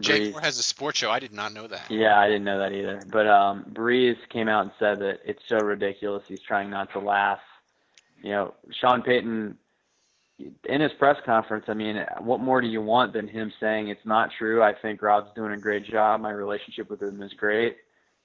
Jake 0.00 0.22
Brees, 0.22 0.32
Moore 0.32 0.40
has 0.40 0.58
a 0.58 0.62
sports 0.62 0.98
show. 0.98 1.10
I 1.10 1.18
did 1.20 1.32
not 1.32 1.52
know 1.52 1.66
that. 1.68 1.90
yeah, 1.90 2.18
I 2.18 2.26
didn't 2.26 2.44
know 2.44 2.58
that 2.58 2.72
either. 2.72 3.02
But 3.10 3.26
um, 3.28 3.64
Brees 3.72 4.16
came 4.28 4.48
out 4.48 4.62
and 4.62 4.70
said 4.78 4.98
that 5.00 5.20
it's 5.24 5.42
so 5.48 5.58
ridiculous. 5.58 6.24
He's 6.26 6.40
trying 6.40 6.70
not 6.70 6.92
to 6.92 6.98
laugh. 6.98 7.40
You 8.22 8.30
know, 8.30 8.54
Sean 8.72 9.02
Payton 9.02 9.56
in 10.64 10.80
his 10.80 10.92
press 10.94 11.16
conference. 11.24 11.66
I 11.68 11.74
mean, 11.74 12.04
what 12.20 12.40
more 12.40 12.60
do 12.60 12.66
you 12.66 12.82
want 12.82 13.12
than 13.12 13.28
him 13.28 13.52
saying 13.60 13.88
it's 13.88 14.04
not 14.04 14.30
true? 14.36 14.62
I 14.62 14.74
think 14.74 15.00
Rob's 15.02 15.30
doing 15.36 15.52
a 15.52 15.58
great 15.58 15.84
job. 15.84 16.20
My 16.20 16.30
relationship 16.30 16.90
with 16.90 17.00
him 17.02 17.22
is 17.22 17.32
great. 17.34 17.76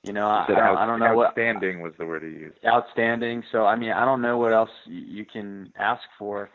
You 0.03 0.13
know, 0.13 0.27
I, 0.27 0.45
don't, 0.47 0.57
out- 0.57 0.77
I 0.77 0.85
don't 0.85 0.99
know 0.99 1.13
what 1.13 1.27
outstanding 1.27 1.81
was 1.81 1.93
the 1.99 2.05
word 2.05 2.23
he 2.23 2.29
used. 2.29 2.57
outstanding. 2.65 3.43
So 3.51 3.65
I 3.65 3.75
mean, 3.75 3.91
I 3.91 4.05
don't 4.05 4.21
know 4.21 4.37
what 4.37 4.53
else 4.53 4.69
you, 4.85 5.01
you 5.01 5.25
can 5.25 5.73
ask 5.77 6.01
for. 6.17 6.49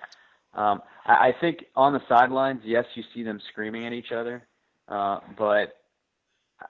Um, 0.54 0.80
I, 1.04 1.28
I 1.28 1.34
think 1.38 1.66
on 1.76 1.92
the 1.92 2.00
sidelines, 2.08 2.62
yes, 2.64 2.86
you 2.94 3.02
see 3.12 3.22
them 3.22 3.38
screaming 3.50 3.86
at 3.86 3.92
each 3.92 4.12
other, 4.12 4.46
uh, 4.88 5.20
but 5.36 5.76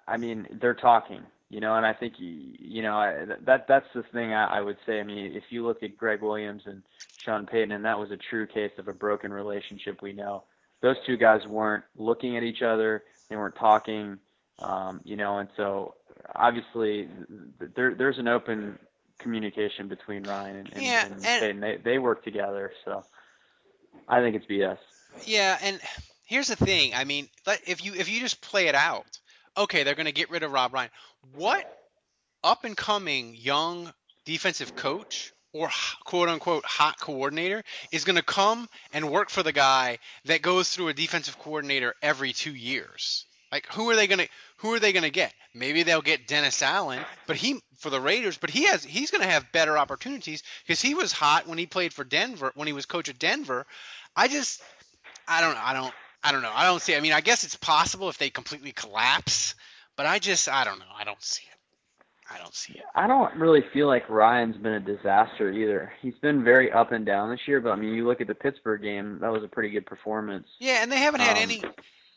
I 0.06 0.16
mean, 0.16 0.46
they're 0.60 0.74
talking. 0.74 1.22
You 1.50 1.60
know, 1.60 1.76
and 1.76 1.86
I 1.86 1.92
think 1.92 2.14
you, 2.18 2.30
you 2.58 2.82
know 2.82 2.96
I, 2.96 3.26
that 3.42 3.68
that's 3.68 3.86
the 3.94 4.02
thing 4.02 4.32
I, 4.32 4.58
I 4.58 4.60
would 4.60 4.78
say. 4.86 4.98
I 4.98 5.04
mean, 5.04 5.36
if 5.36 5.44
you 5.50 5.64
look 5.64 5.82
at 5.82 5.96
Gregg 5.96 6.20
Williams 6.20 6.62
and 6.66 6.82
Sean 7.18 7.46
Payton, 7.46 7.70
and 7.70 7.84
that 7.84 7.98
was 7.98 8.10
a 8.10 8.16
true 8.16 8.46
case 8.46 8.72
of 8.78 8.88
a 8.88 8.92
broken 8.92 9.32
relationship. 9.32 10.02
We 10.02 10.12
know 10.12 10.44
those 10.80 10.96
two 11.06 11.16
guys 11.16 11.46
weren't 11.46 11.84
looking 11.96 12.36
at 12.36 12.42
each 12.42 12.62
other. 12.62 13.04
They 13.28 13.36
weren't 13.36 13.56
talking. 13.56 14.18
Um, 14.58 15.00
you 15.04 15.16
know, 15.16 15.38
and 15.38 15.48
so 15.56 15.94
obviously 16.34 17.08
there 17.76 17.94
there's 17.94 18.18
an 18.18 18.26
open 18.28 18.78
communication 19.18 19.86
between 19.88 20.24
Ryan 20.24 20.56
and, 20.56 20.72
and, 20.72 20.82
Yeah, 20.82 21.04
and 21.06 21.14
and- 21.14 21.22
Payton. 21.24 21.60
They 21.60 21.76
they 21.76 21.98
work 21.98 22.24
together, 22.24 22.72
so 22.84 23.04
I 24.08 24.20
think 24.20 24.34
it's 24.34 24.46
BS. 24.46 24.78
Yeah, 25.24 25.58
and 25.62 25.80
here's 26.24 26.48
the 26.48 26.56
thing. 26.56 26.94
I 26.94 27.04
mean, 27.04 27.28
if 27.66 27.84
you 27.84 27.94
if 27.94 28.08
you 28.08 28.20
just 28.20 28.40
play 28.40 28.68
it 28.68 28.74
out, 28.74 29.18
okay, 29.56 29.82
they're 29.82 29.94
going 29.94 30.06
to 30.06 30.12
get 30.12 30.30
rid 30.30 30.42
of 30.42 30.52
Rob 30.52 30.72
Ryan. 30.74 30.90
What 31.34 31.70
up 32.42 32.64
and 32.64 32.76
coming 32.76 33.34
young 33.34 33.92
defensive 34.24 34.76
coach 34.76 35.32
or 35.52 35.70
quote 36.04 36.28
unquote 36.28 36.64
hot 36.64 36.98
coordinator 36.98 37.62
is 37.92 38.04
going 38.04 38.16
to 38.16 38.22
come 38.22 38.68
and 38.92 39.10
work 39.10 39.30
for 39.30 39.42
the 39.42 39.52
guy 39.52 39.98
that 40.26 40.42
goes 40.42 40.70
through 40.70 40.88
a 40.88 40.94
defensive 40.94 41.38
coordinator 41.38 41.94
every 42.02 42.32
two 42.32 42.54
years? 42.54 43.26
Like 43.52 43.66
who 43.72 43.88
are 43.90 43.96
they 43.96 44.06
going 44.06 44.18
to 44.18 44.28
who 44.58 44.74
are 44.74 44.80
they 44.80 44.92
going 44.92 45.04
to 45.04 45.10
get? 45.10 45.32
Maybe 45.54 45.84
they'll 45.84 46.02
get 46.02 46.26
Dennis 46.26 46.60
Allen, 46.62 47.00
but 47.28 47.36
he 47.36 47.60
for 47.78 47.88
the 47.88 48.00
Raiders, 48.00 48.36
but 48.36 48.50
he 48.50 48.66
has 48.66 48.82
he's 48.82 49.12
going 49.12 49.22
to 49.22 49.30
have 49.30 49.52
better 49.52 49.78
opportunities 49.78 50.42
because 50.66 50.82
he 50.82 50.94
was 50.94 51.12
hot 51.12 51.46
when 51.46 51.58
he 51.58 51.66
played 51.66 51.92
for 51.92 52.02
Denver 52.02 52.50
when 52.56 52.66
he 52.66 52.72
was 52.72 52.86
coach 52.86 53.08
at 53.08 53.18
Denver. 53.18 53.64
I 54.16 54.26
just 54.26 54.60
I 55.28 55.40
don't 55.40 55.56
I 55.56 55.72
don't 55.72 55.94
I 56.24 56.32
don't 56.32 56.42
know. 56.42 56.52
I 56.52 56.66
don't 56.66 56.80
see 56.80 56.96
I 56.96 57.00
mean 57.00 57.12
I 57.12 57.20
guess 57.20 57.44
it's 57.44 57.56
possible 57.56 58.08
if 58.08 58.18
they 58.18 58.30
completely 58.30 58.72
collapse, 58.72 59.54
but 59.96 60.06
I 60.06 60.18
just 60.18 60.48
I 60.48 60.64
don't 60.64 60.78
know. 60.78 60.84
I 60.96 61.04
don't 61.04 61.22
see 61.22 61.44
it. 61.44 61.54
I 62.34 62.38
don't 62.38 62.54
see 62.54 62.72
it. 62.72 62.84
I 62.94 63.06
don't 63.06 63.34
really 63.36 63.62
feel 63.72 63.86
like 63.86 64.08
Ryan's 64.08 64.56
been 64.56 64.72
a 64.72 64.80
disaster 64.80 65.52
either. 65.52 65.92
He's 66.00 66.14
been 66.22 66.42
very 66.42 66.72
up 66.72 66.90
and 66.90 67.04
down 67.04 67.30
this 67.30 67.40
year, 67.46 67.60
but 67.60 67.70
I 67.72 67.76
mean, 67.76 67.92
you 67.94 68.06
look 68.08 68.22
at 68.22 68.26
the 68.26 68.34
Pittsburgh 68.34 68.80
game, 68.80 69.18
that 69.20 69.30
was 69.30 69.44
a 69.44 69.48
pretty 69.48 69.68
good 69.68 69.84
performance. 69.84 70.48
Yeah, 70.58 70.82
and 70.82 70.90
they 70.90 70.96
haven't 70.96 71.20
had 71.20 71.36
Um, 71.36 71.42
any. 71.42 71.62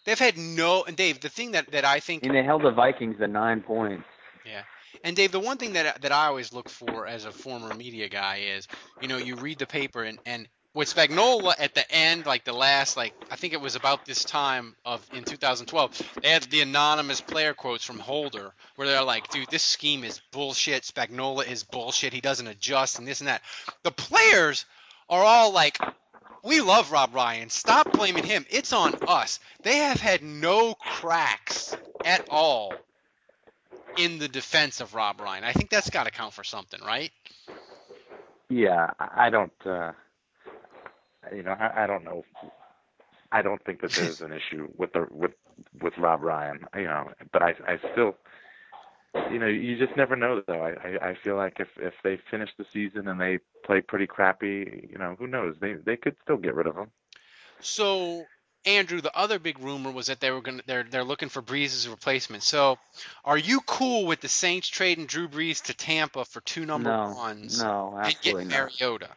They've 0.05 0.17
had 0.17 0.37
no. 0.37 0.85
And 0.85 0.95
Dave, 0.95 1.19
the 1.19 1.27
thing 1.27 1.51
that 1.51 1.71
that 1.71 1.83
I 1.83 1.99
think 1.99 2.23
I 2.23 2.27
mean, 2.29 2.35
they 2.35 2.43
held 2.43 2.63
the 2.63 2.71
Vikings 2.71 3.17
to 3.17 3.27
nine 3.27 3.61
points. 3.61 4.05
Yeah. 4.45 4.61
And 5.03 5.15
Dave, 5.15 5.33
the 5.33 5.41
one 5.41 5.57
thing 5.57 5.73
that 5.73 6.01
that 6.01 6.13
I 6.13 6.27
always 6.27 6.53
look 6.53 6.69
for 6.69 7.05
as 7.05 7.25
a 7.25 7.31
former 7.31 7.73
media 7.73 8.07
guy 8.07 8.37
is, 8.37 8.69
you 9.01 9.09
know, 9.09 9.17
you 9.17 9.35
read 9.35 9.59
the 9.59 9.67
paper 9.67 10.03
and 10.03 10.17
and 10.25 10.47
with 10.77 10.93
Spagnuolo 10.93 11.55
at 11.57 11.73
the 11.73 11.91
end, 11.91 12.27
like 12.27 12.43
the 12.43 12.53
last, 12.53 12.95
like 12.95 13.15
I 13.31 13.35
think 13.35 13.53
it 13.53 13.59
was 13.59 13.75
about 13.75 14.05
this 14.05 14.23
time 14.23 14.75
of 14.85 15.03
in 15.11 15.23
2012, 15.23 16.19
they 16.21 16.29
had 16.29 16.43
the 16.43 16.61
anonymous 16.61 17.19
player 17.19 17.55
quotes 17.55 17.83
from 17.83 17.97
Holder 17.97 18.53
where 18.75 18.87
they're 18.87 19.01
like, 19.01 19.27
dude, 19.29 19.49
this 19.49 19.63
scheme 19.63 20.03
is 20.03 20.21
bullshit. 20.31 20.83
Spagnuolo 20.83 21.47
is 21.47 21.63
bullshit. 21.63 22.13
He 22.13 22.21
doesn't 22.21 22.45
adjust 22.45 22.99
and 22.99 23.07
this 23.07 23.21
and 23.21 23.27
that. 23.27 23.41
The 23.81 23.89
players 23.89 24.67
are 25.09 25.23
all 25.23 25.51
like, 25.51 25.79
we 26.43 26.61
love 26.61 26.91
Rob 26.91 27.15
Ryan. 27.15 27.49
Stop 27.49 27.91
blaming 27.93 28.23
him. 28.23 28.45
It's 28.51 28.71
on 28.71 28.93
us. 29.07 29.39
They 29.63 29.77
have 29.77 29.99
had 29.99 30.21
no 30.21 30.75
cracks 30.75 31.75
at 32.05 32.29
all 32.29 32.75
in 33.97 34.19
the 34.19 34.27
defense 34.27 34.79
of 34.79 34.93
Rob 34.93 35.19
Ryan. 35.21 35.43
I 35.43 35.53
think 35.53 35.71
that's 35.71 35.89
got 35.89 36.03
to 36.03 36.11
count 36.11 36.33
for 36.33 36.43
something, 36.43 36.81
right? 36.81 37.11
Yeah, 38.47 38.91
I 38.99 39.31
don't. 39.31 39.51
Uh, 39.65 39.93
you 41.33 41.43
know, 41.43 41.51
I, 41.51 41.83
I 41.83 41.87
don't 41.87 42.03
know. 42.03 42.23
I 43.31 43.41
don't 43.41 43.63
think 43.65 43.81
that 43.81 43.91
there's 43.91 44.21
an 44.21 44.31
issue 44.31 44.69
with 44.77 44.93
the 44.93 45.07
with 45.11 45.31
with 45.81 45.97
Rob 45.97 46.23
Ryan. 46.23 46.65
You 46.75 46.83
know, 46.83 47.11
but 47.31 47.41
I 47.41 47.55
I 47.67 47.79
still. 47.91 48.15
You 49.31 49.39
know, 49.39 49.47
you 49.47 49.77
just 49.77 49.97
never 49.97 50.15
know 50.15 50.43
though. 50.45 50.61
I, 50.61 50.69
I 50.71 51.09
I 51.09 51.17
feel 51.23 51.37
like 51.37 51.59
if 51.59 51.69
if 51.77 51.93
they 52.03 52.19
finish 52.29 52.49
the 52.57 52.65
season 52.71 53.07
and 53.07 53.19
they 53.19 53.39
play 53.65 53.81
pretty 53.81 54.05
crappy, 54.05 54.87
you 54.91 54.97
know, 54.97 55.15
who 55.17 55.27
knows? 55.27 55.55
They 55.59 55.73
they 55.73 55.97
could 55.97 56.15
still 56.23 56.37
get 56.37 56.53
rid 56.53 56.67
of 56.67 56.75
him. 56.75 56.91
So, 57.59 58.25
Andrew, 58.65 59.01
the 59.01 59.15
other 59.17 59.39
big 59.39 59.59
rumor 59.59 59.91
was 59.91 60.07
that 60.07 60.19
they 60.19 60.29
were 60.29 60.41
going 60.41 60.59
to 60.59 60.63
they're 60.67 60.83
they're 60.83 61.03
looking 61.03 61.29
for 61.29 61.41
Brees' 61.41 61.89
replacement. 61.89 62.43
So, 62.43 62.77
are 63.25 63.37
you 63.37 63.61
cool 63.61 64.05
with 64.05 64.21
the 64.21 64.27
Saints 64.27 64.67
trading 64.67 65.07
Drew 65.07 65.27
Brees 65.27 65.63
to 65.63 65.73
Tampa 65.73 66.25
for 66.25 66.41
two 66.41 66.65
number 66.65 66.89
no, 66.89 67.13
ones 67.15 67.63
no, 67.63 67.93
and 67.95 68.05
absolutely 68.05 68.45
getting 68.45 68.47
not. 68.49 68.71
Mariota? 68.79 69.09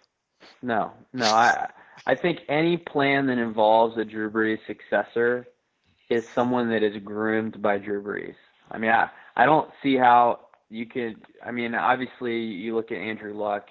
No, 0.62 0.92
no. 1.12 1.26
I 1.26 1.70
I 2.06 2.14
think 2.14 2.40
any 2.48 2.76
plan 2.76 3.26
that 3.26 3.38
involves 3.38 3.96
a 3.98 4.04
Drew 4.04 4.30
Brees 4.30 4.58
successor 4.66 5.46
is 6.08 6.28
someone 6.28 6.70
that 6.70 6.82
is 6.82 7.00
groomed 7.02 7.60
by 7.62 7.78
Drew 7.78 8.02
Brees. 8.02 8.34
I 8.70 8.78
mean, 8.78 8.90
I 8.90 9.10
I 9.36 9.46
don't 9.46 9.70
see 9.82 9.96
how 9.96 10.40
you 10.68 10.86
could. 10.86 11.16
I 11.44 11.50
mean, 11.50 11.74
obviously 11.74 12.38
you 12.40 12.74
look 12.74 12.90
at 12.92 12.98
Andrew 12.98 13.34
Luck 13.34 13.68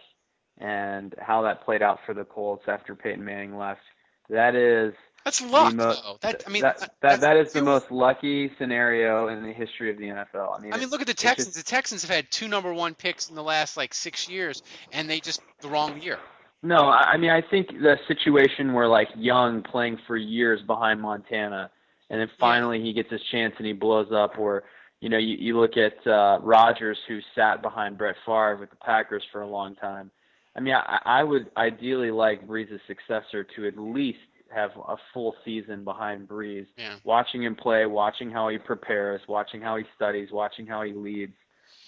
and 0.58 1.14
how 1.20 1.44
that 1.44 1.64
played 1.64 1.82
out 1.82 2.00
for 2.06 2.14
the 2.14 2.26
Colts 2.26 2.64
after 2.68 2.96
Peyton 2.96 3.24
Manning 3.24 3.58
left. 3.58 3.82
That 4.30 4.56
is 4.56 4.94
That's 5.26 5.42
luck, 5.42 5.74
mo- 5.74 6.18
That 6.22 6.44
I 6.46 6.50
mean, 6.52 6.62
that 6.62 6.80
that- 6.80 6.96
that, 7.02 7.22
that 7.22 7.38
is 7.38 7.54
the 7.54 7.62
most 7.64 7.92
lucky 7.92 8.52
scenario 8.58 9.28
in 9.30 9.44
the 9.44 9.54
history 9.54 9.90
of 9.90 9.98
the 9.98 10.06
NFL. 10.06 10.58
I 10.58 10.62
mean, 10.62 10.74
I 10.74 10.78
mean, 10.78 10.90
look 10.90 11.02
at 11.02 11.08
the 11.08 11.12
it's 11.12 11.22
just- 11.22 11.38
Texans. 11.38 11.56
The 11.56 11.64
Texans 11.64 12.02
have 12.04 12.12
had 12.12 12.30
two 12.30 12.48
number 12.48 12.74
one 12.74 12.94
picks 12.94 13.30
in 13.30 13.36
the 13.36 13.44
last 13.44 13.76
like 13.78 13.94
six 13.94 14.30
years, 14.30 14.62
and 14.92 15.10
they 15.10 15.20
just 15.20 15.42
the 15.62 15.70
wrong 15.70 16.02
year. 16.02 16.20
No, 16.62 16.90
I 16.90 17.16
mean 17.18 17.30
I 17.30 17.42
think 17.42 17.70
the 17.70 17.98
situation 18.08 18.74
where 18.74 18.88
like 18.88 19.08
Young 19.16 19.64
playing 19.64 19.98
for 20.08 20.18
years 20.18 20.62
behind 20.68 21.02
Montana, 21.02 21.72
and 22.10 22.20
then 22.20 22.30
finally 22.40 22.82
he 22.82 22.92
gets 22.94 23.10
his 23.10 23.22
chance 23.32 23.54
and 23.58 23.66
he 23.68 23.74
blows 23.74 24.12
up. 24.12 24.38
Or 24.38 24.64
you 25.00 25.08
know 25.10 25.18
you, 25.18 25.38
you 25.40 25.60
look 25.60 25.78
at 25.78 26.06
uh, 26.06 26.40
Rodgers 26.42 26.98
who 27.08 27.20
sat 27.34 27.62
behind 27.62 27.98
Brett 27.98 28.16
Favre 28.26 28.58
with 28.60 28.70
the 28.72 28.76
Packers 28.78 29.24
for 29.32 29.42
a 29.42 29.48
long 29.48 29.76
time. 29.76 30.12
I 30.56 30.60
mean 30.60 30.74
I, 30.76 31.00
I 31.06 31.24
would 31.24 31.50
ideally 31.56 32.12
like 32.12 32.46
Brees' 32.46 32.78
successor 32.88 33.46
to 33.56 33.68
at 33.68 33.78
least 33.78 34.20
have 34.54 34.72
a 34.88 34.98
full 35.14 35.36
season 35.46 35.84
behind 35.84 36.28
Brees, 36.28 36.66
Yeah. 36.76 36.96
watching 37.04 37.44
him 37.44 37.56
play, 37.56 37.86
watching 37.86 38.32
how 38.32 38.50
he 38.50 38.58
prepares, 38.58 39.22
watching 39.28 39.62
how 39.62 39.78
he 39.78 39.84
studies, 39.96 40.30
watching 40.32 40.66
how 40.66 40.82
he 40.82 40.92
leads, 40.92 41.36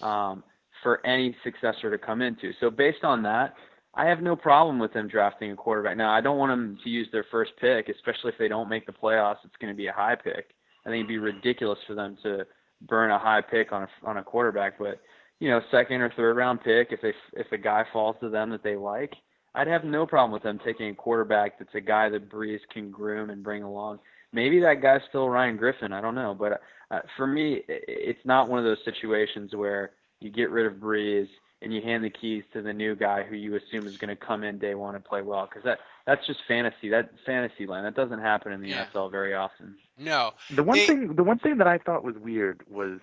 um, 0.00 0.44
for 0.82 1.04
any 1.04 1.36
successor 1.42 1.90
to 1.90 1.98
come 1.98 2.22
into. 2.22 2.52
So 2.60 2.70
based 2.70 3.02
on 3.02 3.22
that, 3.24 3.54
I 3.94 4.06
have 4.06 4.22
no 4.22 4.36
problem 4.36 4.78
with 4.78 4.92
them 4.94 5.08
drafting 5.08 5.52
a 5.52 5.56
quarterback. 5.56 5.96
Now, 5.96 6.12
I 6.12 6.20
don't 6.20 6.38
want 6.38 6.50
them 6.50 6.78
to 6.82 6.90
use 6.90 7.08
their 7.12 7.26
first 7.30 7.52
pick, 7.60 7.88
especially 7.88 8.30
if 8.32 8.38
they 8.38 8.48
don't 8.48 8.68
make 8.68 8.86
the 8.86 8.92
playoffs. 8.92 9.44
It's 9.44 9.56
going 9.60 9.72
to 9.72 9.76
be 9.76 9.88
a 9.88 9.92
high 9.92 10.14
pick. 10.16 10.54
I 10.86 10.88
think 10.88 11.00
it'd 11.00 11.08
be 11.08 11.18
ridiculous 11.18 11.78
for 11.86 11.94
them 11.94 12.16
to 12.22 12.46
burn 12.88 13.10
a 13.10 13.18
high 13.18 13.42
pick 13.42 13.72
on 13.72 13.82
a 13.82 13.88
on 14.08 14.16
a 14.16 14.24
quarterback. 14.24 14.78
But 14.78 15.00
you 15.40 15.50
know, 15.50 15.60
second 15.70 16.00
or 16.00 16.10
third 16.16 16.36
round 16.36 16.60
pick, 16.62 16.88
if 16.90 17.00
they 17.02 17.12
if 17.34 17.50
a 17.52 17.58
guy 17.58 17.84
falls 17.92 18.16
to 18.20 18.30
them 18.30 18.50
that 18.50 18.64
they 18.64 18.76
like, 18.76 19.12
I'd 19.54 19.68
have 19.68 19.84
no 19.84 20.06
problem 20.06 20.32
with 20.32 20.42
them 20.42 20.58
taking 20.64 20.88
a 20.88 20.94
quarterback 20.94 21.58
that's 21.58 21.74
a 21.74 21.80
guy 21.80 22.08
that 22.08 22.30
Brees 22.30 22.60
can 22.72 22.90
groom 22.90 23.30
and 23.30 23.42
bring 23.44 23.62
along. 23.62 23.98
Maybe 24.32 24.60
that 24.60 24.80
guy's 24.80 25.02
still 25.10 25.28
Ryan 25.28 25.58
Griffin. 25.58 25.92
I 25.92 26.00
don't 26.00 26.14
know, 26.14 26.34
but 26.34 26.62
uh, 26.90 27.00
for 27.16 27.26
me, 27.26 27.62
it's 27.68 28.24
not 28.24 28.48
one 28.48 28.58
of 28.58 28.64
those 28.64 28.78
situations 28.84 29.54
where 29.54 29.90
you 30.20 30.30
get 30.30 30.50
rid 30.50 30.66
of 30.66 30.74
Brees 30.78 31.28
and 31.62 31.72
you 31.72 31.80
hand 31.82 32.04
the 32.04 32.10
keys 32.10 32.42
to 32.52 32.62
the 32.62 32.72
new 32.72 32.94
guy 32.96 33.22
who 33.22 33.36
you 33.36 33.54
assume 33.56 33.86
is 33.86 33.96
going 33.96 34.08
to 34.08 34.16
come 34.16 34.42
in 34.44 34.58
day 34.58 34.74
one 34.74 34.94
and 34.94 35.04
play 35.04 35.22
well 35.22 35.46
because 35.46 35.62
that 35.64 35.78
that's 36.06 36.26
just 36.26 36.40
fantasy. 36.48 36.88
That 36.88 37.10
fantasy 37.24 37.66
land 37.66 37.86
that 37.86 37.94
doesn't 37.94 38.20
happen 38.20 38.52
in 38.52 38.60
the 38.60 38.70
Yeah. 38.70 38.86
NFL 38.86 39.10
very 39.10 39.34
often. 39.34 39.76
No. 39.96 40.32
The 40.50 40.62
one 40.62 40.78
They- 40.78 40.86
thing, 40.86 41.14
the 41.14 41.22
one 41.24 41.38
thing 41.38 41.58
that 41.58 41.66
I 41.68 41.78
thought 41.78 42.02
was 42.04 42.16
weird 42.18 42.62
was 42.68 42.98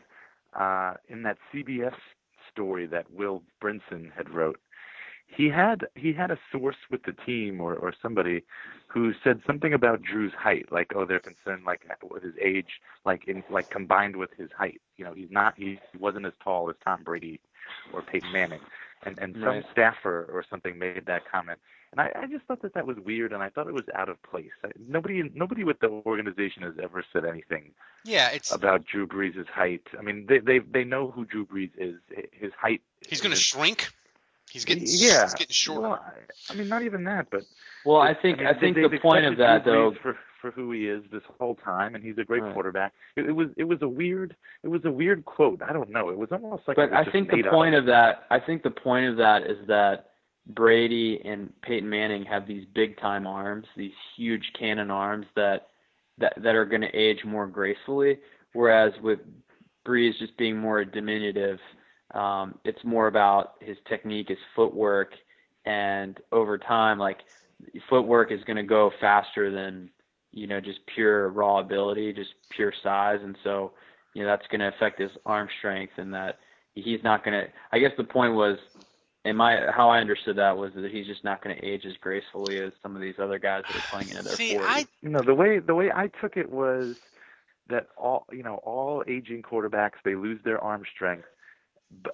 uh, 0.54 0.96
in 1.08 1.24
that 1.24 1.38
CBS 1.54 1.96
story 2.52 2.86
that 2.88 3.12
Will 3.12 3.44
Brinson 3.62 4.12
had 4.14 4.30
wrote. 4.32 4.60
He 5.28 5.48
had 5.48 5.86
he 5.96 6.12
had 6.12 6.32
a 6.32 6.40
source 6.52 6.76
with 6.90 7.04
the 7.04 7.14
team 7.14 7.62
or 7.62 7.76
or 7.76 7.94
somebody 8.02 8.44
who 8.88 9.14
said 9.24 9.42
something 9.46 9.74
about 9.74 10.02
Drew's 10.02 10.34
height, 10.34 10.72
like 10.72 10.92
oh 10.96 11.06
they're 11.06 11.20
concerned 11.20 11.66
like 11.66 11.82
with 12.10 12.24
his 12.24 12.34
age, 12.42 12.82
like 13.06 13.28
in 13.28 13.44
like 13.52 13.70
combined 13.70 14.16
with 14.16 14.32
his 14.34 14.52
height. 14.52 14.82
You 14.98 15.06
know 15.06 15.14
he's 15.14 15.30
not 15.30 15.54
he 15.56 15.80
wasn't 16.00 16.26
as 16.26 16.34
tall 16.44 16.68
as 16.72 16.76
Tom 16.84 17.04
Brady 17.04 17.40
or 17.94 18.02
Peyton 18.02 18.32
Manning, 18.32 18.62
and 19.04 19.18
and 19.20 19.36
some 19.36 19.44
Right. 19.44 19.66
staffer 19.72 20.26
or 20.32 20.44
something 20.50 20.78
made 20.78 21.06
that 21.06 21.24
comment. 21.30 21.60
And 21.92 22.00
I, 22.02 22.12
I 22.16 22.28
just 22.28 22.46
thought 22.46 22.62
that 22.62 22.76
that 22.76 22.86
was 22.86 22.98
weird, 23.00 23.34
and 23.34 23.42
I 23.42 23.50
thought 23.50 23.68
it 23.68 23.74
was 23.74 23.86
out 23.96 24.10
of 24.10 24.22
place. 24.22 24.52
I, 24.64 24.70
nobody, 24.88 25.24
nobody 25.34 25.64
with 25.64 25.80
the 25.80 25.90
organization 25.90 26.62
has 26.62 26.74
ever 26.82 27.04
said 27.12 27.26
anything 27.26 27.72
Yeah, 28.04 28.30
it's 28.30 28.52
about 28.52 28.86
Drew 28.86 29.08
Brees' 29.08 29.48
height. 29.48 29.82
I 29.98 30.02
mean, 30.04 30.26
they 30.28 30.40
they 30.40 30.60
they 30.60 30.84
know 30.84 31.10
who 31.10 31.26
Drew 31.26 31.46
Brees 31.46 31.72
is. 31.78 31.96
His 32.32 32.52
height. 32.60 32.82
he's 33.08 33.22
going 33.22 33.34
to 33.34 33.40
shrink. 33.42 33.90
He's 34.52 34.66
getting 34.66 34.84
yeah. 34.88 35.24
he's 35.24 35.34
getting 35.34 35.54
shorter. 35.54 35.82
Well, 35.82 35.94
I, 35.94 36.52
I 36.52 36.56
mean, 36.56 36.68
not 36.68 36.82
even 36.84 37.04
that, 37.06 37.28
but 37.32 37.44
Well, 37.86 38.02
I 38.02 38.14
think 38.14 38.40
mean, 38.40 38.48
I 38.48 38.54
think 38.60 38.76
they've 38.76 38.90
the 38.90 38.98
point 39.00 39.26
of 39.26 39.38
that 39.38 39.64
though. 39.66 39.92
Brees 39.92 40.02
for 40.02 40.18
for 40.42 40.52
who 40.52 40.72
he 40.72 40.88
is 40.88 41.04
this 41.12 41.22
whole 41.38 41.56
time, 41.56 41.96
and 41.96 42.04
he's 42.04 42.18
a 42.18 42.24
great 42.24 42.42
Right. 42.42 42.54
quarterback. 42.54 42.94
It, 43.18 43.26
it 43.28 43.32
was 43.32 43.50
it 43.58 43.66
was 43.66 43.82
a 43.82 43.88
weird 43.90 44.36
it 44.64 44.68
was 44.70 44.86
a 44.86 44.92
weird 44.92 45.26
quote. 45.26 45.62
I 45.62 45.74
don't 45.74 45.90
know. 45.90 46.10
It 46.10 46.18
was 46.18 46.30
almost 46.32 46.64
like. 46.68 46.78
But 46.78 46.94
I 46.94 47.04
think 47.12 47.30
the 47.30 47.38
made 47.38 47.48
up. 47.48 47.54
point 47.54 47.76
of 47.76 47.86
that, 47.88 48.24
I 48.32 48.40
think 48.40 48.64
the 48.64 48.72
point 48.72 49.06
of 49.06 49.18
that 49.18 49.44
is 49.44 49.58
that 49.68 50.12
Brady 50.48 51.22
and 51.26 51.52
Peyton 51.62 51.90
Manning 51.90 52.24
have 52.26 52.48
these 52.48 52.66
big 52.74 52.98
time 53.00 53.28
arms, 53.28 53.68
these 53.76 53.92
huge 54.16 54.52
cannon 54.58 54.90
arms 54.90 55.28
that 55.36 55.68
that 56.18 56.34
that 56.42 56.56
are 56.56 56.66
going 56.66 56.82
to 56.82 56.96
age 56.96 57.24
more 57.26 57.46
gracefully. 57.46 58.18
Whereas 58.54 58.94
with 59.04 59.20
Brees 59.86 60.18
just 60.20 60.36
being 60.38 60.58
more 60.58 60.84
diminutive, 60.86 61.60
um, 62.14 62.58
it's 62.66 62.84
more 62.84 63.08
about 63.08 63.54
his 63.62 63.78
technique, 63.88 64.30
his 64.30 64.38
footwork, 64.56 65.14
and 65.66 66.20
over 66.32 66.58
time, 66.58 66.98
like 67.00 67.20
footwork 67.90 68.32
is 68.32 68.44
going 68.46 68.58
to 68.58 68.64
go 68.64 68.92
faster 69.00 69.52
than 69.52 69.90
you 70.32 70.48
know 70.48 70.60
just 70.60 70.80
pure 70.94 71.30
raw 71.30 71.60
ability, 71.60 72.14
just 72.14 72.32
pure 72.50 72.74
size, 72.84 73.20
and 73.24 73.38
so 73.44 73.74
you 74.14 74.24
know 74.24 74.30
that's 74.30 74.48
going 74.48 74.62
to 74.62 74.70
affect 74.70 75.00
his 75.00 75.12
arm 75.26 75.48
strength, 75.60 75.94
and 75.98 76.14
that 76.14 76.40
he's 76.74 77.04
not 77.04 77.24
going 77.24 77.40
to. 77.40 77.48
I 77.72 77.80
guess 77.80 77.92
the 77.98 78.04
point 78.04 78.34
was, 78.34 78.58
in 79.26 79.36
my 79.36 79.58
how 79.76 79.90
I 79.90 80.00
understood 80.00 80.38
that 80.38 80.58
was 80.58 80.72
that 80.76 80.92
he's 80.92 81.08
just 81.08 81.24
not 81.24 81.44
going 81.44 81.56
to 81.56 81.66
age 81.66 81.86
as 81.86 81.94
gracefully 82.02 82.60
as 82.60 82.72
some 82.82 82.96
of 82.96 83.02
these 83.02 83.16
other 83.22 83.40
guys 83.40 83.64
that 83.68 83.76
are 83.78 83.82
playing 83.82 84.10
into 84.10 84.24
their 84.24 84.38
See, 84.38 84.50
40s. 84.50 84.60
I 84.60 84.88
you 85.02 85.10
know 85.10 85.24
the 85.24 85.34
way 85.36 85.60
the 85.60 85.76
way 85.76 85.92
I 85.94 86.08
took 86.22 86.38
it 86.38 86.50
was 86.50 86.96
that 87.70 87.88
all 87.98 88.26
you 88.32 88.44
know 88.44 88.56
all 88.64 89.04
aging 89.08 89.44
quarterbacks 89.44 90.02
they 90.04 90.16
lose 90.16 90.40
their 90.44 90.60
arm 90.64 90.84
strength, 90.96 91.26
b- 91.26 91.39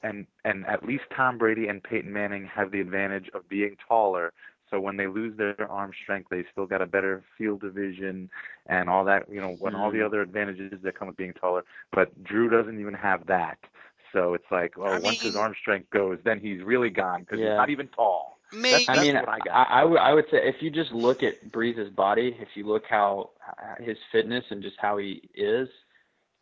and 0.04 0.26
and 0.44 0.66
at 0.68 0.86
least 0.86 1.04
Tom 1.16 1.38
Brady 1.38 1.68
and 1.68 1.84
Peyton 1.84 2.12
Manning 2.12 2.46
have 2.54 2.72
the 2.72 2.82
advantage 2.82 3.30
of 3.34 3.48
being 3.50 3.76
taller. 3.88 4.34
So 4.72 4.80
when 4.80 4.98
they 4.98 5.08
lose 5.08 5.38
their 5.38 5.70
arm 5.70 5.92
strength, 6.04 6.30
they 6.32 6.44
still 6.52 6.66
got 6.66 6.82
a 6.82 6.88
better 6.88 7.24
field 7.38 7.64
of 7.64 7.74
vision 7.74 8.30
and 8.68 8.90
all 8.90 9.06
that. 9.06 9.30
You 9.30 9.42
know, 9.42 9.56
when 9.60 9.76
all 9.76 9.92
the 9.92 10.02
Mhm. 10.02 10.06
other 10.06 10.22
advantages 10.22 10.82
that 10.82 10.98
come 10.98 11.08
with 11.08 11.18
being 11.18 11.34
taller. 11.34 11.64
But 11.94 12.24
Drew 12.24 12.50
doesn't 12.50 12.80
even 12.80 12.94
have 12.96 13.26
that. 13.28 13.58
So 14.14 14.34
it's 14.34 14.50
like, 14.52 14.78
oh, 14.78 14.84
I 14.94 15.00
once 15.00 15.20
his 15.22 15.36
arm 15.36 15.54
strength 15.60 15.90
goes, 15.92 16.20
then 16.24 16.40
he's 16.40 16.64
really 16.64 16.90
gone 16.90 17.22
because 17.22 17.40
Yeah. 17.40 17.50
he's 17.50 17.58
not 17.58 17.70
even 17.70 17.88
tall. 17.90 18.40
maybe 18.52 18.86
I 18.88 18.96
That's 18.96 19.06
mean, 19.06 19.16
what 19.16 19.30
I 19.30 19.36
I, 19.36 19.40
got. 19.40 19.68
I, 19.70 19.84
would 19.84 20.00
I 20.00 20.14
would 20.14 20.26
say 20.32 20.38
if 20.48 20.62
you 20.62 20.72
just 20.72 20.92
look 20.94 21.22
at 21.22 21.52
Brees's 21.52 21.90
body, 21.90 22.36
if 22.40 22.48
you 22.56 22.66
look 22.66 22.84
how 22.90 23.32
his 23.80 23.98
fitness 24.12 24.44
and 24.52 24.62
just 24.64 24.78
how 24.80 24.98
he 24.98 25.30
is, 25.36 25.68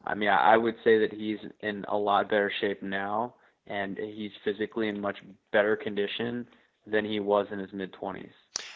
I 0.05 0.15
mean, 0.15 0.29
I, 0.29 0.57
would 0.57 0.75
say 0.83 0.99
that 0.99 1.13
he's 1.13 1.39
in 1.61 1.85
a 1.87 1.97
lot 1.97 2.29
better 2.29 2.51
shape 2.61 2.81
now. 2.83 3.35
and 3.67 3.97
he's 3.97 4.31
physically 4.43 4.89
in 4.89 4.99
much 4.99 5.17
better 5.51 5.75
condition 5.77 6.45
than 6.85 7.05
he 7.05 7.19
was 7.21 7.47
in 7.51 7.59
his 7.59 7.71
mid 7.71 7.93
20s. 7.93 8.29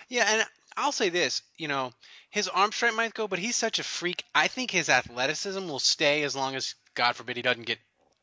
Yeah, 0.08 0.26
and 0.28 0.46
I'll 0.78 0.94
say 0.94 1.10
this, 1.10 1.42
you 1.58 1.68
know, 1.68 1.92
his 2.30 2.48
arm 2.48 2.72
strength 2.72 2.96
might 2.96 3.14
go, 3.14 3.28
but 3.28 3.40
he's 3.40 3.56
such 3.56 3.80
a 3.80 3.84
freak. 3.84 4.24
I 4.34 4.48
think 4.48 4.72
his 4.72 4.90
athleticism 4.90 5.68
will 5.68 5.80
stay 5.80 6.24
as 6.24 6.36
long 6.36 6.56
as, 6.56 6.76
God 6.94 7.16
forbid, 7.16 7.36
he 7.36 7.42
doesn't 7.42 7.66
get 7.66 7.80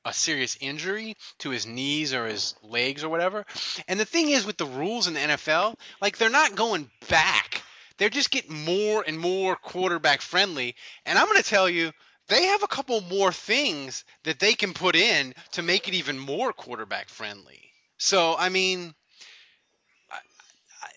a 0.07 0.13
serious 0.13 0.57
injury 0.61 1.17
to 1.39 1.51
his 1.51 1.67
knees 1.67 2.15
or 2.15 2.27
his 2.27 2.55
legs 2.63 3.05
or 3.05 3.09
whatever. 3.09 3.45
And 3.89 3.99
the 3.99 4.05
thing 4.05 4.31
is 4.31 4.47
with 4.47 4.59
the 4.59 4.67
rules 4.67 5.07
in 5.07 5.15
the 5.15 5.21
NFL, 5.21 5.77
like 6.01 6.19
they're 6.19 6.31
not 6.31 6.55
going 6.55 6.91
back. 7.09 7.63
They're 7.99 8.09
just 8.09 8.31
getting 8.31 8.65
more 8.65 9.05
and 9.07 9.19
more 9.19 9.57
quarterback 9.57 10.21
friendly. 10.21 10.75
And 11.07 11.19
I'm 11.19 11.27
going 11.27 11.43
to 11.43 11.49
tell 11.49 11.69
you, 11.69 11.93
they 12.29 12.45
have 12.47 12.63
a 12.63 12.69
couple 12.69 13.01
more 13.03 13.33
things 13.33 14.05
that 14.25 14.39
they 14.39 14.55
can 14.55 14.73
put 14.73 14.97
in 14.97 15.35
to 15.53 15.63
make 15.63 15.89
it 15.89 15.95
even 15.95 16.19
more 16.19 16.53
quarterback 16.53 17.09
friendly. 17.09 17.71
So, 17.99 18.35
I 18.39 18.49
mean, 18.49 18.95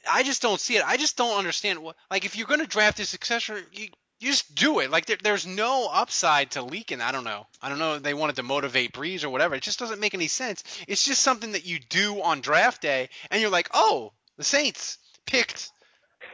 I 0.10 0.24
just 0.24 0.42
don't 0.42 0.60
see 0.60 0.78
it. 0.78 0.84
I 0.86 0.98
just 0.98 1.18
don't 1.18 1.38
understand 1.38 1.80
what 1.80 1.96
like 2.10 2.26
if 2.26 2.38
you're 2.38 2.48
going 2.48 2.62
to 2.62 2.68
draft 2.68 3.00
a 3.00 3.06
successor, 3.06 3.62
you 3.72 3.90
you 4.20 4.30
just 4.30 4.56
do 4.56 4.80
it. 4.80 4.90
Like 4.90 5.06
there, 5.06 5.18
there's 5.22 5.46
no 5.46 5.88
upside 5.92 6.52
to 6.52 6.64
leaking. 6.64 7.02
I 7.02 7.12
don't 7.12 7.24
know. 7.24 7.46
I 7.62 7.70
don't 7.70 7.78
know 7.78 7.96
if 7.96 8.04
they 8.04 8.16
wanted 8.16 8.38
to 8.38 8.44
motivate 8.44 8.94
Brees 8.94 9.24
or 9.24 9.30
whatever. 9.30 9.54
It 9.54 9.62
just 9.62 9.78
doesn't 9.78 10.00
make 10.00 10.16
any 10.16 10.28
sense. 10.28 10.64
It's 10.88 11.06
just 11.06 11.22
something 11.22 11.52
that 11.52 11.66
you 11.66 11.80
do 11.80 12.22
on 12.22 12.42
draft 12.42 12.82
day, 12.82 13.10
and 13.30 13.40
you're 13.42 13.52
like, 13.52 13.70
oh, 13.74 14.14
the 14.38 14.44
Saints 14.44 14.98
picked. 15.26 15.72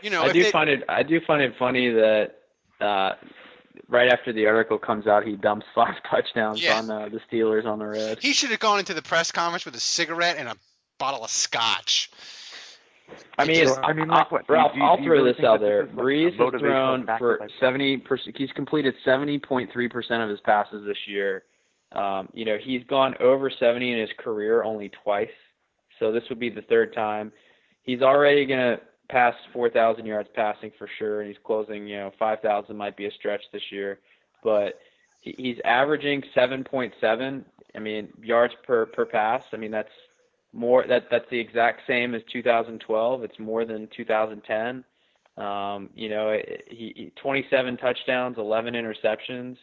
You 0.02 0.12
know, 0.12 0.24
I 0.24 0.32
do 0.32 0.44
they, 0.44 0.52
find 0.52 0.70
it. 0.70 0.84
I 0.88 1.04
do 1.04 1.20
find 1.28 1.42
it 1.42 1.56
funny 1.60 1.90
that 1.90 2.36
uh, 2.80 3.14
right 3.88 4.10
after 4.12 4.32
the 4.34 4.46
article 4.48 4.78
comes 4.78 5.08
out, 5.08 5.26
he 5.26 5.36
dumps 5.36 5.66
five 5.74 5.96
touchdowns 6.10 6.62
Yeah. 6.62 6.80
on 6.80 6.90
uh, 6.90 7.10
the 7.10 7.20
Steelers 7.32 7.66
on 7.66 7.80
the 7.80 7.86
road. 7.86 8.20
he 8.22 8.34
should 8.34 8.52
have 8.52 8.60
gone 8.60 8.80
into 8.80 8.94
the 8.94 9.02
press 9.02 9.32
conference 9.32 9.66
with 9.66 9.76
a 9.76 9.80
cigarette 9.80 10.38
and 10.38 10.48
a 10.48 10.56
bottle 11.00 11.24
of 11.24 11.30
scotch. 11.30 12.10
I 13.38 13.46
mean, 13.46 13.68
So, 13.68 13.82
I 13.82 13.94
mean, 13.94 14.08
like 14.08 14.32
what? 14.32 14.48
Do 14.48 14.54
you- 14.54 14.58
Ralph, 14.60 14.74
do 14.74 14.80
you- 14.80 14.86
I'll 14.86 14.98
throw 14.98 15.06
really 15.08 15.34
this 15.34 15.44
out 15.44 15.60
there. 15.60 15.84
this 15.84 15.92
is, 15.92 15.98
Brees 16.00 16.38
has 16.38 16.60
thrown 16.60 17.06
for 17.18 17.48
seventy 17.60 17.98
percent. 17.98 18.36
He's 18.38 18.52
completed 18.54 18.96
seventy 19.04 19.38
point 19.40 19.72
three 19.74 19.90
percent 19.90 20.24
of 20.24 20.30
his 20.30 20.40
passes 20.42 20.86
this 20.86 20.98
year. 21.08 21.44
Um, 21.92 22.30
you 22.34 22.46
know, 22.46 22.58
he's 22.58 22.84
gone 22.86 23.16
over 23.20 23.52
seventy 23.52 23.92
in 23.92 24.00
his 24.00 24.10
career 24.18 24.64
only 24.64 24.90
twice, 25.04 25.30
so 26.00 26.12
this 26.12 26.24
would 26.30 26.40
be 26.40 26.50
the 26.50 26.62
third 26.64 26.94
time. 26.94 27.32
He's 27.84 28.02
already 28.02 28.46
gonna 28.46 28.80
four 29.52 29.70
thousand 29.70 30.06
yards 30.06 30.30
passing 30.34 30.72
for 30.78 30.88
sure, 30.98 31.22
and 31.22 31.30
he's 31.30 31.40
closing. 31.44 31.88
You 31.88 31.98
know, 31.98 32.12
five 32.18 32.40
thousand 32.42 32.78
might 32.78 32.98
be 32.98 33.06
a 33.06 33.12
stretch 33.12 33.44
this 33.52 33.72
year, 33.72 34.00
but 34.44 34.80
he's 35.22 35.58
averaging 35.66 36.24
seven 36.34 36.64
point 36.64 36.94
seven. 37.00 37.46
I 37.76 37.80
mean, 37.80 38.10
yards 38.22 38.54
per 38.64 38.86
per 38.88 39.06
pass. 39.06 39.44
I 39.54 39.58
mean, 39.58 39.72
that's 39.72 39.90
more 40.54 40.86
that 40.88 41.10
that's 41.10 41.30
the 41.30 41.40
exact 41.40 41.82
same 41.88 42.16
as 42.16 42.22
2012. 42.32 43.24
It's 43.24 43.40
more 43.40 43.66
than 43.66 43.88
2010. 43.96 44.84
Um, 45.36 45.90
you 45.96 46.10
know, 46.10 46.38
he, 46.70 46.94
he 46.96 47.12
27 47.16 47.78
touchdowns, 47.78 48.38
11 48.38 48.76
interceptions. 48.76 49.58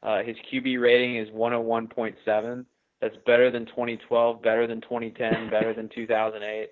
Uh, 0.00 0.22
his 0.22 0.36
QB 0.52 0.80
rating 0.80 1.16
is 1.16 1.28
101.7. 1.30 2.64
That's 3.00 3.16
better 3.26 3.50
than 3.50 3.66
2012, 3.66 4.42
better 4.42 4.66
than 4.66 4.80
2010, 4.80 5.50
better 5.50 5.74
than 5.74 5.88
2008, 5.88 6.70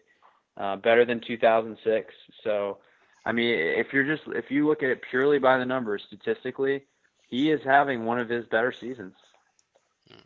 uh, 0.56 0.76
better 0.76 1.04
than 1.04 1.20
2006. 1.20 2.14
So, 2.42 2.78
I 3.24 3.32
mean, 3.32 3.54
if 3.54 3.92
you're 3.92 4.04
just 4.04 4.22
if 4.28 4.50
you 4.50 4.66
look 4.66 4.82
at 4.82 4.90
it 4.90 5.02
purely 5.10 5.38
by 5.38 5.58
the 5.58 5.64
numbers 5.66 6.02
statistically, 6.06 6.84
he 7.28 7.50
is 7.50 7.60
having 7.64 8.04
one 8.04 8.18
of 8.18 8.28
his 8.28 8.46
better 8.46 8.72
seasons. 8.72 9.14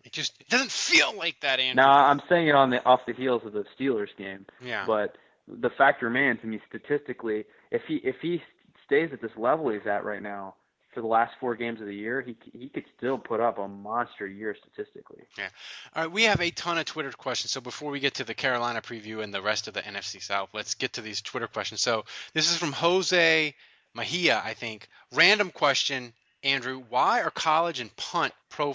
It 0.04 0.12
just 0.12 0.40
it 0.40 0.48
doesn't 0.48 0.70
feel 0.70 1.16
like 1.16 1.40
that, 1.40 1.60
Andrew. 1.60 1.82
Now 1.82 1.90
I'm 1.90 2.20
saying 2.28 2.48
it 2.48 2.54
on 2.54 2.70
the 2.70 2.84
off 2.84 3.00
the 3.06 3.14
heels 3.14 3.42
of 3.44 3.52
the 3.52 3.64
Steelers 3.78 4.14
game. 4.16 4.46
Yeah. 4.60 4.84
But 4.86 5.16
the 5.48 5.70
fact 5.70 6.02
remains, 6.02 6.40
I 6.42 6.46
mean, 6.46 6.60
statistically, 6.68 7.44
if 7.70 7.82
he 7.88 7.96
if 7.96 8.16
he 8.20 8.42
stays 8.86 9.10
at 9.12 9.22
this 9.22 9.30
level 9.36 9.70
he's 9.70 9.86
at 9.86 10.04
right 10.04 10.22
now 10.22 10.54
for 10.93 11.01
the 11.01 11.07
last 11.07 11.34
four 11.38 11.55
games 11.55 11.80
of 11.80 11.86
the 11.86 11.95
year, 11.95 12.20
he 12.20 12.36
he 12.53 12.68
could 12.68 12.84
still 12.97 13.18
put 13.18 13.41
up 13.41 13.59
a 13.59 13.68
monster 13.68 14.26
year 14.26 14.57
statistically. 14.57 15.22
Yeah. 15.38 15.49
All 15.95 16.05
right, 16.05 16.12
we 16.12 16.24
have 16.24 16.41
a 16.41 16.51
ton 16.51 16.78
of 16.78 16.84
Twitter 16.84 17.12
questions. 17.12 17.53
So 17.53 17.61
before 17.61 17.91
we 17.91 18.01
get 18.01 18.14
to 18.14 18.24
the 18.24 18.34
Carolina 18.34 18.80
preview 18.80 19.22
and 19.22 19.32
the 19.32 19.43
rest 19.43 19.68
of 19.68 19.74
the 19.74 19.82
NFC 19.82 20.22
South, 20.22 20.51
let's 20.53 20.74
get 20.74 20.95
to 20.95 21.01
these 21.01 21.20
Twitter 21.20 21.47
questions. 21.47 21.80
So 21.80 22.05
this 22.34 22.51
is 22.51 22.57
from 22.57 22.72
Jose 22.72 23.55
Mahia, 23.97 24.45
I 24.45 24.55
think. 24.55 24.88
Random 25.12 25.51
question, 25.51 26.12
Andrew. 26.43 26.82
Why 26.88 27.22
are 27.22 27.30
college 27.30 27.80
and 27.80 27.95
punt 27.97 28.32
pro 28.49 28.74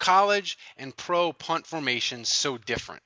college 0.00 0.58
and 0.76 0.96
pro 0.96 1.32
punt 1.32 1.66
formations 1.66 2.28
so 2.28 2.58
different? 2.58 3.02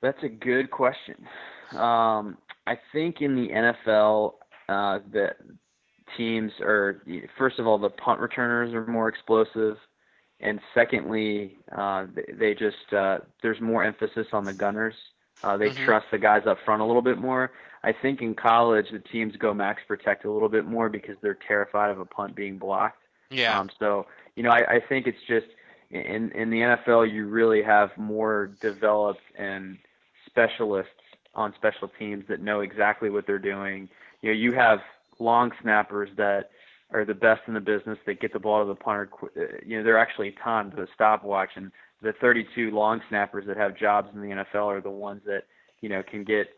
That's 0.00 0.22
a 0.24 0.28
good 0.28 0.70
question. 0.70 1.28
Um, 1.70 2.36
I 2.66 2.78
think 2.92 3.22
in 3.22 3.36
the 3.36 3.48
NFL, 3.48 4.34
uh, 4.72 4.98
the 5.12 5.30
teams 6.16 6.52
are 6.60 7.02
first 7.38 7.58
of 7.58 7.66
all 7.66 7.78
the 7.78 7.90
punt 7.90 8.20
returners 8.20 8.74
are 8.74 8.86
more 8.86 9.08
explosive, 9.08 9.76
and 10.40 10.60
secondly, 10.74 11.58
uh, 11.76 12.06
they, 12.14 12.32
they 12.32 12.54
just 12.54 12.92
uh, 12.92 13.18
there's 13.42 13.60
more 13.60 13.84
emphasis 13.84 14.26
on 14.32 14.44
the 14.44 14.52
gunners. 14.52 14.94
Uh, 15.44 15.56
they 15.56 15.70
Mhm. 15.70 15.84
trust 15.84 16.06
the 16.10 16.18
guys 16.18 16.46
up 16.46 16.58
front 16.64 16.82
a 16.82 16.84
little 16.84 17.02
bit 17.02 17.18
more. 17.18 17.52
I 17.84 17.92
think 17.92 18.22
in 18.22 18.34
college 18.34 18.86
the 18.92 19.00
teams 19.00 19.34
go 19.36 19.52
max 19.52 19.82
protect 19.88 20.24
a 20.24 20.30
little 20.30 20.48
bit 20.48 20.64
more 20.66 20.88
because 20.88 21.16
they're 21.20 21.38
terrified 21.48 21.90
of 21.90 21.98
a 21.98 22.04
punt 22.04 22.34
being 22.36 22.58
blocked. 22.58 23.02
Yeah. 23.30 23.58
Um, 23.58 23.70
so 23.78 24.06
you 24.36 24.42
know, 24.42 24.50
I, 24.50 24.76
I 24.76 24.80
think 24.88 25.06
it's 25.06 25.22
just 25.26 25.46
in 25.90 26.30
in 26.32 26.50
the 26.50 26.60
NFL 26.62 27.12
you 27.12 27.26
really 27.28 27.62
have 27.62 27.90
more 27.96 28.50
developed 28.60 29.20
and 29.36 29.78
specialists 30.26 30.92
on 31.34 31.54
special 31.56 31.88
teams 31.98 32.24
that 32.28 32.40
know 32.40 32.60
exactly 32.60 33.10
what 33.10 33.26
they're 33.26 33.38
doing. 33.38 33.88
You 34.22 34.30
know, 34.30 34.34
you 34.38 34.52
have 34.52 34.80
long 35.18 35.52
snappers 35.60 36.10
that 36.16 36.50
are 36.92 37.04
the 37.04 37.14
best 37.14 37.42
in 37.46 37.54
the 37.54 37.60
business 37.60 37.98
that 38.06 38.20
get 38.20 38.32
the 38.32 38.38
ball 38.38 38.62
to 38.62 38.68
the 38.68 38.74
punter. 38.74 39.08
uh, 39.36 39.40
You 39.64 39.78
know, 39.78 39.84
they're 39.84 39.98
actually 39.98 40.32
timed 40.42 40.72
to 40.76 40.82
a 40.82 40.86
stopwatch, 40.94 41.50
and 41.56 41.70
the 42.02 42.12
32 42.14 42.70
long 42.70 43.00
snappers 43.08 43.46
that 43.46 43.56
have 43.56 43.76
jobs 43.76 44.08
in 44.14 44.20
the 44.20 44.28
NFL 44.28 44.66
are 44.66 44.80
the 44.80 44.90
ones 44.90 45.22
that 45.26 45.44
you 45.80 45.88
know 45.88 46.02
can 46.02 46.24
get 46.24 46.48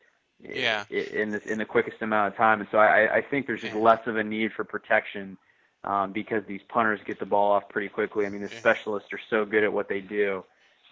Yeah. 0.40 0.84
in 0.90 1.30
the 1.32 1.42
in 1.50 1.58
the 1.58 1.64
quickest 1.64 2.02
amount 2.02 2.32
of 2.32 2.36
time. 2.36 2.60
And 2.60 2.68
so 2.70 2.78
I, 2.78 3.16
I 3.16 3.22
think 3.22 3.46
there's 3.46 3.60
just 3.60 3.74
less 3.74 4.06
of 4.06 4.16
a 4.16 4.24
need 4.24 4.52
for 4.52 4.64
protection 4.64 5.38
um, 5.84 6.12
because 6.12 6.42
these 6.46 6.62
punters 6.68 7.00
get 7.06 7.18
the 7.18 7.26
ball 7.26 7.52
off 7.52 7.68
pretty 7.68 7.88
quickly. 7.88 8.26
I 8.26 8.30
mean, 8.30 8.42
the 8.42 8.50
specialists 8.58 9.12
are 9.12 9.20
so 9.30 9.44
good 9.44 9.64
at 9.64 9.72
what 9.72 9.88
they 9.88 10.00
do. 10.00 10.44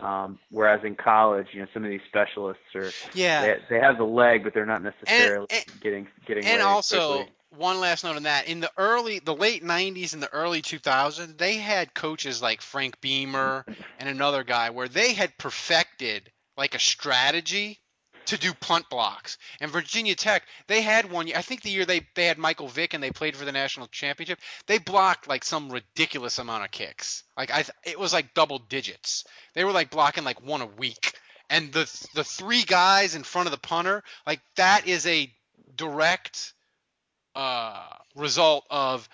Um, 0.03 0.39
whereas 0.51 0.81
in 0.85 0.97
college, 0.97 1.47
you 1.53 1.61
know, 1.61 1.69
some 1.73 1.85
of 1.85 1.91
these 1.91 2.01
specialists 2.09 2.75
are 2.75 2.93
Yeah. 3.15 3.43
they, 3.43 3.77
they 3.77 3.81
have 3.81 3.99
the 3.99 4.05
leg, 4.05 4.43
but 4.43 4.53
they're 4.53 4.67
not 4.67 4.83
necessarily 4.83 5.47
getting 5.81 6.09
getting 6.27 6.45
and 6.45 6.63
also 6.63 7.19
quickly. 7.19 7.33
one 7.51 7.81
last 7.81 8.05
note 8.05 8.17
on 8.17 8.23
that 8.25 8.47
in 8.49 8.61
the 8.61 8.71
early 8.77 9.19
the 9.19 9.35
late 9.35 9.63
90s 9.63 10.15
and 10.15 10.23
the 10.23 10.33
early 10.33 10.63
2000s 10.63 11.37
they 11.39 11.57
had 11.57 11.95
coaches 11.95 12.41
like 12.41 12.61
frank 12.63 13.01
beamer 13.01 13.65
and 13.99 14.09
another 14.09 14.43
guy 14.45 14.71
where 14.71 14.89
they 14.89 15.13
had 15.13 15.37
perfected 15.39 16.31
like 16.57 16.75
a 16.75 16.79
strategy 16.79 17.79
to 18.27 18.39
do 18.39 18.53
punt 18.55 18.89
blocks. 18.91 19.39
And 19.61 19.71
virginia 19.71 20.15
tech 20.15 20.45
they 20.67 20.83
had 20.83 21.11
one 21.11 21.31
i 21.35 21.43
think 21.43 21.63
the 21.63 21.71
year 21.71 21.85
they, 21.85 22.07
they 22.15 22.27
had 22.27 22.39
michael 22.39 22.69
vick 22.69 22.95
and 22.95 23.03
they 23.03 23.11
played 23.11 23.37
for 23.37 23.45
the 23.45 23.53
national 23.53 23.87
championship 23.89 24.39
they 24.67 24.79
blocked 24.79 25.29
like 25.29 25.45
some 25.45 25.71
ridiculous 25.71 26.39
amount 26.39 26.65
of 26.65 26.71
kicks. 26.71 27.25
Like 27.37 27.51
i 27.51 27.65
it 27.85 27.99
was 27.99 28.13
like 28.13 28.35
double 28.35 28.59
digits. 28.59 29.25
They 29.55 29.65
were 29.65 29.73
like 29.73 29.91
blocking 29.91 30.25
like 30.25 30.45
one 30.45 30.61
a 30.61 30.67
week. 30.67 31.13
And 31.51 31.73
the 31.73 31.85
the 32.15 32.25
three 32.25 32.63
guys 32.63 33.15
in 33.15 33.23
front 33.25 33.47
of 33.47 33.53
the 33.53 33.59
punter 33.59 34.03
like 34.27 34.41
that 34.57 34.87
is 34.87 35.07
a 35.07 35.33
direct 35.75 36.55
uh, 37.35 37.87
result 38.15 38.65
of 38.71 39.09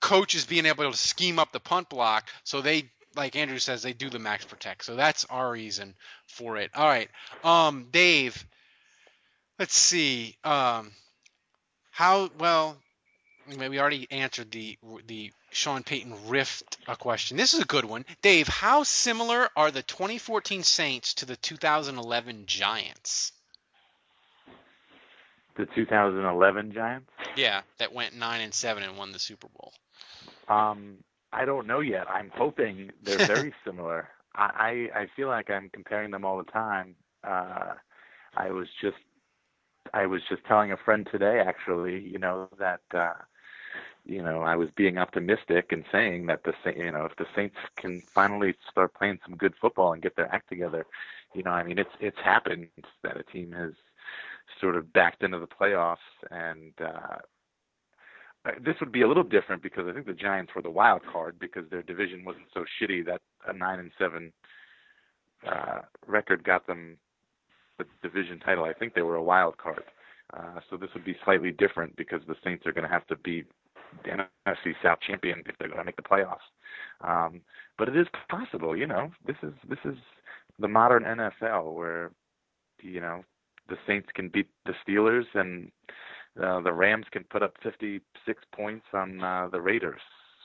coaches 0.00 0.44
being 0.44 0.66
able 0.66 0.90
to 0.90 0.96
scheme 0.96 1.38
up 1.38 1.50
the 1.52 1.60
punt 1.60 1.88
block 1.88 2.28
so 2.44 2.60
they 2.60 2.90
like 3.16 3.36
andrew 3.36 3.58
says 3.58 3.82
they 3.82 3.92
do 3.92 4.10
the 4.10 4.18
max 4.18 4.44
protect 4.44 4.84
so 4.84 4.96
that's 4.96 5.24
our 5.26 5.50
reason 5.50 5.94
for 6.26 6.56
it 6.56 6.70
all 6.74 6.86
right 6.86 7.08
um 7.42 7.86
dave 7.90 8.44
let's 9.58 9.76
see 9.76 10.36
um 10.44 10.90
how 11.90 12.28
well 12.38 12.76
maybe 13.48 13.68
we 13.68 13.80
already 13.80 14.06
answered 14.10 14.50
the 14.50 14.78
the 15.06 15.30
Sean 15.54 15.84
Payton 15.84 16.28
rift 16.28 16.78
a 16.88 16.96
question. 16.96 17.36
This 17.36 17.54
is 17.54 17.60
a 17.60 17.64
good 17.64 17.84
one. 17.84 18.04
Dave, 18.22 18.48
how 18.48 18.82
similar 18.82 19.48
are 19.56 19.70
the 19.70 19.82
2014 19.82 20.64
Saints 20.64 21.14
to 21.14 21.26
the 21.26 21.36
2011 21.36 22.46
Giants? 22.46 23.32
The 25.56 25.66
2011 25.66 26.72
Giants. 26.72 27.08
Yeah, 27.36 27.62
that 27.78 27.92
went 27.92 28.16
9 28.16 28.40
and 28.40 28.52
7 28.52 28.82
and 28.82 28.98
won 28.98 29.12
the 29.12 29.20
Super 29.20 29.46
Bowl. 29.46 29.72
Um, 30.48 30.96
I 31.34 31.46
don't 31.46 31.66
know 31.68 31.80
yet. 31.80 32.10
I'm 32.10 32.30
hoping 32.34 32.92
they're 33.04 33.18
very 33.26 33.54
similar. 33.66 34.08
I, 34.34 34.88
I 34.94 35.00
I 35.02 35.06
feel 35.16 35.28
like 35.28 35.50
I'm 35.50 35.70
comparing 35.70 36.12
them 36.12 36.24
all 36.24 36.38
the 36.38 36.50
time. 36.52 36.96
Uh, 37.26 37.74
I 38.36 38.50
was 38.50 38.68
just 38.82 38.96
I 39.94 40.06
was 40.06 40.22
just 40.28 40.44
telling 40.46 40.72
a 40.72 40.76
friend 40.84 41.08
today, 41.10 41.40
actually, 41.46 42.00
you 42.00 42.18
know, 42.18 42.48
that 42.58 42.80
uh, 42.94 43.14
you 44.04 44.22
know, 44.22 44.42
I 44.42 44.56
was 44.56 44.68
being 44.76 44.98
optimistic 44.98 45.72
and 45.72 45.84
saying 45.92 46.26
that 46.26 46.42
the 46.44 46.52
Sa- 46.64 46.70
you 46.76 46.90
know 46.92 47.06
if 47.06 47.16
the 47.16 47.26
Saints 47.36 47.56
can 47.78 48.02
finally 48.14 48.54
start 48.70 48.94
playing 48.94 49.18
some 49.26 49.36
good 49.36 49.54
football 49.60 49.92
and 49.92 50.02
get 50.02 50.16
their 50.16 50.32
act 50.34 50.48
together, 50.48 50.86
you 51.34 51.42
know, 51.44 51.52
I 51.52 51.64
mean 51.64 51.78
it's 51.78 51.96
it's 52.00 52.18
happened 52.24 52.68
that 53.02 53.16
a 53.18 53.24
team 53.24 53.52
has 53.52 53.72
sort 54.60 54.76
of 54.76 54.92
backed 54.92 55.22
into 55.24 55.38
the 55.40 55.48
playoffs 55.48 55.96
and. 56.30 56.72
uh 56.80 57.18
this 58.62 58.76
would 58.80 58.92
be 58.92 59.02
a 59.02 59.08
little 59.08 59.22
different 59.22 59.62
because 59.62 59.86
I 59.88 59.92
think 59.92 60.06
the 60.06 60.12
Giants 60.12 60.52
were 60.54 60.62
the 60.62 60.70
wild 60.70 61.02
card 61.10 61.38
because 61.38 61.64
their 61.70 61.82
division 61.82 62.24
wasn't 62.24 62.46
so 62.52 62.64
shitty 62.80 63.04
that 63.06 63.20
a 63.46 63.52
nine 63.52 63.78
and 63.78 63.90
seven 63.98 64.32
uh, 65.46 65.80
record 66.06 66.44
got 66.44 66.66
them 66.66 66.98
the 67.78 67.84
division 68.02 68.38
title. 68.40 68.64
I 68.64 68.72
think 68.72 68.94
they 68.94 69.02
were 69.02 69.16
a 69.16 69.22
wild 69.22 69.56
card. 69.56 69.82
Uh, 70.32 70.60
so 70.70 70.76
this 70.76 70.90
would 70.94 71.04
be 71.04 71.16
slightly 71.24 71.52
different 71.52 71.96
because 71.96 72.20
the 72.26 72.36
Saints 72.44 72.66
are 72.66 72.72
going 72.72 72.86
to 72.86 72.92
have 72.92 73.06
to 73.06 73.16
beat 73.16 73.46
the 74.04 74.10
NFC 74.10 74.74
South 74.82 74.98
champion 75.06 75.42
if 75.46 75.56
they're 75.58 75.68
going 75.68 75.80
to 75.80 75.84
make 75.84 75.96
the 75.96 76.02
playoffs. 76.02 76.38
Um, 77.00 77.40
but 77.78 77.88
it 77.88 77.96
is 77.96 78.06
possible, 78.28 78.76
you 78.76 78.86
know. 78.86 79.10
This 79.26 79.36
is 79.42 79.52
this 79.68 79.78
is 79.84 79.96
the 80.58 80.68
modern 80.68 81.04
NFL 81.04 81.74
where 81.74 82.10
you 82.80 83.00
know 83.00 83.24
the 83.68 83.76
Saints 83.86 84.08
can 84.14 84.28
beat 84.28 84.48
the 84.66 84.74
Steelers 84.86 85.26
and 85.34 85.70
uh, 86.42 86.60
the 86.60 86.72
Rams 86.72 87.06
can 87.10 87.24
put 87.24 87.42
up 87.42 87.54
56 87.62 88.44
points 88.52 88.86
on 88.92 89.22
uh, 89.22 89.48
the 89.50 89.60
Raiders 89.60 90.00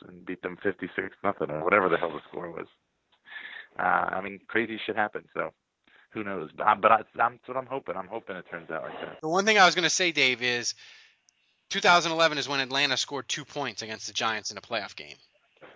and 0.07 0.25
beat 0.25 0.41
them 0.41 0.57
56 0.61 1.15
nothing 1.23 1.49
or 1.49 1.63
whatever 1.63 1.89
the 1.89 1.97
hell 1.97 2.11
the 2.11 2.21
score 2.29 2.51
was. 2.51 2.67
Uh, 3.77 4.15
I 4.15 4.21
mean, 4.21 4.39
crazy 4.47 4.79
shit 4.85 4.95
happens. 4.95 5.27
So 5.33 5.51
who 6.11 6.23
knows? 6.23 6.49
But, 6.55 6.67
I'm, 6.67 6.81
but 6.81 6.91
I, 6.91 6.95
I'm, 7.19 7.33
that's 7.33 7.47
what 7.47 7.57
I'm 7.57 7.65
hoping. 7.65 7.95
I'm 7.95 8.07
hoping 8.07 8.35
it 8.35 8.45
turns 8.49 8.69
out 8.69 8.83
like 8.83 8.99
that. 9.01 9.21
The 9.21 9.29
one 9.29 9.45
thing 9.45 9.57
I 9.57 9.65
was 9.65 9.75
going 9.75 9.83
to 9.83 9.89
say, 9.89 10.11
Dave, 10.11 10.41
is 10.41 10.75
2011 11.69 12.37
is 12.37 12.49
when 12.49 12.59
Atlanta 12.59 12.97
scored 12.97 13.27
two 13.27 13.45
points 13.45 13.81
against 13.81 14.07
the 14.07 14.13
Giants 14.13 14.51
in 14.51 14.57
a 14.57 14.61
playoff 14.61 14.95
game. 14.95 15.15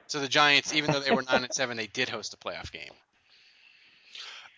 So 0.07 0.19
the 0.19 0.27
Giants, 0.27 0.73
even 0.73 0.91
though 0.91 0.99
they 0.99 1.11
were 1.11 1.23
nine 1.23 1.43
and 1.43 1.53
seven, 1.53 1.77
they 1.77 1.87
did 1.87 2.09
host 2.09 2.33
a 2.33 2.37
playoff 2.37 2.71
game. 2.71 2.91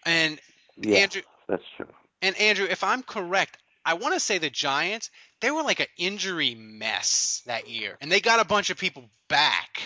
And 0.06 0.40
yeah, 0.78 0.98
Andrew, 1.00 1.22
that's 1.48 1.64
true. 1.78 1.88
And 2.22 2.38
Andrew, 2.38 2.68
if 2.70 2.84
I'm 2.84 3.04
correct, 3.04 3.58
I 3.86 3.96
want 3.96 4.14
to 4.14 4.20
say 4.20 4.38
the 4.38 4.50
Giants 4.50 5.12
they 5.42 5.52
were 5.52 5.64
like 5.64 5.80
an 5.80 5.88
injury 5.98 6.56
mess 6.56 7.42
that 7.46 7.70
year, 7.70 7.98
and 8.02 8.12
they 8.12 8.20
got 8.20 8.40
a 8.40 8.46
bunch 8.46 8.70
of 8.70 8.78
people 8.78 9.04
back. 9.28 9.82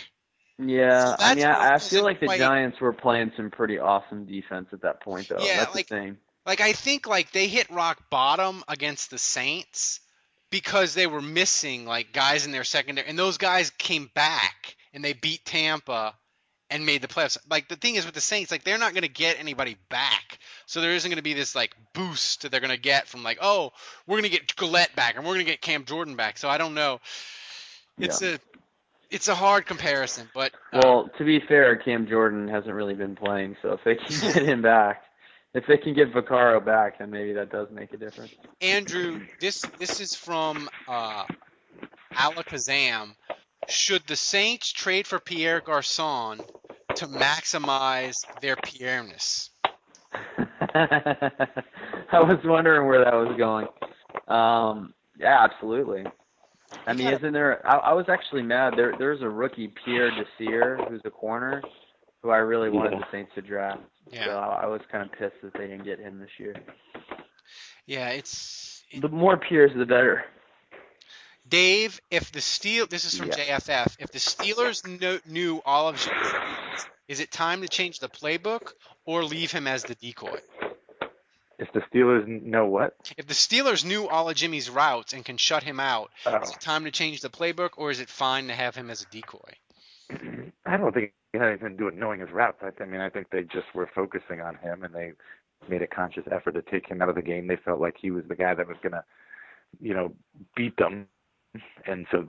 Yeah, 0.62 1.16
So 1.16 1.16
I 1.20 1.36
mean, 1.36 1.46
I, 1.46 1.76
I 1.76 1.78
feel 1.80 2.04
like 2.04 2.20
the 2.20 2.26
quite- 2.26 2.40
Giants 2.40 2.82
were 2.82 2.92
playing 2.94 3.32
some 3.38 3.50
pretty 3.50 3.80
awesome 3.80 4.26
defense 4.26 4.68
at 4.74 4.82
that 4.82 5.02
point, 5.02 5.30
though. 5.30 5.38
Yeah, 5.40 5.58
That's 5.60 5.76
like- 5.76 5.88
the 5.88 5.96
thing. 5.96 6.18
Like 6.46 6.62
I 6.62 6.74
think 6.74 7.06
like 7.08 7.32
they 7.32 7.48
hit 7.48 7.70
rock 7.70 8.10
bottom 8.10 8.64
against 8.68 9.12
the 9.12 9.18
Saints 9.20 10.00
because 10.50 10.96
they 10.96 11.06
were 11.06 11.22
missing 11.22 11.86
like 11.86 12.12
guys 12.12 12.46
in 12.46 12.52
their 12.52 12.64
secondary, 12.64 13.08
and 13.08 13.20
those 13.20 13.38
guys 13.38 13.70
came 13.72 14.10
back 14.16 14.76
and 14.94 15.04
they 15.04 15.14
beat 15.14 15.46
Tampa 15.46 16.16
and 16.72 16.86
made 16.88 17.04
the 17.04 17.08
playoffs. 17.08 17.38
Like 17.50 17.68
the 17.68 17.76
thing 17.76 17.96
is 17.96 18.06
with 18.06 18.16
the 18.16 18.22
Saints, 18.22 18.50
like 18.52 18.64
they're 18.64 18.80
not 18.80 18.94
going 18.94 19.04
to 19.04 19.10
get 19.10 19.40
anybody 19.40 19.78
back, 19.90 20.39
so 20.70 20.82
there 20.82 20.92
isn't 20.92 21.10
going 21.10 21.18
to 21.18 21.24
be 21.24 21.34
this 21.34 21.56
like 21.56 21.76
boost 21.94 22.44
that 22.44 22.52
they're 22.52 22.60
going 22.60 22.70
to 22.70 22.78
get 22.78 23.08
from 23.08 23.24
like 23.24 23.40
oh 23.42 23.72
we're 24.06 24.18
going 24.20 24.30
to 24.30 24.38
get 24.38 24.56
Galette 24.56 24.96
back 24.96 25.16
and 25.16 25.26
we're 25.26 25.34
going 25.34 25.46
to 25.46 25.52
get 25.52 25.62
Cam 25.62 25.84
Jordan 25.84 26.16
back. 26.16 26.38
So 26.38 26.48
I 26.48 26.60
don't 26.60 26.76
know. 26.76 27.00
It's 27.98 28.22
a 28.22 28.40
it's 29.10 29.28
a 29.30 29.34
hard 29.34 29.66
comparison, 29.66 30.30
but 30.36 30.54
uh, 30.72 30.82
Well, 30.84 31.10
to 31.18 31.24
be 31.26 31.40
fair, 31.40 31.76
Cam 31.76 32.08
Jordan 32.08 32.48
hasn't 32.48 32.76
really 32.76 32.94
been 32.94 33.16
playing, 33.16 33.58
so 33.64 33.74
if 33.74 33.84
they 33.84 33.96
can 33.96 34.34
get 34.34 34.44
him 34.44 34.62
back, 34.62 35.02
if 35.56 35.66
they 35.66 35.78
can 35.78 35.96
get 35.96 36.14
Vaccaro 36.14 36.64
back, 36.64 37.00
then 37.00 37.10
maybe 37.10 37.34
that 37.34 37.52
does 37.52 37.72
make 37.72 37.92
a 37.94 37.98
difference. 37.98 38.32
Andrew, 38.62 39.22
this 39.42 39.64
this 39.80 40.00
is 40.00 40.14
from 40.14 40.70
uh, 40.88 41.26
Alakazam. 42.14 43.16
Should 43.68 44.06
the 44.06 44.16
Saints 44.16 44.72
trade 44.72 45.08
for 45.08 45.20
Pierre 45.20 45.62
Garcon 45.62 46.40
to 46.96 47.08
maximize 47.08 48.24
their 48.42 48.56
Pierre-ness? 48.56 49.50
I 52.12 52.20
was 52.20 52.40
wondering 52.44 52.88
where 52.88 53.04
that 53.04 53.14
was 53.14 53.36
going. 53.38 53.68
Um, 54.28 54.94
yeah, 55.18 55.44
absolutely. 55.44 56.06
I 56.86 56.94
mean, 56.94 57.08
isn't 57.08 57.34
there? 57.34 57.66
I, 57.68 57.78
I 57.78 57.94
was 57.94 58.06
actually 58.10 58.44
mad. 58.44 58.74
There, 58.78 58.94
there's 58.98 59.22
a 59.22 59.30
rookie, 59.30 59.74
Pierre 59.84 60.12
Desir, 60.12 60.78
who's 60.90 61.02
a 61.06 61.10
corner, 61.10 61.62
who 62.22 62.30
I 62.30 62.38
really 62.38 62.70
wanted 62.70 62.94
Yeah. 62.94 63.00
the 63.00 63.06
Saints 63.12 63.32
to 63.36 63.42
draft. 63.42 63.82
Yeah. 64.12 64.26
So 64.26 64.32
I, 64.38 64.64
I 64.64 64.66
was 64.68 64.82
kind 64.92 65.04
of 65.04 65.12
pissed 65.18 65.42
that 65.44 65.54
they 65.54 65.68
didn't 65.68 65.84
get 65.86 66.00
him 66.00 66.20
this 66.20 66.30
year. 66.38 66.56
Yeah, 67.86 68.10
it's 68.10 68.84
The 69.00 69.10
more 69.10 69.38
Pierres, 69.38 69.72
the 69.76 69.86
better. 69.86 70.24
Dave. 71.48 72.00
If 72.12 72.32
the 72.32 72.42
Steel, 72.42 72.86
this 72.86 73.06
is 73.06 73.18
from 73.18 73.30
Yeah. 73.30 73.58
JFF. 73.58 73.96
If 74.00 74.12
the 74.12 74.20
Steelers 74.20 74.86
knew 75.26 75.62
all 75.66 75.88
of 75.88 75.96
is 77.10 77.20
it 77.20 77.32
time 77.32 77.62
to 77.64 77.68
change 77.68 78.00
the 78.00 78.08
playbook 78.08 78.72
or 79.06 79.24
leave 79.26 79.52
him 79.52 79.68
as 79.68 79.84
the 79.84 79.96
decoy? 79.96 80.40
If 81.58 81.74
the 81.74 81.82
Steelers 81.82 82.26
know 82.42 82.68
what? 82.68 82.96
If 83.18 83.28
the 83.28 83.34
Steelers 83.34 83.84
knew 83.84 84.08
all 84.08 84.30
of 84.30 84.36
Jimmy's 84.36 84.70
routes 84.70 85.12
and 85.12 85.26
can 85.26 85.36
shut 85.36 85.64
him 85.64 85.80
out, 85.80 86.12
Oh. 86.26 86.38
is 86.38 86.52
it 86.52 86.62
time 86.62 86.86
to 86.86 86.92
change 86.92 87.20
the 87.20 87.30
playbook 87.30 87.72
or 87.78 87.92
is 87.92 88.00
it 88.00 88.10
fine 88.10 88.48
to 88.48 88.54
have 88.54 88.76
him 88.76 88.90
as 88.90 89.02
a 89.02 89.06
decoy? 89.08 89.52
I 90.66 90.78
don't 90.78 90.94
think 90.94 91.12
it 91.34 91.40
had 91.40 91.50
anything 91.50 91.72
to 91.72 91.78
do 91.78 91.86
with 91.86 91.96
knowing 91.96 92.22
his 92.22 92.30
routes. 92.32 92.60
I, 92.62 92.72
I 92.82 92.86
mean, 92.86 93.02
I 93.02 93.10
think 93.10 93.30
they 93.30 93.44
just 93.44 93.68
were 93.74 93.90
focusing 93.94 94.40
on 94.40 94.56
him, 94.56 94.84
and 94.84 94.94
they 94.94 95.12
made 95.68 95.82
a 95.82 95.88
conscious 95.88 96.24
effort 96.32 96.54
to 96.54 96.62
take 96.62 96.88
him 96.88 97.02
out 97.02 97.10
of 97.10 97.16
the 97.16 97.22
game. 97.22 97.48
They 97.48 97.58
felt 97.58 97.82
like 97.82 97.96
he 98.00 98.12
was 98.12 98.24
the 98.30 98.36
guy 98.36 98.54
that 98.54 98.68
was 98.68 98.78
going 98.82 98.94
to, 98.94 99.04
you 99.82 99.94
know, 99.94 100.14
beat 100.56 100.78
them, 100.78 101.08
and 101.86 102.06
so 102.12 102.28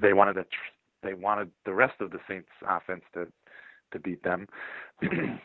they 0.00 0.12
wanted 0.14 0.34
to. 0.34 0.44
Tr- 0.44 0.72
they 1.02 1.14
wanted 1.14 1.50
the 1.66 1.74
rest 1.74 2.00
of 2.00 2.12
the 2.12 2.20
Saints' 2.28 2.46
offense 2.66 3.02
to 3.14 3.26
to 3.92 3.98
beat 3.98 4.22
them. 4.22 4.48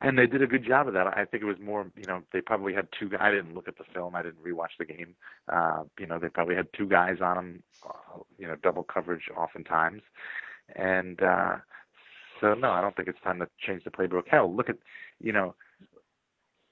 And 0.00 0.18
they 0.18 0.26
did 0.26 0.42
a 0.42 0.46
good 0.46 0.66
job 0.66 0.86
of 0.86 0.92
that. 0.94 1.06
I 1.06 1.24
think 1.24 1.42
it 1.42 1.46
was 1.46 1.58
more, 1.58 1.86
you 1.96 2.04
know, 2.06 2.22
they 2.30 2.42
probably 2.42 2.74
had 2.74 2.88
two 2.98 3.08
guys. 3.08 3.20
I 3.22 3.30
didn't 3.30 3.54
look 3.54 3.68
at 3.68 3.78
the 3.78 3.84
film. 3.94 4.14
I 4.14 4.22
didn't 4.22 4.44
rewatch 4.44 4.76
the 4.78 4.84
game. 4.84 5.14
Uh, 5.50 5.84
you 5.98 6.06
know, 6.06 6.18
they 6.18 6.28
probably 6.28 6.54
had 6.54 6.66
two 6.76 6.86
guys 6.86 7.22
on 7.22 7.36
them, 7.36 7.62
uh, 7.88 8.18
you 8.36 8.46
know, 8.46 8.54
double 8.62 8.82
coverage 8.82 9.30
oftentimes. 9.34 10.02
And 10.76 11.22
uh, 11.22 11.56
so, 12.38 12.52
no, 12.52 12.70
I 12.70 12.82
don't 12.82 12.94
think 12.94 13.08
it's 13.08 13.20
time 13.22 13.38
to 13.38 13.48
change 13.58 13.84
the 13.84 13.90
playbook. 13.90 14.24
Hell, 14.28 14.54
look 14.54 14.68
at, 14.68 14.76
you 15.20 15.32
know, 15.32 15.54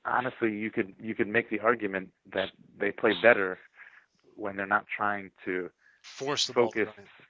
honestly, 0.05 0.53
you 0.53 0.71
could 0.71 0.93
you 1.01 1.15
could 1.15 1.29
make 1.29 1.49
the 1.49 1.61
argument 1.61 2.11
that 2.35 2.51
they 2.79 2.91
play 2.91 3.15
better 3.23 3.59
when 4.37 4.57
they're 4.57 4.67
not 4.67 4.85
trying 4.95 5.31
to 5.47 5.71
Force 6.03 6.49
the 6.49 6.53
ball. 6.53 6.73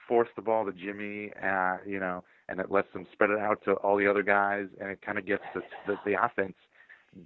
force 0.09 0.29
the 0.35 0.41
ball 0.41 0.65
to 0.65 0.73
Jimmy, 0.73 1.31
uh, 1.43 1.77
you 1.87 2.01
know, 2.01 2.25
and 2.53 2.61
it 2.61 2.71
lets 2.71 2.93
them 2.93 3.07
spread 3.11 3.31
it 3.31 3.39
out 3.39 3.65
to 3.65 3.73
all 3.77 3.97
the 3.97 4.07
other 4.07 4.23
guys, 4.23 4.67
and 4.79 4.91
it 4.91 5.01
kind 5.01 5.17
of 5.19 5.25
gets 5.25 5.43
the, 5.55 5.63
the 5.87 5.97
the 6.05 6.23
offense 6.23 6.55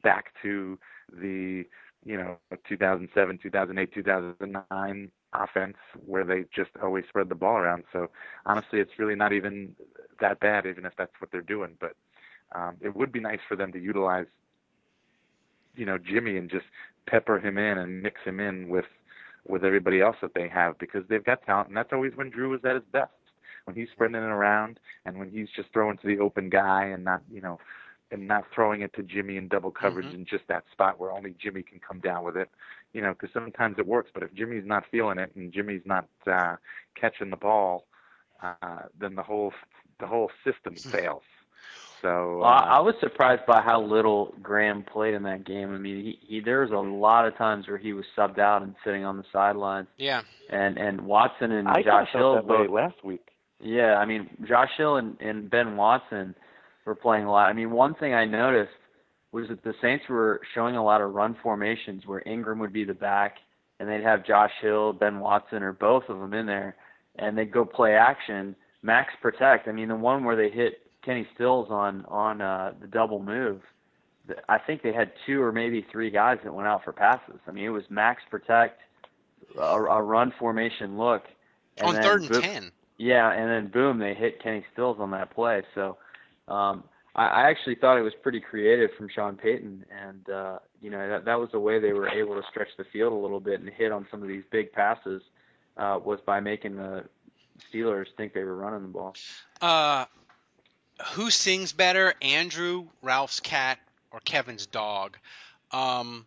back 0.03 0.27
to 0.41 0.79
the 1.13 1.65
you 2.05 2.17
know 2.17 2.39
2007, 2.69 3.39
2008, 3.43 3.93
2009 3.93 5.11
offense 5.35 5.77
where 6.07 6.25
they 6.25 6.45
just 6.55 6.71
always 6.81 7.05
spread 7.09 7.29
the 7.29 7.35
ball 7.35 7.57
around. 7.57 7.83
So 7.93 8.09
honestly, 8.47 8.79
it's 8.79 8.93
really 8.99 9.17
not 9.17 9.33
even 9.33 9.75
that 10.21 10.39
bad, 10.39 10.65
even 10.65 10.87
if 10.87 10.93
that's 10.97 11.13
what 11.19 11.33
they're 11.33 11.43
doing. 11.43 11.77
But 11.81 11.97
um, 12.55 12.77
it 12.81 12.95
would 12.95 13.11
be 13.11 13.21
nice 13.21 13.41
for 13.49 13.57
them 13.57 13.73
to 13.73 13.81
utilize, 13.81 14.27
you 15.75 15.87
know, 15.87 15.99
Jimmy 15.99 16.37
and 16.37 16.49
just 16.49 16.67
pepper 17.09 17.41
him 17.41 17.59
in 17.59 17.79
and 17.79 18.01
mix 18.01 18.21
him 18.25 18.39
in 18.39 18.69
with 18.69 18.87
with 19.49 19.65
everybody 19.65 20.01
else 20.01 20.17
that 20.23 20.35
they 20.35 20.49
have 20.49 20.79
because 20.79 21.03
they've 21.09 21.25
got 21.25 21.45
talent, 21.45 21.69
and 21.69 21.77
that's 21.77 21.93
always 21.93 22.13
when 22.15 22.31
Drew 22.31 22.55
is 22.55 22.61
at 22.65 22.77
his 22.77 22.85
best. 22.93 23.11
When 23.67 23.77
he's 23.77 23.89
spreading 23.93 24.17
it 24.17 24.21
around 24.21 24.79
and 25.05 25.19
when 25.19 25.29
he's 25.31 25.49
just 25.55 25.73
throwing 25.73 25.99
to 25.99 26.07
the 26.07 26.19
open 26.21 26.49
guy 26.49 26.85
and 26.85 27.05
not, 27.05 27.23
you 27.31 27.41
know, 27.41 27.59
and 28.13 28.29
not 28.29 28.45
throwing 28.55 28.83
it 28.83 28.93
to 28.95 29.03
Jimmy 29.03 29.37
in 29.37 29.49
double 29.49 29.73
coverage 29.73 30.15
in 30.15 30.25
just 30.25 30.45
that 30.49 30.65
spot 30.71 31.01
where 31.01 31.11
only 31.11 31.35
Jimmy 31.43 31.63
can 31.63 31.81
come 31.81 31.99
down 31.99 32.25
with 32.25 32.37
it, 32.37 32.49
you 32.93 33.03
know, 33.03 33.13
because 33.13 33.31
sometimes 33.35 33.77
it 33.79 33.87
works. 33.87 34.11
But 34.15 34.23
if 34.23 34.33
Jimmy's 34.35 34.65
not 34.65 34.85
feeling 34.91 35.19
it 35.19 35.33
and 35.35 35.53
Jimmy's 35.53 35.83
not 35.85 36.07
uh, 36.31 36.57
catching 36.95 37.31
the 37.31 37.37
ball, 37.37 37.87
uh, 38.43 38.83
then 38.99 39.17
the 39.17 39.23
whole 39.25 39.53
the 39.99 40.07
whole 40.07 40.31
system 40.45 40.75
fails. 40.93 41.23
So 42.03 42.39
Well, 42.39 42.45
I 42.45 42.77
I 42.77 42.79
uh, 42.79 42.83
was 42.85 42.95
surprised 43.01 43.45
by 43.47 43.61
how 43.63 43.83
little 43.83 44.35
Graham 44.43 44.85
played 44.85 45.15
in 45.15 45.25
that 45.25 45.45
game. 45.45 45.75
I 45.75 45.79
mean, 45.79 46.05
he, 46.05 46.19
he 46.27 46.41
there 46.41 46.61
was 46.61 46.71
a 46.71 46.77
lot 46.77 47.27
of 47.27 47.37
times 47.37 47.67
where 47.67 47.79
he 47.79 47.93
was 47.93 48.05
subbed 48.17 48.39
out 48.39 48.63
and 48.63 48.77
sitting 48.85 49.05
on 49.05 49.17
the 49.17 49.25
sidelines, 49.33 49.89
Yeah. 49.97 50.23
and 50.51 50.79
and 50.79 51.01
Watson 51.01 51.51
and 51.51 51.67
I 51.67 51.83
Josh 51.83 52.09
Hill 52.13 52.41
both. 52.43 52.71
last 52.71 53.03
week. 53.03 53.27
Yeah, 53.61 53.97
I 53.97 54.05
mean, 54.05 54.29
Josh 54.47 54.71
Hill 54.77 54.97
and, 54.97 55.21
and 55.21 55.51
Ben 55.51 55.77
Watson 55.77 56.35
were 56.85 56.95
playing 56.95 57.25
a 57.25 57.31
lot. 57.31 57.49
I 57.49 57.53
mean, 57.53 57.71
one 57.71 57.95
thing 57.95 58.15
I 58.15 58.25
noticed 58.25 58.73
was 59.33 59.49
that 59.49 59.63
the 59.65 59.75
Saints 59.83 60.05
were 60.09 60.41
showing 60.55 60.77
a 60.77 60.85
lot 60.85 61.01
of 61.01 61.13
run 61.15 61.37
formations 61.43 62.07
where 62.07 62.23
Ingram 62.27 62.59
would 62.59 62.73
be 62.73 62.85
the 62.85 62.95
back, 62.95 63.37
and 63.79 63.89
they'd 63.89 64.03
have 64.03 64.25
Josh 64.25 64.53
Hill, 64.61 64.93
Ben 64.93 65.21
Watson, 65.21 65.63
or 65.63 65.73
both 65.73 66.05
of 66.09 66.19
them 66.19 66.33
in 66.35 66.47
there, 66.47 66.77
and 67.17 67.37
they'd 67.37 67.53
go 67.53 67.65
play 67.65 67.95
action, 67.95 68.55
max 68.83 69.13
protect. 69.21 69.69
I 69.69 69.73
mean, 69.73 69.89
the 69.89 69.97
one 69.97 70.25
where 70.25 70.37
they 70.37 70.51
hit 70.51 70.91
Kenny 71.05 71.27
Stills 71.35 71.69
on 71.71 72.05
on 72.07 72.41
uh, 72.41 72.73
the 72.81 72.87
double 72.87 73.23
move, 73.23 73.61
I 74.49 74.59
think 74.59 74.83
they 74.83 74.93
had 74.93 75.13
two 75.27 75.43
or 75.43 75.53
maybe 75.53 75.87
three 75.91 76.11
guys 76.11 76.39
that 76.45 76.53
went 76.53 76.69
out 76.69 76.85
for 76.85 76.93
passes. 76.93 77.41
I 77.47 77.53
mean, 77.53 77.65
it 77.65 77.71
was 77.71 77.85
max 77.91 78.23
protect, 78.31 78.81
a, 79.57 79.61
a 79.61 80.03
run 80.03 80.33
formation 80.39 80.99
look. 80.99 81.23
And 81.79 81.89
On 81.89 82.03
third 82.03 82.23
and 82.23 82.43
10. 82.43 82.73
Yeah, 82.99 83.31
and 83.31 83.51
then 83.51 83.71
boom, 83.71 83.99
they 83.99 84.15
hit 84.15 84.43
Kenny 84.43 84.65
Stills 84.73 84.99
on 85.01 85.11
that 85.11 85.35
play. 85.35 85.63
So 85.75 85.99
um, 86.49 86.85
I, 87.15 87.27
I 87.27 87.51
actually 87.51 87.75
thought 87.75 87.99
it 87.99 88.03
was 88.03 88.15
pretty 88.23 88.41
creative 88.41 88.91
from 88.97 89.09
Sean 89.09 89.37
Payton, 89.37 89.85
and 89.91 90.31
uh, 90.31 90.59
you 90.81 90.91
know 90.91 91.09
that 91.09 91.25
that 91.25 91.39
was 91.39 91.51
the 91.53 91.61
way 91.61 91.79
they 91.79 91.93
were 91.93 92.09
able 92.09 92.35
to 92.35 92.43
stretch 92.51 92.69
the 92.79 92.85
field 92.93 93.13
a 93.13 93.17
little 93.17 93.41
bit 93.41 93.61
and 93.61 93.69
hit 93.69 93.93
on 93.93 94.07
some 94.11 94.23
of 94.23 94.29
these 94.29 94.45
big 94.51 94.73
passes 94.73 95.23
uh, 95.77 95.99
was 96.03 96.21
by 96.25 96.41
making 96.41 96.77
the 96.77 97.05
Steelers 97.73 98.07
think 98.17 98.33
they 98.33 98.45
were 98.45 98.57
running 98.57 98.83
the 98.83 98.89
ball. 98.89 99.15
Uh, 99.61 100.07
who 101.13 101.31
sings 101.31 101.73
better, 101.73 102.15
Andrew, 102.23 102.87
Ralph's 103.03 103.41
cat, 103.41 103.79
or 104.11 104.21
Kevin's 104.21 104.67
dog? 104.67 105.19
Um, 105.73 106.27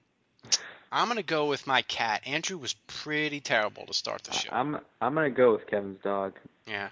I'm 0.91 1.07
gonna 1.07 1.23
go 1.23 1.45
with 1.47 1.67
my 1.67 1.81
cat. 1.83 2.23
Andrew 2.25 2.57
was 2.57 2.73
pretty 2.87 3.39
terrible 3.39 3.85
to 3.85 3.93
start 3.93 4.23
the 4.23 4.33
show. 4.33 4.49
I'm 4.51 4.79
I'm 5.01 5.13
gonna 5.15 5.29
go 5.29 5.53
with 5.53 5.67
Kevin's 5.67 6.01
dog. 6.03 6.33
Yeah. 6.67 6.89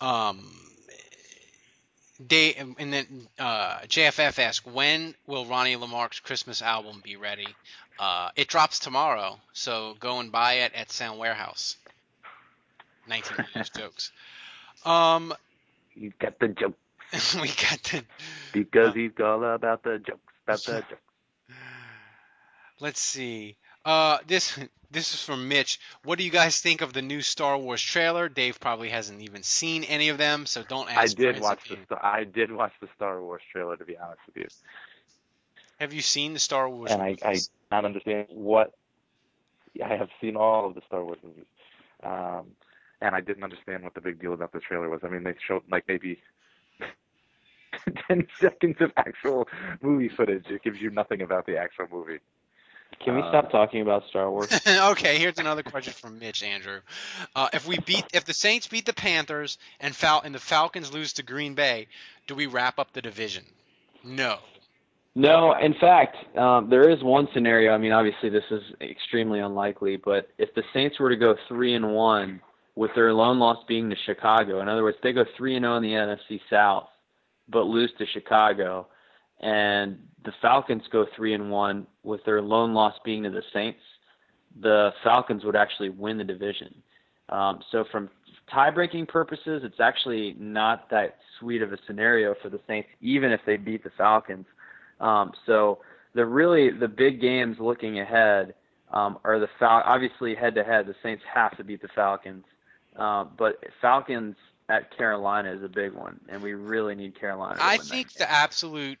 Um. 0.00 0.44
They 2.28 2.54
and 2.54 2.92
then 2.92 3.06
uh, 3.38 3.78
JFF 3.86 4.38
asked 4.38 4.66
when 4.66 5.14
will 5.26 5.46
Ronnie 5.46 5.76
Lamarque's 5.76 6.20
Christmas 6.20 6.60
album 6.60 7.00
be 7.02 7.16
ready? 7.16 7.46
Uh, 7.98 8.30
it 8.36 8.48
drops 8.48 8.78
tomorrow, 8.78 9.38
so 9.52 9.96
go 10.00 10.20
and 10.20 10.30
buy 10.30 10.54
it 10.54 10.72
at 10.74 10.90
Sound 10.90 11.18
Warehouse. 11.18 11.76
19 13.08 13.46
jokes. 13.76 14.12
Um, 14.84 15.34
You 15.94 16.12
got 16.18 16.38
the 16.38 16.48
joke 16.48 16.76
we 17.34 17.48
got 17.48 17.82
the. 17.84 18.04
because 18.52 18.94
he's 18.94 19.10
all 19.22 19.42
about 19.42 19.82
the 19.82 19.98
jokes, 19.98 20.20
about 20.46 20.60
the 20.64 20.80
jokes. 20.88 21.02
Let's 22.80 23.00
see. 23.00 23.56
Uh, 23.84 24.18
this 24.26 24.58
this 24.90 25.14
is 25.14 25.22
from 25.22 25.48
Mitch. 25.48 25.78
What 26.04 26.18
do 26.18 26.24
you 26.24 26.30
guys 26.30 26.60
think 26.60 26.80
of 26.80 26.92
the 26.92 27.02
new 27.02 27.20
Star 27.22 27.56
Wars 27.56 27.82
trailer? 27.82 28.28
Dave 28.28 28.60
probably 28.60 28.88
hasn't 28.88 29.22
even 29.22 29.42
seen 29.42 29.84
any 29.84 30.08
of 30.08 30.18
them, 30.18 30.46
so 30.46 30.62
don't 30.62 30.90
ask. 30.90 30.98
I 30.98 31.06
did 31.06 31.40
watch 31.40 31.68
the. 31.68 31.78
Star- 31.84 32.04
I 32.04 32.24
did 32.24 32.50
watch 32.50 32.72
the 32.80 32.88
Star 32.96 33.20
Wars 33.22 33.42
trailer 33.52 33.76
to 33.76 33.84
be 33.84 33.96
honest 33.96 34.20
with 34.26 34.36
you, 34.36 34.46
Have 35.78 35.92
you 35.92 36.02
seen 36.02 36.32
the 36.32 36.38
Star 36.38 36.68
Wars? 36.68 36.90
and 36.90 37.02
I 37.02 37.16
I 37.24 37.38
not 37.70 37.84
understand 37.84 38.26
what 38.30 38.72
I 39.84 39.94
have 39.94 40.10
seen 40.20 40.36
all 40.36 40.66
of 40.66 40.74
the 40.74 40.82
Star 40.86 41.04
Wars 41.04 41.18
movies, 41.22 41.44
um, 42.02 42.46
and 43.00 43.14
I 43.14 43.20
didn't 43.20 43.44
understand 43.44 43.84
what 43.84 43.94
the 43.94 44.00
big 44.00 44.20
deal 44.20 44.32
about 44.32 44.52
the 44.52 44.60
trailer 44.60 44.88
was. 44.88 45.00
I 45.04 45.08
mean, 45.08 45.22
they 45.22 45.34
showed 45.46 45.62
like 45.70 45.84
maybe. 45.88 46.20
10 48.08 48.26
seconds 48.40 48.76
of 48.80 48.92
actual 48.96 49.48
movie 49.80 50.08
footage. 50.08 50.44
It 50.48 50.62
gives 50.62 50.80
you 50.80 50.90
nothing 50.90 51.22
about 51.22 51.46
the 51.46 51.56
actual 51.56 51.86
movie. 51.90 52.18
Can 53.00 53.16
we 53.16 53.22
Uh, 53.22 53.30
stop 53.30 53.50
talking 53.50 53.80
about 53.80 54.06
Star 54.08 54.30
Wars? 54.30 54.48
okay, 54.66 55.18
here's 55.18 55.38
another 55.38 55.62
question 55.62 55.92
from 55.92 56.18
Mitch 56.18 56.42
Andrew. 56.42 56.80
Uh, 57.34 57.48
if 57.52 57.66
we 57.66 57.78
beat, 57.78 58.04
if 58.12 58.24
the 58.24 58.34
Saints 58.34 58.68
beat 58.68 58.84
the 58.86 58.92
Panthers 58.92 59.58
and 59.80 59.96
Fal- 59.96 60.20
and 60.22 60.34
the 60.34 60.38
Falcons 60.40 60.92
lose 60.92 61.14
to 61.14 61.22
Green 61.22 61.54
Bay, 61.54 61.88
do 62.26 62.34
we 62.34 62.46
wrap 62.46 62.78
up 62.78 62.92
the 62.92 63.00
division? 63.02 63.44
No. 64.04 64.38
No, 65.14 65.54
in 65.54 65.74
fact, 65.74 66.16
um, 66.36 66.70
there 66.70 66.88
is 66.88 67.02
one 67.02 67.26
scenario. 67.34 67.72
I 67.72 67.78
mean, 67.78 67.92
obviously 67.92 68.28
this 68.28 68.44
is 68.50 68.62
extremely 68.80 69.40
unlikely, 69.40 69.96
but 69.96 70.28
if 70.38 70.54
the 70.54 70.62
Saints 70.72 71.00
were 71.00 71.10
to 71.10 71.16
go 71.16 71.34
three 71.48 71.74
and 71.74 71.92
one 71.94 72.40
with 72.76 72.92
their 72.94 73.12
lone 73.12 73.38
loss 73.40 73.58
being 73.66 73.90
to 73.90 73.96
Chicago, 74.06 74.60
in 74.60 74.68
other 74.68 74.82
words, 74.84 74.98
they 75.02 75.12
go 75.12 75.24
three 75.36 75.56
and 75.56 75.64
zero 75.64 75.76
in 75.76 75.82
the 75.82 75.90
NFC 75.92 76.40
South, 76.48 76.88
but 77.48 77.62
lose 77.62 77.90
to 77.98 78.06
Chicago, 78.06 78.86
and 79.40 79.98
the 80.24 80.32
Falcons 80.42 80.82
go 80.92 81.06
three 81.16 81.34
and 81.34 81.50
one 81.50 81.86
with 82.02 82.24
their 82.24 82.42
lone 82.42 82.74
loss 82.74 82.94
being 83.04 83.22
to 83.24 83.30
the 83.30 83.42
Saints, 83.52 83.80
the 84.60 84.92
Falcons 85.02 85.44
would 85.44 85.56
actually 85.56 85.88
win 85.88 86.18
the 86.18 86.24
division. 86.24 86.74
Um, 87.30 87.60
so 87.70 87.84
from 87.90 88.10
tie-breaking 88.52 89.06
purposes, 89.06 89.62
it's 89.64 89.80
actually 89.80 90.34
not 90.38 90.90
that 90.90 91.16
sweet 91.38 91.62
of 91.62 91.72
a 91.72 91.78
scenario 91.86 92.34
for 92.42 92.48
the 92.48 92.60
Saints, 92.66 92.88
even 93.00 93.30
if 93.32 93.40
they 93.46 93.56
beat 93.56 93.84
the 93.84 93.92
Falcons. 93.96 94.46
Um, 95.00 95.32
so 95.46 95.78
the 96.14 96.26
really 96.26 96.70
the 96.70 96.88
big 96.88 97.20
games 97.20 97.56
looking 97.60 98.00
ahead 98.00 98.54
um, 98.92 99.18
are 99.24 99.38
the 99.38 99.48
Fal- 99.58 99.82
obviously 99.84 100.34
head-to-head. 100.34 100.86
The 100.86 100.96
Saints 101.02 101.22
have 101.32 101.56
to 101.56 101.64
beat 101.64 101.80
the 101.80 101.88
Falcons, 101.94 102.44
uh, 102.96 103.24
but 103.38 103.62
Falcons 103.80 104.36
at 104.68 104.94
Carolina 104.96 105.52
is 105.52 105.62
a 105.62 105.68
big 105.68 105.92
one, 105.92 106.20
and 106.28 106.42
we 106.42 106.54
really 106.54 106.94
need 106.94 107.18
Carolina. 107.18 107.56
I 107.60 107.78
think 107.78 108.12
the 108.14 108.30
absolute 108.30 108.98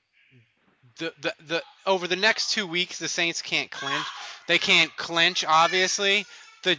the, 1.00 1.12
the 1.20 1.34
the 1.46 1.62
over 1.86 2.06
the 2.06 2.16
next 2.16 2.50
two 2.52 2.66
weeks 2.66 2.98
the 2.98 3.08
Saints 3.08 3.42
can't 3.42 3.70
clinch. 3.70 4.06
They 4.46 4.58
can't 4.58 4.94
clinch 4.96 5.44
obviously. 5.46 6.26
The 6.62 6.76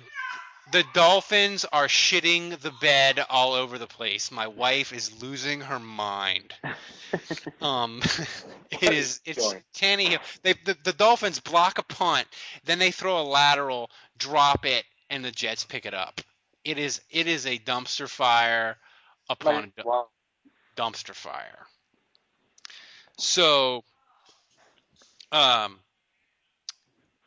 the 0.71 0.85
Dolphins 0.93 1.65
are 1.65 1.87
shitting 1.87 2.57
the 2.59 2.71
bed 2.79 3.25
all 3.29 3.53
over 3.53 3.77
the 3.77 3.87
place. 3.87 4.31
My 4.31 4.47
wife 4.47 4.93
is 4.93 5.21
losing 5.21 5.61
her 5.61 5.79
mind. 5.79 6.53
Um, 7.61 8.01
it 8.71 8.93
is 8.93 9.19
it's. 9.25 9.53
Tannehill. 9.75 10.19
They 10.43 10.53
the, 10.63 10.77
the 10.85 10.93
Dolphins 10.93 11.41
block 11.41 11.77
a 11.77 11.83
punt, 11.83 12.25
then 12.63 12.79
they 12.79 12.91
throw 12.91 13.19
a 13.19 13.23
lateral, 13.23 13.91
drop 14.17 14.65
it, 14.65 14.85
and 15.09 15.23
the 15.25 15.31
Jets 15.31 15.65
pick 15.65 15.85
it 15.85 15.93
up. 15.93 16.21
It 16.63 16.77
is 16.77 17.01
it 17.09 17.27
is 17.27 17.45
a 17.45 17.57
dumpster 17.57 18.07
fire 18.07 18.77
upon 19.29 19.73
du- 19.75 19.83
dumpster 20.77 21.13
fire. 21.13 21.67
So, 23.17 23.83
um, 25.31 25.79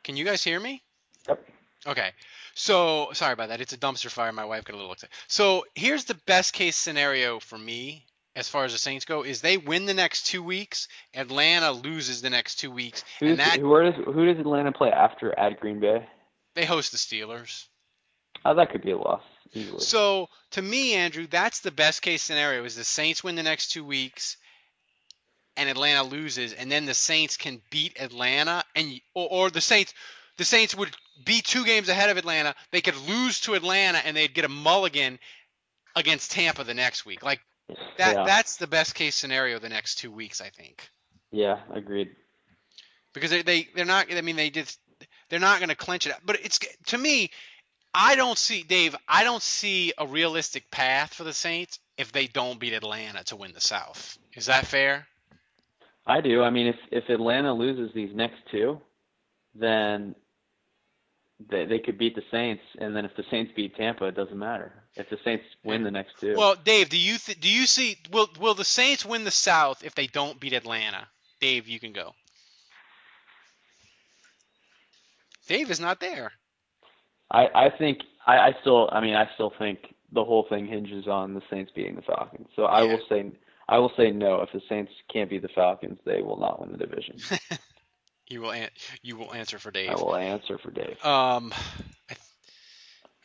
can 0.03 0.17
you 0.17 0.25
guys 0.25 0.43
hear 0.43 0.61
me? 0.61 0.83
Yep. 1.29 1.47
Okay. 1.87 2.11
So 2.55 3.09
sorry 3.13 3.33
about 3.33 3.49
that. 3.49 3.61
It's 3.61 3.73
a 3.73 3.79
dumpster 3.79 4.11
fire. 4.11 4.33
My 4.33 4.45
wife 4.45 4.65
got 4.65 4.75
a 4.75 4.77
little 4.77 4.93
upset. 4.93 5.11
So 5.27 5.65
here's 5.75 6.05
the 6.05 6.15
best 6.27 6.53
case 6.53 6.77
scenario 6.77 7.41
for 7.41 7.59
me 7.59 8.07
as 8.37 8.49
far 8.49 8.65
as 8.65 8.73
the 8.73 8.79
Saints 8.79 9.05
go: 9.05 9.23
is 9.23 9.41
they 9.41 9.57
win 9.57 9.87
the 9.87 9.95
next 9.95 10.27
two 10.27 10.43
weeks, 10.43 10.89
Atlanta 11.15 11.71
loses 11.73 12.23
the 12.23 12.31
next 12.31 12.57
two 12.57 12.71
weeks, 12.71 13.05
Who's, 13.21 13.31
and 13.31 13.41
that 13.41 13.59
who, 13.59 13.69
where 13.69 13.91
does 13.91 13.95
who 14.05 14.27
does 14.27 14.39
Atlanta 14.39 14.73
play 14.73 14.91
after 14.91 15.37
at 15.39 15.61
Green 15.61 15.81
Bay? 15.81 16.07
they 16.55 16.65
host 16.65 16.93
the 16.93 16.99
Steelers. 16.99 17.67
Oh, 18.45 18.55
that 18.55 18.71
could 18.71 18.83
be 18.83 18.91
a 18.91 18.99
loss 18.99 19.23
easily. 19.53 19.81
So 19.81 20.29
to 20.53 20.63
me, 20.63 20.95
Andrew, 20.95 21.27
that's 21.29 21.61
the 21.61 21.71
best 21.71 22.03
case 22.03 22.23
scenario: 22.23 22.65
is 22.65 22.77
the 22.77 22.85
Saints 22.85 23.23
win 23.23 23.37
the 23.37 23.43
next 23.43 23.69
two 23.69 23.85
weeks, 23.85 24.37
and 25.57 25.69
Atlanta 25.69 26.03
loses, 26.03 26.53
and 26.53 26.71
then 26.71 26.85
the 26.85 26.95
Saints 26.95 27.37
can 27.37 27.61
beat 27.71 28.01
Atlanta, 28.01 28.65
and 28.75 29.01
or, 29.15 29.29
or 29.31 29.51
the 29.51 29.61
Saints, 29.61 29.95
the 30.37 30.45
Saints 30.45 30.75
would 30.75 30.95
be 31.25 31.41
two 31.41 31.65
games 31.65 31.89
ahead 31.89 32.11
of 32.11 32.17
Atlanta. 32.17 32.55
They 32.73 32.81
could 32.81 32.97
lose 33.09 33.41
to 33.43 33.55
Atlanta, 33.55 33.99
and 33.99 34.17
they'd 34.17 34.35
get 34.35 34.45
a 34.45 34.49
mulligan 34.49 35.19
against 35.95 36.33
Tampa 36.33 36.65
the 36.65 36.75
next 36.75 37.07
week. 37.07 37.23
Like 37.23 37.41
that. 37.99 38.15
yeah, 38.17 38.25
That's 38.25 38.57
the 38.57 38.67
best 38.67 38.95
case 38.95 39.15
scenario 39.15 39.59
the 39.59 39.69
next 39.69 39.97
two 39.97 40.11
weeks, 40.11 40.41
I 40.41 40.51
think, 40.51 40.89
yeah, 41.31 41.61
agreed. 41.73 42.11
because 43.13 43.31
they, 43.31 43.43
they 43.43 43.69
they're 43.75 43.85
not. 43.85 44.13
I 44.13 44.21
mean, 44.23 44.37
they 44.37 44.51
just 44.51 44.79
they're 45.29 45.41
not 45.41 45.61
going 45.61 45.71
to 45.71 45.77
clinch 45.77 46.07
it. 46.07 46.15
But 46.25 46.41
it's 46.45 46.59
to 46.87 46.99
me. 46.99 47.31
I 47.97 48.17
don't 48.17 48.37
see 48.37 48.65
Dave. 48.65 48.97
I 49.07 49.23
don't 49.23 49.43
see 49.43 49.93
a 49.97 50.05
realistic 50.05 50.69
path 50.69 51.15
for 51.15 51.23
the 51.23 51.33
Saints 51.33 51.79
if 51.97 52.11
they 52.11 52.27
don't 52.27 52.59
beat 52.59 52.73
Atlanta 52.73 53.23
to 53.25 53.37
win 53.37 53.53
the 53.53 53.61
South. 53.61 54.19
Is 54.35 54.47
that 54.47 54.67
fair? 54.67 55.07
I 56.07 56.21
do. 56.21 56.43
I 56.43 56.51
mean, 56.51 56.67
if 56.67 56.77
if 56.91 57.09
Atlanta 57.09 57.53
loses 57.53 57.95
these 57.95 58.15
next 58.15 58.37
two, 58.51 58.81
then 59.55 60.15
they 61.51 61.65
they 61.65 61.79
could 61.79 61.99
beat 61.99 62.15
the 62.15 62.23
Saints, 62.31 62.63
and 62.79 62.95
then 62.95 63.05
if 63.05 63.17
the 63.17 63.25
Saints 63.31 63.53
beat 63.57 63.77
Tampa, 63.77 64.07
it 64.07 64.15
doesn't 64.15 64.39
matter. 64.39 64.73
If 64.97 65.09
the 65.11 65.19
Saints 65.25 65.45
win 65.65 65.83
the 65.83 65.91
next 65.91 66.13
two, 66.21 66.35
Well, 66.37 66.55
Dave, 66.63 66.89
do 66.91 66.99
you 66.99 67.19
th- 67.19 67.41
do 67.41 67.49
you 67.51 67.67
see 67.67 67.97
will 68.13 68.29
will 68.39 68.55
the 68.55 68.65
Saints 68.65 69.05
win 69.05 69.25
the 69.25 69.31
South 69.31 69.83
if 69.83 69.95
they 69.95 70.07
don't 70.07 70.39
beat 70.39 70.53
Atlanta? 70.53 71.09
Dave, 71.41 71.69
you 71.69 71.81
can 71.81 71.93
go. 71.93 72.15
Dave 75.49 75.71
is 75.71 75.81
not 75.81 76.01
there. 76.01 76.33
I 77.31 77.49
I 77.55 77.71
think 77.71 77.99
I, 78.27 78.37
I 78.39 78.57
still 78.61 78.89
I 78.93 79.01
mean 79.01 79.15
I 79.15 79.29
still 79.35 79.53
think 79.59 79.95
the 80.13 80.25
whole 80.25 80.47
thing 80.49 80.67
hinges 80.67 81.09
on 81.09 81.35
the 81.35 81.43
Saints 81.51 81.73
beating 81.75 81.97
the 81.97 82.03
Falcons. 82.03 82.49
So 82.55 82.65
I 82.65 82.83
will 82.83 83.01
say 83.09 83.33
I 83.69 83.79
will 83.79 83.93
say 83.97 84.11
no. 84.11 84.43
If 84.43 84.53
the 84.53 84.61
Saints 84.69 84.93
can't 85.13 85.31
beat 85.31 85.43
the 85.43 85.49
Falcons, 85.49 85.99
they 86.05 86.23
will 86.23 86.39
not 86.39 86.61
win 86.61 86.73
the 86.73 86.79
division. 86.79 87.17
You 88.29 88.41
will 88.41 88.53
an- 88.53 88.71
you 89.03 89.17
will 89.17 89.35
answer 89.35 89.59
for 89.59 89.71
Dave. 89.71 89.91
I 89.91 89.95
will 89.97 90.17
answer 90.17 90.57
for 90.59 90.71
Dave. 90.71 90.97
Um, 91.05 91.53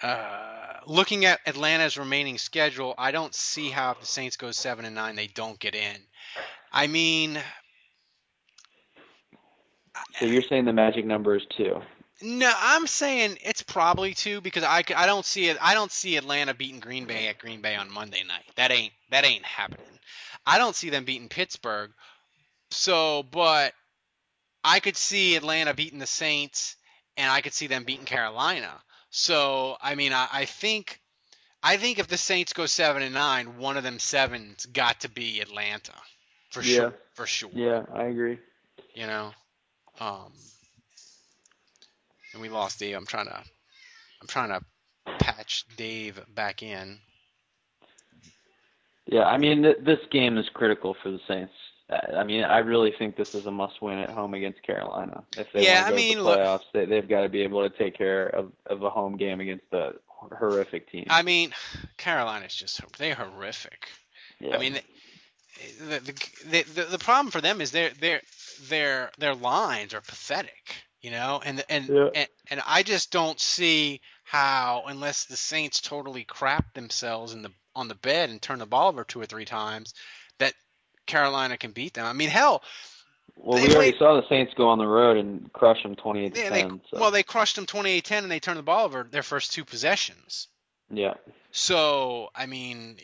uh, 0.04 0.74
looking 0.86 1.26
at 1.26 1.40
Atlanta's 1.46 1.98
remaining 1.98 2.38
schedule, 2.38 2.96
I 2.98 3.12
don't 3.12 3.34
see 3.34 3.70
how 3.70 3.92
if 3.92 4.02
the 4.02 4.06
Saints 4.06 4.36
go 4.36 4.52
seven 4.52 4.84
and 4.86 4.96
nine, 4.96 5.16
they 5.16 5.28
don't 5.28 5.58
get 5.58 5.74
in. 5.74 5.96
I 6.74 6.88
mean, 6.88 7.40
So 10.20 10.26
you're 10.26 10.44
saying 10.50 10.66
the 10.66 10.74
magic 10.74 11.06
number 11.06 11.36
is 11.36 11.44
two? 11.58 11.80
no, 12.22 12.52
I'm 12.58 12.86
saying 12.86 13.38
it's 13.42 13.64
probably 13.64 14.14
two 14.14 14.42
because 14.42 14.64
I, 14.64 14.84
I 14.96 15.06
don't 15.06 15.26
see 15.26 15.48
it. 15.48 15.58
I 15.62 15.74
don't 15.74 15.92
see 15.92 16.18
Atlanta 16.18 16.54
beating 16.54 16.82
Green 16.82 17.06
Bay 17.06 17.28
at 17.28 17.38
Green 17.40 17.62
Bay 17.62 17.76
on 17.76 17.90
Monday 17.90 18.24
night. 18.28 18.44
That 18.58 18.72
ain't 18.72 18.92
that 19.12 19.24
ain't 19.26 19.46
happening. 19.46 19.86
I 20.50 20.58
don't 20.58 20.76
see 20.76 20.89
them 20.89 21.06
beating 21.06 21.30
Pittsburgh. 21.30 21.91
So, 22.72 23.22
but 23.22 23.74
I 24.64 24.80
could 24.80 24.97
see 24.97 25.36
Atlanta 25.36 25.76
beating 25.76 26.00
the 26.00 26.08
Saints, 26.08 26.76
and 27.18 27.32
I 27.32 27.41
could 27.41 27.54
see 27.54 27.68
them 27.68 27.84
beating 27.84 28.06
Carolina. 28.06 28.72
So, 29.12 29.78
I 29.80 29.93
mean, 29.93 30.12
I, 30.12 30.28
I 30.32 30.45
think 30.45 31.00
I 31.62 31.78
think 31.78 32.00
if 32.00 32.08
the 32.08 32.18
Saints 32.18 32.54
go 32.54 32.66
seven 32.66 33.04
and 33.04 33.14
nine, 33.14 33.58
one 33.60 33.78
of 33.78 33.84
them 33.84 34.00
sevens 34.00 34.66
got 34.66 35.02
to 35.02 35.10
be 35.10 35.39
Atlanta, 35.39 35.93
for 36.50 36.64
Yeah. 36.64 36.76
sure. 36.76 36.93
For 37.14 37.28
sure. 37.28 37.52
Yeah, 37.54 37.84
I 37.93 38.06
agree. 38.06 38.39
You 38.95 39.06
know, 39.06 39.34
um, 40.00 40.32
and 42.34 42.41
we 42.41 42.50
lost 42.50 42.80
Dave. 42.80 42.95
I'm 42.95 43.06
trying 43.06 43.28
to, 43.28 43.43
I'm 44.22 44.28
trying 44.28 44.50
to 44.50 44.66
patch 45.20 45.66
Dave 45.76 46.20
back 46.34 46.64
in. 46.64 47.00
Yeah, 49.12 49.24
I 49.26 49.38
mean 49.38 49.64
th- 49.64 49.78
this 49.82 49.99
game 50.12 50.38
is 50.38 50.47
critical 50.53 50.95
for 51.01 51.12
the 51.12 51.20
Saints. 51.28 51.53
Uh, 51.89 52.16
I 52.18 52.24
mean, 52.24 52.43
I 52.43 52.60
really 52.60 52.93
think 52.97 53.16
this 53.16 53.34
is 53.34 53.47
a 53.47 53.51
must-win 53.51 53.97
at 53.97 54.12
home 54.12 54.36
against 54.36 54.62
Carolina. 54.62 55.24
If 55.36 55.47
they 55.53 55.66
Yeah, 55.66 55.76
want 55.76 55.82
to 55.82 55.88
I 55.88 55.89
go 55.89 55.95
mean, 55.95 56.12
to 56.18 56.18
the 56.20 56.24
look- 56.30 56.39
playoffs, 56.39 56.64
they, 56.74 56.86
they've 56.86 57.10
got 57.10 57.22
to 57.22 57.30
be 57.30 57.41
able 57.41 57.68
to 57.68 57.76
take 57.76 57.97
care 57.97 58.28
of, 58.28 58.51
of 58.68 58.84
a 58.84 58.89
home 58.91 59.18
game 59.18 59.39
against 59.39 59.66
a 59.74 59.93
horrific 60.07 60.91
team. 60.91 61.07
I 61.10 61.24
mean, 61.24 61.51
Carolina's 61.97 62.53
just 62.53 62.82
they're 62.97 63.16
horrific. 63.16 63.88
Yeah. 64.39 64.55
I 64.55 64.60
mean, 64.60 64.74
the, 65.80 65.99
the, 65.99 66.14
the, 66.45 66.64
the, 66.74 66.84
the 66.91 66.99
problem 66.99 67.32
for 67.32 67.41
them 67.41 67.60
is 67.62 67.72
their 67.72 67.89
their 67.99 68.22
their 68.70 69.12
their 69.18 69.34
lines 69.36 69.93
are 69.93 70.01
pathetic, 70.01 70.76
you 71.01 71.10
know, 71.12 71.41
and 71.43 71.64
and, 71.70 71.88
Yeah. 71.89 72.10
and 72.14 72.28
and 72.51 72.62
I 72.68 72.84
just 72.84 73.12
don't 73.12 73.39
see 73.39 74.01
how 74.24 74.84
unless 74.88 75.26
the 75.26 75.36
Saints 75.38 75.82
totally 75.82 76.24
crap 76.24 76.74
themselves 76.76 77.34
in 77.34 77.41
the 77.41 77.51
on 77.80 77.88
the 77.88 77.96
bed 77.96 78.30
and 78.30 78.42
turn 78.42 78.60
the 78.60 78.66
ball 78.66 78.90
over 78.90 79.04
two 79.04 79.20
or 79.22 79.26
three 79.26 79.46
times 79.46 79.94
that 80.38 80.54
Carolina 81.06 81.58
can 81.58 81.72
beat 81.72 81.94
them. 81.96 82.06
I 82.06 82.14
mean, 82.14 82.30
hell, 82.30 82.62
well, 83.36 83.58
they 83.58 83.68
we 83.68 83.74
already 83.76 83.92
played- 83.92 84.00
saw 84.00 84.22
the 84.22 84.28
Saints 84.28 84.54
go 84.56 84.68
on 84.70 84.78
the 84.78 84.86
road 84.88 85.18
and 85.18 85.52
crush 85.54 85.82
them 85.84 85.96
28 85.96 86.36
to 86.36 86.42
yeah, 86.42 86.50
they 86.50 86.62
10. 86.62 86.82
So. 86.92 87.00
well 87.00 87.12
they 87.12 87.24
crushed 87.24 87.56
them 87.56 87.66
28-10 87.66 88.24
and 88.24 88.32
they 88.32 88.40
turned 88.40 88.60
the 88.60 88.64
ball 88.64 88.86
over 88.86 89.04
their 89.10 89.24
first 89.24 89.54
two 89.54 89.64
possessions. 89.66 90.48
yeah. 90.92 91.14
So 91.52 92.30
I 92.36 92.46
mean, 92.46 92.98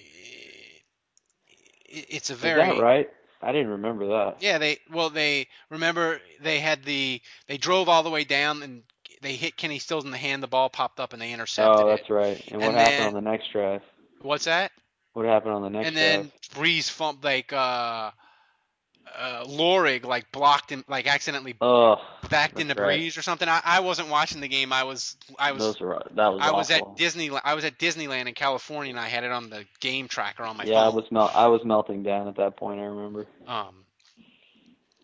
it, 1.87 2.05
it's 2.09 2.29
a 2.29 2.33
Is 2.33 2.39
very 2.39 2.61
that 2.61 2.79
right? 2.81 3.09
I 3.41 3.51
didn't 3.51 3.69
remember 3.69 4.07
that. 4.07 4.37
Yeah, 4.41 4.57
they 4.57 4.79
well 4.91 5.09
they 5.09 5.47
remember 5.69 6.19
they 6.41 6.59
had 6.59 6.83
the 6.83 7.21
they 7.47 7.57
drove 7.57 7.89
all 7.89 8.03
the 8.03 8.09
way 8.09 8.23
down 8.23 8.61
and 8.63 8.83
they 9.21 9.33
hit 9.35 9.55
Kenny 9.57 9.79
Stills 9.79 10.03
in 10.05 10.11
the 10.11 10.17
hand. 10.17 10.43
The 10.43 10.47
ball 10.47 10.69
popped 10.69 10.99
up 10.99 11.13
and 11.13 11.21
they 11.21 11.31
intercepted 11.31 11.79
Oh, 11.85 11.87
it. 11.87 11.95
that's 11.97 12.09
right. 12.09 12.43
And, 12.51 12.61
what 12.61 12.69
And 12.69 12.77
happened 12.77 13.07
on 13.17 13.23
the 13.23 13.29
next 13.31 13.51
drive? 13.51 13.81
What's 14.25 14.45
that? 14.45 14.71
What 15.13 15.25
happened 15.25 15.53
on 15.53 15.61
the 15.61 15.69
next 15.69 15.87
and 15.87 15.97
then 15.97 16.31
drive? 16.51 16.65
Brees 16.65 16.89
fump 16.89 17.23
like 17.23 17.53
uh 17.53 18.11
uh 19.17 19.43
Lorig 19.45 20.03
like 20.05 20.31
blocked 20.31 20.71
him 20.71 20.83
like 20.87 21.07
accidentally 21.07 21.55
Oh, 21.61 21.97
backed 22.29 22.59
into 22.59 22.73
right. 22.75 22.99
Brees 22.99 23.17
or 23.17 23.21
something. 23.21 23.47
I, 23.47 23.61
I 23.63 23.79
wasn't 23.79 24.09
watching 24.09 24.41
the 24.41 24.47
game. 24.47 24.73
I 24.73 24.83
was 24.83 25.15
I 25.39 25.51
was 25.51 25.61
Those 25.61 25.79
were 25.79 26.01
that 26.15 26.33
was 26.33 26.41
I 26.41 26.51
was 26.51 26.71
at 26.71 26.97
Disney 26.97 27.29
I 27.43 27.53
was 27.53 27.63
at 27.63 27.77
Disneyland 27.77 28.27
in 28.27 28.33
California 28.33 28.89
and 28.91 28.99
I 28.99 29.07
had 29.07 29.23
it 29.23 29.31
on 29.31 29.49
the 29.49 29.65
game 29.79 30.07
tracker 30.07 30.43
on 30.43 30.57
my 30.57 30.65
phone. 30.65 30.73
yeah, 30.73 30.81
I 30.81 30.89
was 30.89 31.11
mel- 31.11 31.31
I 31.33 31.47
was 31.47 31.63
melting 31.63 32.03
down 32.03 32.27
at 32.27 32.35
that 32.37 32.57
point. 32.57 32.79
I 32.79 32.85
remember. 32.85 33.25
Um, 33.47 33.85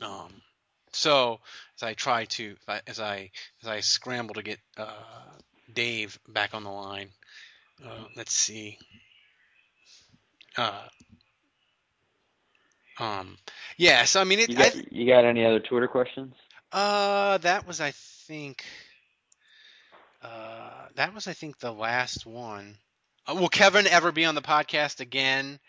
um, 0.01 0.33
so 0.91 1.39
as 1.77 1.83
I 1.83 1.93
try 1.93 2.25
to, 2.25 2.55
as 2.87 2.99
I 2.99 3.31
as 3.61 3.67
I 3.67 3.79
scramble 3.79 4.35
to 4.35 4.43
get 4.43 4.59
uh, 4.77 4.91
Dave 5.73 6.19
back 6.27 6.53
on 6.53 6.63
the 6.63 6.71
line, 6.71 7.09
uh, 7.85 8.05
let's 8.15 8.33
see. 8.33 8.77
Uh, 10.57 10.81
um, 12.99 13.37
yeah. 13.77 14.03
So 14.03 14.21
I 14.21 14.23
mean, 14.23 14.39
it. 14.39 14.49
You 14.49 14.57
I, 14.57 14.69
got 14.69 14.91
you 14.91 15.07
got 15.07 15.25
any 15.25 15.45
other 15.45 15.59
Twitter 15.59 15.87
questions? 15.87 16.33
uh, 16.71 17.37
that 17.39 17.67
was 17.67 17.81
I 17.81 17.91
think. 17.91 18.63
Uh, 20.23 20.87
that 20.95 21.13
was 21.15 21.27
I 21.27 21.33
think 21.33 21.59
the 21.59 21.71
last 21.71 22.25
one. 22.25 22.77
Uh, 23.27 23.35
will 23.35 23.49
Kevin 23.49 23.87
ever 23.87 24.11
be 24.11 24.25
on 24.25 24.35
the 24.35 24.41
podcast 24.41 24.99
again? 24.99 25.59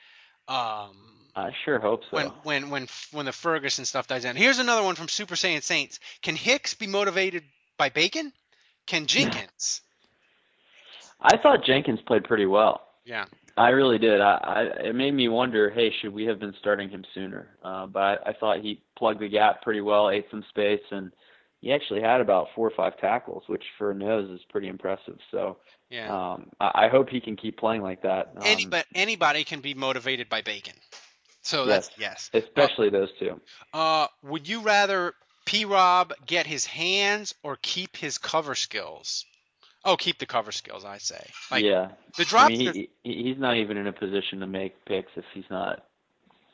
Um, 0.48 0.96
I 1.34 1.50
sure 1.64 1.78
hope 1.78 2.02
so. 2.10 2.16
when 2.16 2.26
when 2.42 2.70
when 2.70 2.88
when 3.12 3.26
the 3.26 3.32
Ferguson 3.32 3.84
stuff 3.84 4.06
dies 4.06 4.24
down. 4.24 4.36
Here's 4.36 4.58
another 4.58 4.82
one 4.82 4.94
from 4.94 5.08
Super 5.08 5.34
Saiyan 5.34 5.62
Saints. 5.62 5.98
Can 6.22 6.36
Hicks 6.36 6.74
be 6.74 6.86
motivated 6.86 7.44
by 7.78 7.88
bacon? 7.88 8.32
Can 8.86 9.06
Jenkins? 9.06 9.80
I 11.20 11.36
thought 11.38 11.64
Jenkins 11.64 12.00
played 12.06 12.24
pretty 12.24 12.46
well. 12.46 12.82
yeah. 13.04 13.26
I 13.56 13.68
really 13.70 13.98
did. 13.98 14.20
I, 14.20 14.34
I 14.42 14.62
it 14.88 14.94
made 14.94 15.12
me 15.14 15.28
wonder, 15.28 15.70
hey, 15.70 15.92
should 16.00 16.12
we 16.14 16.24
have 16.24 16.38
been 16.38 16.54
starting 16.58 16.88
him 16.88 17.04
sooner? 17.14 17.48
Uh, 17.62 17.86
but 17.86 18.00
I, 18.00 18.30
I 18.30 18.32
thought 18.32 18.60
he 18.60 18.82
plugged 18.96 19.20
the 19.20 19.28
gap 19.28 19.62
pretty 19.62 19.80
well, 19.80 20.10
ate 20.10 20.26
some 20.30 20.44
space, 20.48 20.82
and 20.90 21.12
he 21.60 21.72
actually 21.72 22.00
had 22.00 22.20
about 22.20 22.48
four 22.54 22.66
or 22.66 22.72
five 22.76 22.98
tackles, 22.98 23.44
which 23.46 23.62
for 23.78 23.90
a 23.90 23.94
nose 23.94 24.30
is 24.30 24.40
pretty 24.50 24.68
impressive. 24.68 25.18
So 25.30 25.58
Yeah. 25.90 26.32
um, 26.32 26.50
I, 26.60 26.86
I 26.86 26.88
hope 26.88 27.08
he 27.08 27.20
can 27.20 27.36
keep 27.36 27.58
playing 27.58 27.82
like 27.82 28.02
that. 28.02 28.32
Um, 28.36 28.42
Any 28.44 28.66
but 28.66 28.86
anybody 28.94 29.44
can 29.44 29.60
be 29.60 29.74
motivated 29.74 30.28
by 30.28 30.42
bacon. 30.42 30.74
So 31.42 31.66
that's 31.66 31.90
yes. 31.98 32.30
especially 32.34 32.88
those 32.90 33.10
two. 33.18 33.40
Uh, 33.72 34.06
would 34.22 34.48
you 34.48 34.60
rather 34.60 35.14
P 35.44 35.64
Rob 35.64 36.12
get 36.24 36.46
his 36.46 36.64
hands 36.64 37.34
or 37.42 37.58
keep 37.60 37.96
his 37.96 38.16
cover 38.18 38.54
skills? 38.54 39.26
Oh, 39.84 39.96
keep 39.96 40.18
the 40.18 40.26
cover 40.26 40.52
skills, 40.52 40.84
I 40.84 40.98
say. 40.98 41.20
Like 41.50 41.64
yeah, 41.64 41.88
the 42.16 42.24
drop. 42.24 42.46
I 42.46 42.48
mean, 42.50 42.72
he, 42.72 42.90
he 43.02 43.22
he's 43.24 43.38
not 43.38 43.56
even 43.56 43.76
in 43.76 43.86
a 43.88 43.92
position 43.92 44.40
to 44.40 44.46
make 44.46 44.84
picks 44.84 45.10
if 45.16 45.24
he's 45.34 45.44
not 45.50 45.84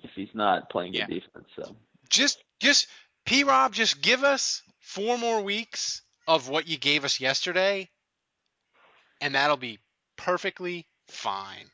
if 0.03 0.11
he's 0.15 0.35
not 0.35 0.71
playing 0.71 0.93
good 0.93 1.01
Yeah. 1.01 1.07
defense. 1.07 1.49
So 1.57 1.77
just 2.09 2.43
just 2.61 2.89
P 3.27 3.45
Rob, 3.45 3.75
just 3.75 4.01
give 4.01 4.25
us 4.25 4.63
four 4.81 5.19
more 5.19 5.43
weeks 5.43 6.03
of 6.27 6.49
what 6.49 6.69
you 6.69 6.79
gave 6.79 7.05
us 7.05 7.21
yesterday, 7.21 7.91
and 9.21 9.35
that'll 9.35 9.57
be 9.59 9.79
perfectly 10.17 10.87
fine. 11.09 11.67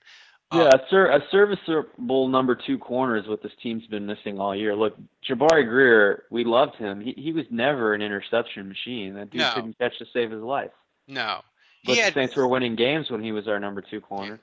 Yeah, 0.53 0.63
uh, 0.65 0.77
a, 0.77 0.81
ser- 0.91 1.11
a 1.11 1.21
serviceable 1.31 2.29
number 2.29 2.55
two 2.55 2.79
corner 2.79 3.17
is 3.17 3.27
what 3.27 3.43
this 3.43 3.53
team's 3.63 3.87
been 3.87 4.07
missing 4.07 4.39
all 4.39 4.55
year. 4.55 4.77
Look, 4.77 4.97
Jabari 5.29 5.67
Greer, 5.67 6.25
we 6.31 6.45
loved 6.45 6.77
him. 6.77 7.01
He 7.01 7.13
he 7.17 7.33
was 7.33 7.45
never 7.51 7.95
an 7.95 8.03
interception 8.03 8.69
machine. 8.69 9.15
That 9.15 9.31
dude 9.31 9.41
No. 9.41 9.53
couldn't 9.55 9.79
catch 9.79 9.97
to 9.99 10.07
save 10.13 10.31
his 10.33 10.43
life. 10.43 10.71
No, 11.07 11.43
But 11.85 12.01
he 12.01 12.01
the 12.01 12.09
Saints 12.09 12.37
were 12.37 12.47
winning 12.49 12.77
games 12.77 13.11
when 13.11 13.23
he 13.23 13.33
was 13.33 13.49
our 13.49 13.59
number 13.61 13.81
two 13.81 14.01
corner. 14.01 14.41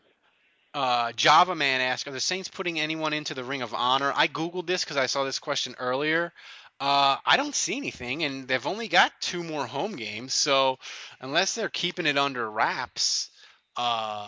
uh, 0.74 1.12
Java 1.14 1.56
Man 1.56 1.82
asked, 1.82 2.08
"Are 2.08 2.12
the 2.12 2.20
Saints 2.20 2.48
putting 2.50 2.80
anyone 2.80 3.14
into 3.14 3.34
the 3.34 3.44
Ring 3.44 3.62
of 3.62 3.74
Honor?" 3.74 4.14
I 4.16 4.28
googled 4.28 4.68
this 4.68 4.84
because 4.84 4.98
I 4.98 5.08
saw 5.08 5.24
this 5.24 5.40
question 5.40 5.76
earlier. 5.80 6.34
Uh, 6.80 7.18
I 7.26 7.38
don't 7.38 7.56
see 7.56 7.78
anything, 7.78 8.24
and 8.24 8.48
they've 8.48 8.66
only 8.66 8.88
got 8.88 9.12
two 9.22 9.44
more 9.44 9.68
home 9.68 9.96
games, 9.96 10.34
so 10.34 10.80
unless 11.20 11.54
they're 11.56 11.70
keeping 11.70 12.06
it 12.08 12.18
under 12.18 12.50
wraps, 12.50 13.30
uh, 13.78 14.28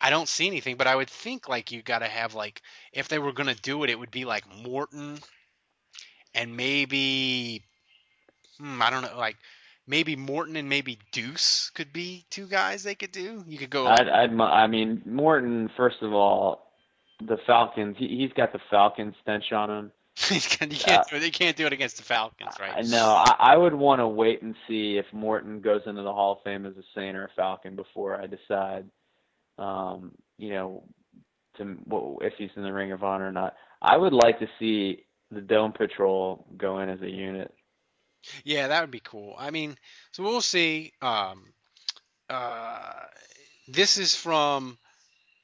I 0.00 0.10
don't 0.10 0.28
see 0.28 0.46
anything. 0.46 0.76
But 0.76 0.86
I 0.88 0.96
would 0.96 1.10
think 1.10 1.48
like 1.48 1.72
you 1.72 1.82
got 1.82 2.00
to 2.00 2.08
have 2.08 2.34
like 2.34 2.62
if 2.92 3.08
they 3.08 3.18
were 3.18 3.32
gonna 3.32 3.54
do 3.54 3.84
it, 3.84 3.90
it 3.90 3.98
would 3.98 4.10
be 4.10 4.24
like 4.24 4.44
Morton, 4.64 5.18
and 6.34 6.56
maybe 6.56 7.62
hmm, 8.58 8.82
I 8.82 8.90
don't 8.90 9.02
know, 9.02 9.16
like 9.16 9.36
maybe 9.90 10.16
Morton 10.16 10.56
and 10.56 10.68
maybe 10.68 10.98
Deuce 11.12 11.70
could 11.74 11.92
be 11.92 12.24
two 12.30 12.46
guys 12.46 12.84
they 12.84 12.94
could 12.94 13.12
do. 13.12 13.44
You 13.46 13.58
could 13.58 13.70
go. 13.70 13.86
I'd, 13.86 14.08
I'd, 14.08 14.40
I 14.40 14.66
mean, 14.68 15.02
Morton. 15.04 15.68
First 15.76 15.96
of 16.00 16.14
all, 16.14 16.70
the 17.20 17.36
Falcons. 17.46 17.96
He, 17.98 18.08
he's 18.20 18.32
got 18.32 18.52
the 18.52 18.60
Falcon 18.70 19.14
stench 19.22 19.52
on 19.52 19.70
him. 19.70 19.92
you 20.30 20.40
can't, 20.40 20.72
you 20.72 20.78
can't 20.78 21.08
do 21.08 21.16
it. 21.16 21.22
You 21.22 21.30
can't 21.30 21.56
do 21.56 21.66
it 21.66 21.72
against 21.72 21.96
the 21.96 22.02
Falcons, 22.02 22.54
right? 22.60 22.84
No. 22.86 23.04
I, 23.04 23.52
I 23.52 23.56
would 23.56 23.74
want 23.74 24.00
to 24.00 24.08
wait 24.08 24.42
and 24.42 24.54
see 24.68 24.98
if 24.98 25.06
Morton 25.12 25.60
goes 25.60 25.82
into 25.86 26.02
the 26.02 26.12
Hall 26.12 26.32
of 26.32 26.38
Fame 26.44 26.66
as 26.66 26.76
a 26.76 26.82
Saint 26.94 27.16
or 27.16 27.24
a 27.24 27.30
Falcon 27.36 27.74
before 27.74 28.20
I 28.20 28.26
decide, 28.26 28.86
um, 29.58 30.12
you 30.38 30.50
know, 30.50 30.84
to 31.56 31.76
if 32.22 32.34
he's 32.38 32.50
in 32.56 32.62
the 32.62 32.72
Ring 32.72 32.92
of 32.92 33.02
Honor 33.02 33.28
or 33.28 33.32
not. 33.32 33.54
I 33.82 33.96
would 33.96 34.12
like 34.12 34.38
to 34.40 34.46
see 34.58 35.04
the 35.30 35.40
Dome 35.40 35.72
Patrol 35.72 36.46
go 36.56 36.80
in 36.80 36.88
as 36.88 37.00
a 37.00 37.08
unit. 37.08 37.54
Yeah, 38.44 38.68
that 38.68 38.80
would 38.80 38.90
be 38.90 39.00
cool. 39.00 39.34
I 39.38 39.50
mean, 39.50 39.76
so 40.12 40.22
we'll 40.22 40.40
see. 40.40 40.92
Um, 41.00 41.52
uh, 42.28 42.92
this 43.68 43.98
is 43.98 44.14
from 44.14 44.78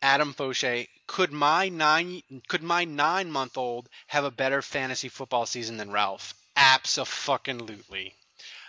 Adam 0.03 0.35
Fauché. 0.35 0.89
Could 1.07 1.33
my 1.33 1.69
nine 1.69 2.23
could 2.49 2.63
my 2.63 2.85
nine 2.85 3.31
month 3.31 3.57
old 3.57 3.89
have 4.09 4.25
a 4.25 4.31
better 4.31 4.63
fantasy 4.63 5.09
football 5.09 5.47
season 5.47 5.77
than 5.77 5.91
Ralph? 5.93 6.35
Absolutely. 6.57 8.15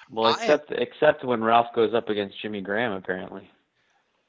Well, 0.09 0.27
I- 0.27 0.31
except 0.43 0.71
except 0.71 1.23
when 1.23 1.43
Ralph 1.43 1.73
goes 1.73 1.93
up 1.93 2.09
against 2.09 2.39
Jimmy 2.41 2.61
Graham, 2.61 2.91
apparently. 2.93 3.49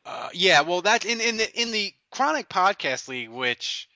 Uh, 0.04 0.30
yeah, 0.32 0.62
well, 0.62 0.82
that 0.82 1.04
in 1.04 1.20
in 1.20 1.36
the 1.36 1.60
in 1.60 1.70
the 1.70 1.92
Chronic 2.10 2.48
Podcast 2.48 3.08
League, 3.08 3.28
which 3.28 3.88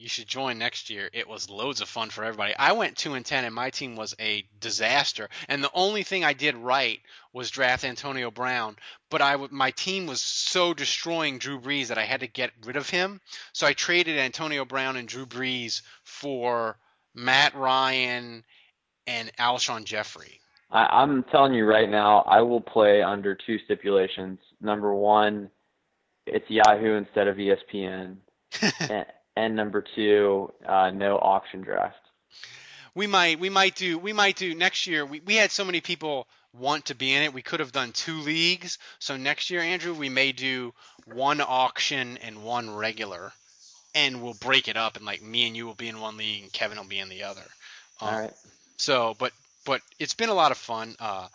you 0.00 0.08
should 0.08 0.26
join 0.26 0.56
next 0.56 0.88
year. 0.88 1.10
It 1.12 1.28
was 1.28 1.50
loads 1.50 1.82
of 1.82 1.88
fun 1.88 2.08
for 2.08 2.24
everybody. 2.24 2.54
I 2.58 2.72
went 2.72 2.96
two 2.96 3.12
and 3.12 3.24
ten, 3.24 3.44
and 3.44 3.54
my 3.54 3.68
team 3.68 3.96
was 3.96 4.14
a 4.18 4.46
disaster. 4.58 5.28
And 5.46 5.62
the 5.62 5.70
only 5.74 6.04
thing 6.04 6.24
I 6.24 6.32
did 6.32 6.56
right 6.56 6.98
was 7.34 7.50
draft 7.50 7.84
Antonio 7.84 8.30
Brown. 8.30 8.76
But 9.10 9.20
I 9.20 9.32
w- 9.32 9.50
my 9.52 9.72
team 9.72 10.06
was 10.06 10.22
so 10.22 10.72
destroying 10.72 11.38
Drew 11.38 11.60
Brees 11.60 11.88
that 11.88 11.98
I 11.98 12.04
had 12.04 12.20
to 12.20 12.26
get 12.26 12.50
rid 12.64 12.76
of 12.76 12.88
him. 12.88 13.20
So 13.52 13.66
I 13.66 13.74
traded 13.74 14.18
Antonio 14.18 14.64
Brown 14.64 14.96
and 14.96 15.06
Drew 15.06 15.26
Brees 15.26 15.82
for 16.02 16.78
Matt 17.14 17.54
Ryan 17.54 18.42
and 19.06 19.30
Alshon 19.36 19.84
Jeffery. 19.84 20.40
I, 20.70 20.86
I'm 20.86 21.24
telling 21.24 21.52
you 21.52 21.66
right 21.66 21.90
now, 21.90 22.20
I 22.20 22.40
will 22.40 22.62
play 22.62 23.02
under 23.02 23.34
two 23.34 23.58
stipulations. 23.66 24.38
Number 24.62 24.94
one, 24.94 25.50
it's 26.26 26.48
Yahoo 26.48 26.94
instead 26.94 27.28
of 27.28 27.36
ESPN, 27.36 28.16
and, 28.80 29.06
and 29.40 29.56
number 29.56 29.82
two, 29.94 30.52
uh, 30.66 30.90
no 30.90 31.16
auction 31.16 31.62
draft. 31.62 31.96
We 32.94 33.06
might 33.06 33.40
we 33.40 33.48
might 33.48 33.74
do 33.74 33.98
we 33.98 34.12
might 34.12 34.36
do 34.36 34.54
next 34.54 34.86
year. 34.86 35.06
We 35.06 35.20
we 35.20 35.36
had 35.36 35.50
so 35.50 35.64
many 35.64 35.80
people 35.80 36.26
want 36.52 36.86
to 36.86 36.94
be 36.94 37.14
in 37.14 37.22
it. 37.22 37.32
We 37.32 37.42
could 37.42 37.60
have 37.60 37.72
done 37.72 37.92
two 37.92 38.18
leagues. 38.20 38.78
So 38.98 39.16
next 39.16 39.50
year, 39.50 39.60
Andrew, 39.60 39.94
we 39.94 40.08
may 40.08 40.32
do 40.32 40.74
one 41.06 41.40
auction 41.40 42.18
and 42.18 42.42
one 42.44 42.74
regular, 42.74 43.32
and 43.94 44.22
we'll 44.22 44.34
break 44.34 44.68
it 44.68 44.76
up. 44.76 44.96
And 44.96 45.06
like 45.06 45.22
me 45.22 45.46
and 45.46 45.56
you 45.56 45.66
will 45.66 45.74
be 45.74 45.88
in 45.88 46.00
one 46.00 46.16
league, 46.16 46.42
and 46.42 46.52
Kevin 46.52 46.78
will 46.78 46.84
be 46.84 46.98
in 46.98 47.08
the 47.08 47.22
other. 47.22 47.46
Um, 48.00 48.08
All 48.08 48.20
right. 48.20 48.34
So, 48.76 49.14
but 49.18 49.32
but 49.64 49.80
it's 49.98 50.14
been 50.14 50.28
a 50.28 50.34
lot 50.34 50.50
of 50.50 50.58
fun. 50.58 50.96
Uh, 50.98 51.28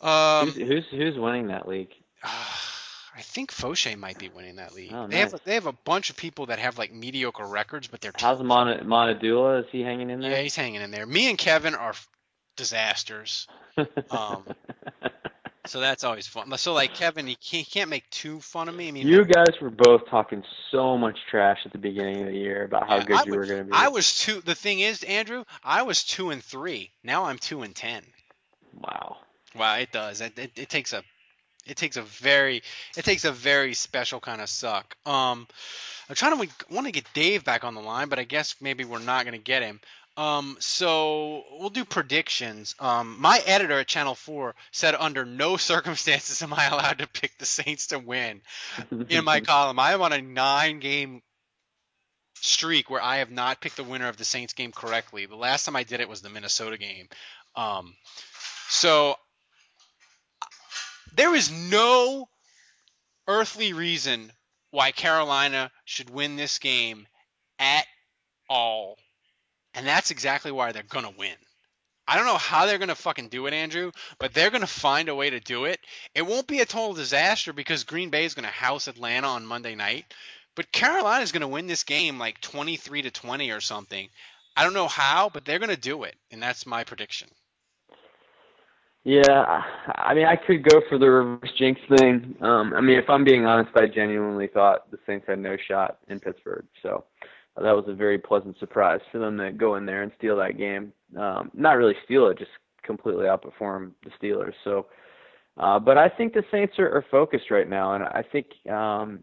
um, 0.00 0.50
who's, 0.50 0.56
who's 0.56 0.84
who's 0.90 1.18
winning 1.18 1.48
that 1.48 1.68
league? 1.68 1.92
I 3.14 3.20
think 3.20 3.52
Fauché 3.52 3.96
might 3.96 4.18
be 4.18 4.28
winning 4.30 4.56
that 4.56 4.74
league. 4.74 4.92
Oh, 4.94 5.06
They 5.06 5.18
have 5.18 5.34
they 5.44 5.54
have 5.54 5.66
a 5.66 5.72
bunch 5.72 6.10
of 6.10 6.16
people 6.16 6.46
that 6.46 6.58
have 6.58 6.78
like 6.78 6.92
mediocre 6.92 7.44
records, 7.46 7.86
but 7.88 8.00
they're 8.00 8.12
How's 8.18 8.42
Mon- 8.42 8.80
Monadula? 8.86 9.60
Is 9.60 9.66
he 9.70 9.82
hanging 9.82 10.10
in 10.10 10.20
there? 10.20 10.30
yeah, 10.30 10.40
he's 10.40 10.56
hanging 10.56 10.80
in 10.80 10.90
there. 10.90 11.04
Me 11.06 11.28
and 11.28 11.36
Kevin 11.38 11.74
are 11.74 11.94
disasters. 12.56 13.46
Um, 14.10 14.44
so 15.64 15.80
that's 15.80 16.04
always 16.04 16.26
fun. 16.26 16.54
So 16.58 16.74
like 16.74 16.92
Kevin, 16.94 17.26
he 17.26 17.36
can't, 17.36 17.64
he 17.64 17.70
can't 17.70 17.88
make 17.88 18.08
too 18.10 18.40
fun 18.40 18.68
of 18.68 18.74
me. 18.74 18.88
I 18.88 18.90
mean, 18.90 19.06
You 19.06 19.24
guys 19.24 19.52
were 19.62 19.70
both 19.70 20.02
talking 20.10 20.42
so 20.70 20.98
much 20.98 21.16
trash 21.30 21.58
at 21.64 21.72
the 21.72 21.78
beginning 21.78 22.20
of 22.20 22.26
the 22.26 22.36
year 22.36 22.64
about 22.64 22.86
how 22.88 22.96
Yeah, 22.96 23.04
good 23.04 23.16
I 23.16 23.22
you 23.24 23.30
would- 23.30 23.38
were 23.38 23.46
going 23.46 23.58
to 23.60 23.64
be. 23.64 23.70
I 23.72 23.88
was 23.88 24.18
two. 24.18 24.40
The 24.42 24.54
thing 24.54 24.80
is, 24.80 25.02
Andrew, 25.04 25.44
I 25.64 25.82
was 25.82 26.04
two 26.04 26.30
and 26.30 26.42
three. 26.44 26.90
Now 27.02 27.24
I'm 27.24 27.38
two 27.38 27.62
and 27.62 27.74
ten. 27.74 28.04
Wow. 28.74 29.16
Wow, 29.54 29.76
it 29.76 29.92
does. 29.92 30.20
It, 30.20 30.38
it, 30.38 30.50
it 30.58 30.68
takes 30.68 30.92
a 30.92 31.02
it 31.66 31.76
takes 31.76 31.96
a 31.96 32.02
very 32.02 32.62
it 32.96 33.04
takes 33.04 33.24
a 33.24 33.32
very 33.32 33.74
special 33.74 34.20
kind 34.20 34.40
of 34.40 34.48
suck. 34.48 34.96
Um, 35.06 35.46
I'm 36.08 36.14
trying 36.14 36.38
to 36.38 36.54
want 36.70 36.86
to 36.86 36.92
get 36.92 37.06
Dave 37.14 37.44
back 37.44 37.64
on 37.64 37.74
the 37.74 37.80
line, 37.80 38.08
but 38.08 38.18
I 38.18 38.24
guess 38.24 38.56
maybe 38.60 38.84
we're 38.84 38.98
not 38.98 39.24
going 39.24 39.38
to 39.38 39.42
get 39.42 39.62
him. 39.62 39.80
Um, 40.16 40.56
so 40.60 41.44
we'll 41.58 41.70
do 41.70 41.84
predictions. 41.86 42.74
Um, 42.78 43.16
my 43.18 43.40
editor 43.46 43.78
at 43.78 43.86
Channel 43.86 44.14
Four 44.14 44.54
said 44.70 44.94
under 44.94 45.24
no 45.24 45.56
circumstances 45.72 46.42
am 46.42 46.52
I 46.52 46.66
allowed 46.66 46.98
to 46.98 47.06
pick 47.06 47.38
the 47.38 47.46
Saints 47.46 47.88
to 47.88 47.98
win. 47.98 48.42
In 49.08 49.24
my 49.24 49.40
column, 49.40 49.78
I 49.78 49.92
am 49.92 50.02
on 50.02 50.12
a 50.12 50.20
nine-game 50.20 51.22
streak 52.34 52.90
where 52.90 53.00
I 53.00 53.18
have 53.18 53.30
not 53.30 53.60
picked 53.60 53.76
the 53.76 53.84
winner 53.84 54.08
of 54.08 54.16
the 54.16 54.24
Saints 54.24 54.52
game 54.52 54.72
correctly. 54.72 55.26
The 55.26 55.36
last 55.36 55.64
time 55.64 55.76
I 55.76 55.84
did 55.84 56.00
it 56.00 56.08
was 56.08 56.20
the 56.20 56.28
Minnesota 56.28 56.76
game. 56.76 57.08
Um, 57.56 57.94
so 58.68 59.16
there 61.16 61.34
is 61.34 61.50
no 61.50 62.28
earthly 63.28 63.72
reason 63.72 64.32
why 64.70 64.90
Carolina 64.90 65.70
should 65.84 66.10
win 66.10 66.36
this 66.36 66.58
game 66.58 67.06
at 67.58 67.86
all. 68.48 68.98
And 69.74 69.86
that's 69.86 70.10
exactly 70.10 70.50
why 70.52 70.72
they're 70.72 70.82
going 70.82 71.04
to 71.04 71.18
win. 71.18 71.36
I 72.06 72.16
don't 72.16 72.26
know 72.26 72.36
how 72.36 72.66
they're 72.66 72.78
going 72.78 72.88
to 72.88 72.94
fucking 72.94 73.28
do 73.28 73.46
it, 73.46 73.54
Andrew, 73.54 73.92
but 74.18 74.34
they're 74.34 74.50
going 74.50 74.62
to 74.62 74.66
find 74.66 75.08
a 75.08 75.14
way 75.14 75.30
to 75.30 75.40
do 75.40 75.66
it. 75.66 75.78
It 76.14 76.26
won't 76.26 76.48
be 76.48 76.60
a 76.60 76.66
total 76.66 76.94
disaster 76.94 77.52
because 77.52 77.84
Green 77.84 78.10
Bay 78.10 78.24
is 78.24 78.34
going 78.34 78.44
to 78.44 78.50
house 78.50 78.88
Atlanta 78.88 79.28
on 79.28 79.46
Monday 79.46 79.74
night, 79.74 80.12
but 80.56 80.72
Carolina 80.72 81.22
is 81.22 81.32
going 81.32 81.42
to 81.42 81.48
win 81.48 81.68
this 81.68 81.84
game 81.84 82.18
like 82.18 82.40
23 82.40 83.02
to 83.02 83.10
20 83.10 83.50
or 83.52 83.60
something. 83.60 84.08
I 84.56 84.64
don't 84.64 84.74
know 84.74 84.88
how, 84.88 85.30
but 85.32 85.44
they're 85.44 85.60
going 85.60 85.70
to 85.70 85.76
do 85.76 86.02
it, 86.02 86.16
and 86.30 86.42
that's 86.42 86.66
my 86.66 86.84
prediction. 86.84 87.28
Yeah, 89.04 89.62
I 89.96 90.14
mean, 90.14 90.26
I 90.26 90.36
could 90.36 90.62
go 90.62 90.80
for 90.88 90.96
the 90.96 91.10
reverse 91.10 91.50
jinx 91.58 91.80
thing. 91.98 92.36
Um, 92.40 92.72
I 92.72 92.80
mean, 92.80 92.98
if 92.98 93.10
I'm 93.10 93.24
being 93.24 93.44
honest, 93.44 93.76
I 93.76 93.86
genuinely 93.86 94.46
thought 94.46 94.90
the 94.92 94.98
Saints 95.06 95.26
had 95.26 95.40
no 95.40 95.56
shot 95.68 95.98
in 96.08 96.20
Pittsburgh. 96.20 96.64
So 96.84 97.04
uh, 97.56 97.62
that 97.62 97.74
was 97.74 97.86
a 97.88 97.94
very 97.94 98.18
pleasant 98.18 98.56
surprise 98.60 99.00
for 99.10 99.18
them 99.18 99.38
to 99.38 99.50
go 99.50 99.74
in 99.74 99.86
there 99.86 100.02
and 100.02 100.12
steal 100.18 100.36
that 100.36 100.56
game. 100.56 100.92
Um, 101.18 101.50
not 101.52 101.78
really 101.78 101.96
steal 102.04 102.28
it, 102.28 102.38
just 102.38 102.52
completely 102.84 103.24
outperform 103.26 103.90
the 104.04 104.10
Steelers. 104.22 104.54
So, 104.62 104.86
uh, 105.56 105.80
but 105.80 105.98
I 105.98 106.08
think 106.08 106.32
the 106.32 106.44
Saints 106.52 106.78
are, 106.78 106.88
are 106.88 107.04
focused 107.10 107.50
right 107.50 107.68
now, 107.68 107.94
and 107.94 108.04
I 108.04 108.22
think 108.30 108.46
um, 108.70 109.20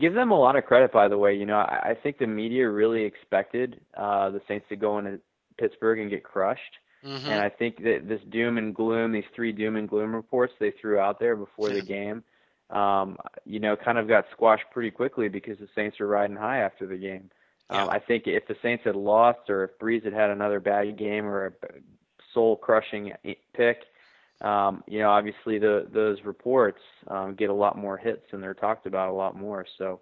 give 0.00 0.14
them 0.14 0.32
a 0.32 0.38
lot 0.38 0.56
of 0.56 0.64
credit. 0.64 0.92
By 0.92 1.06
the 1.06 1.16
way, 1.16 1.32
you 1.32 1.46
know, 1.46 1.58
I, 1.58 1.90
I 1.90 1.94
think 2.02 2.18
the 2.18 2.26
media 2.26 2.68
really 2.68 3.04
expected 3.04 3.80
uh, 3.96 4.30
the 4.30 4.40
Saints 4.48 4.66
to 4.70 4.74
go 4.74 4.98
into 4.98 5.20
Pittsburgh 5.58 6.00
and 6.00 6.10
get 6.10 6.24
crushed. 6.24 6.60
Mhm. 7.04 7.24
And 7.26 7.40
I 7.40 7.48
think 7.48 7.82
that 7.82 8.08
this 8.08 8.20
doom 8.30 8.58
and 8.58 8.74
gloom, 8.74 9.12
these 9.12 9.24
three 9.34 9.52
doom 9.52 9.76
and 9.76 9.88
gloom 9.88 10.14
reports 10.14 10.54
they 10.58 10.72
threw 10.72 10.98
out 10.98 11.18
there 11.18 11.36
before 11.36 11.70
the 11.70 11.80
game, 11.82 12.24
um, 12.70 13.16
you 13.44 13.60
know, 13.60 13.76
kind 13.76 13.98
of 13.98 14.08
got 14.08 14.24
squashed 14.32 14.64
pretty 14.72 14.90
quickly 14.90 15.28
because 15.28 15.58
the 15.58 15.68
Saints 15.74 15.98
were 16.00 16.06
riding 16.06 16.36
high 16.36 16.58
after 16.58 16.86
the 16.86 16.96
game. 16.96 17.30
Um, 17.70 17.88
I 17.88 17.98
think 17.98 18.26
if 18.26 18.46
the 18.46 18.56
Saints 18.62 18.84
had 18.84 18.96
lost 18.96 19.50
or 19.50 19.64
if 19.64 19.78
Brees 19.78 20.04
had 20.04 20.12
had 20.12 20.30
another 20.30 20.60
bad 20.60 20.96
game 20.98 21.26
or 21.26 21.46
a 21.46 21.52
soul 22.32 22.56
crushing 22.56 23.12
pick, 23.54 23.78
um, 24.40 24.84
you 24.86 24.98
know, 24.98 25.10
obviously 25.10 25.58
the, 25.58 25.86
those 25.92 26.18
reports 26.24 26.80
um, 27.08 27.34
get 27.34 27.50
a 27.50 27.54
lot 27.54 27.76
more 27.78 27.96
hits 27.96 28.26
and 28.32 28.42
they're 28.42 28.54
talked 28.54 28.86
about 28.86 29.08
a 29.08 29.12
lot 29.12 29.36
more. 29.36 29.64
So, 29.78 30.00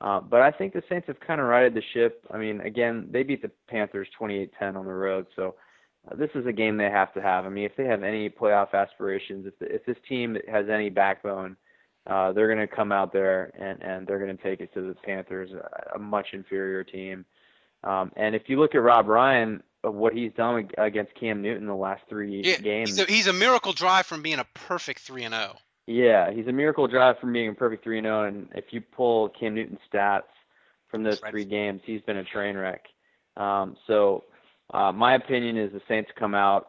uh, 0.00 0.20
but 0.20 0.42
I 0.42 0.50
think 0.50 0.72
the 0.72 0.82
Saints 0.88 1.06
have 1.06 1.20
kind 1.20 1.40
of 1.40 1.46
righted 1.46 1.74
the 1.74 1.82
ship. 1.94 2.24
I 2.30 2.38
mean, 2.38 2.60
again, 2.60 3.08
they 3.10 3.22
beat 3.22 3.42
the 3.42 3.50
Panthers 3.68 4.08
28-10 4.18 4.76
on 4.76 4.84
the 4.84 4.92
road, 4.92 5.26
so 5.36 5.54
this 6.14 6.30
is 6.34 6.46
a 6.46 6.52
game 6.52 6.76
they 6.76 6.90
have 6.90 7.12
to 7.14 7.22
have. 7.22 7.44
I 7.46 7.48
mean, 7.48 7.64
if 7.64 7.76
they 7.76 7.84
have 7.84 8.02
any 8.02 8.28
playoff 8.30 8.72
aspirations, 8.74 9.46
if 9.46 9.58
the, 9.58 9.74
if 9.74 9.84
this 9.86 9.96
team 10.08 10.36
has 10.48 10.68
any 10.68 10.90
backbone, 10.90 11.56
uh, 12.06 12.32
they're 12.32 12.46
going 12.52 12.66
to 12.66 12.72
come 12.72 12.92
out 12.92 13.12
there 13.12 13.50
and 13.58 13.82
and 13.82 14.06
they're 14.06 14.18
going 14.24 14.36
to 14.36 14.42
take 14.42 14.60
it 14.60 14.72
to 14.74 14.80
the 14.82 14.94
Panthers, 14.94 15.50
a, 15.52 15.96
a 15.96 15.98
much 15.98 16.28
inferior 16.32 16.84
team. 16.84 17.24
Um, 17.82 18.12
and 18.16 18.34
if 18.34 18.42
you 18.48 18.58
look 18.60 18.74
at 18.74 18.82
Rob 18.82 19.06
Ryan, 19.08 19.62
what 19.82 20.12
he's 20.12 20.32
done 20.32 20.58
ag- 20.58 20.74
against 20.78 21.14
Cam 21.14 21.42
Newton 21.42 21.66
the 21.66 21.74
last 21.74 22.02
three 22.08 22.42
Yeah, 22.44 22.58
games, 22.58 22.90
he's 22.90 22.98
a, 23.00 23.04
he's 23.04 23.26
a 23.26 23.32
miracle 23.32 23.72
drive 23.72 24.06
from 24.06 24.22
being 24.22 24.38
a 24.38 24.46
perfect 24.54 25.00
three 25.00 25.24
and 25.24 25.34
oh. 25.34 25.38
zero. 25.38 25.56
yeah, 25.86 26.30
he's 26.32 26.46
a 26.46 26.52
miracle 26.52 26.86
drive 26.88 27.18
from 27.20 27.32
being 27.32 27.48
a 27.48 27.54
perfect 27.54 27.84
3 27.84 27.98
and 27.98 28.06
0. 28.06 28.24
And 28.24 28.48
if 28.54 28.66
you 28.72 28.80
pull 28.80 29.28
Cam 29.28 29.54
Newton's 29.54 29.78
stats 29.92 30.22
from 30.88 31.02
those 31.04 31.20
three 31.30 31.44
games, 31.44 31.80
he's 31.84 32.00
been 32.02 32.16
a 32.16 32.24
train 32.24 32.56
wreck. 32.56 32.82
Um, 33.36 33.76
so, 33.86 34.24
uh, 34.72 34.92
my 34.92 35.14
opinion 35.14 35.56
is 35.56 35.72
the 35.72 35.80
Saints 35.88 36.10
come 36.18 36.34
out, 36.34 36.68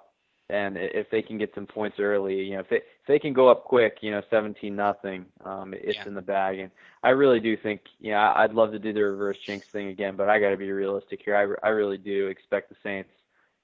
and 0.49 0.77
if 0.77 1.09
they 1.09 1.21
can 1.21 1.37
get 1.37 1.51
some 1.53 1.65
points 1.65 1.97
early, 1.99 2.35
you 2.35 2.53
know, 2.53 2.61
if 2.61 2.69
they, 2.69 2.77
if 2.77 3.07
they 3.07 3.19
can 3.19 3.33
go 3.33 3.49
up 3.49 3.65
quick, 3.65 3.97
you 4.01 4.11
know, 4.11 4.21
17 4.29 4.73
nothing, 4.75 5.25
um, 5.43 5.73
it's 5.75 6.05
in 6.05 6.13
the 6.13 6.21
bag. 6.21 6.59
And 6.59 6.71
I 7.03 7.09
really 7.09 7.39
do 7.39 7.57
think, 7.57 7.81
you 7.99 8.11
know, 8.11 8.33
I'd 8.35 8.53
love 8.53 8.71
to 8.71 8.79
do 8.79 8.93
the 8.93 9.01
reverse 9.01 9.37
jinx 9.45 9.65
thing 9.73 9.87
again, 9.87 10.15
but 10.15 10.29
I 10.29 10.39
got 10.39 10.51
to 10.51 10.57
be 10.57 10.71
realistic 10.71 11.21
here. 11.25 11.35
I, 11.35 11.67
I 11.67 11.71
really 11.71 11.97
do 11.97 12.27
expect 12.27 12.69
the 12.69 12.75
Saints 12.81 13.09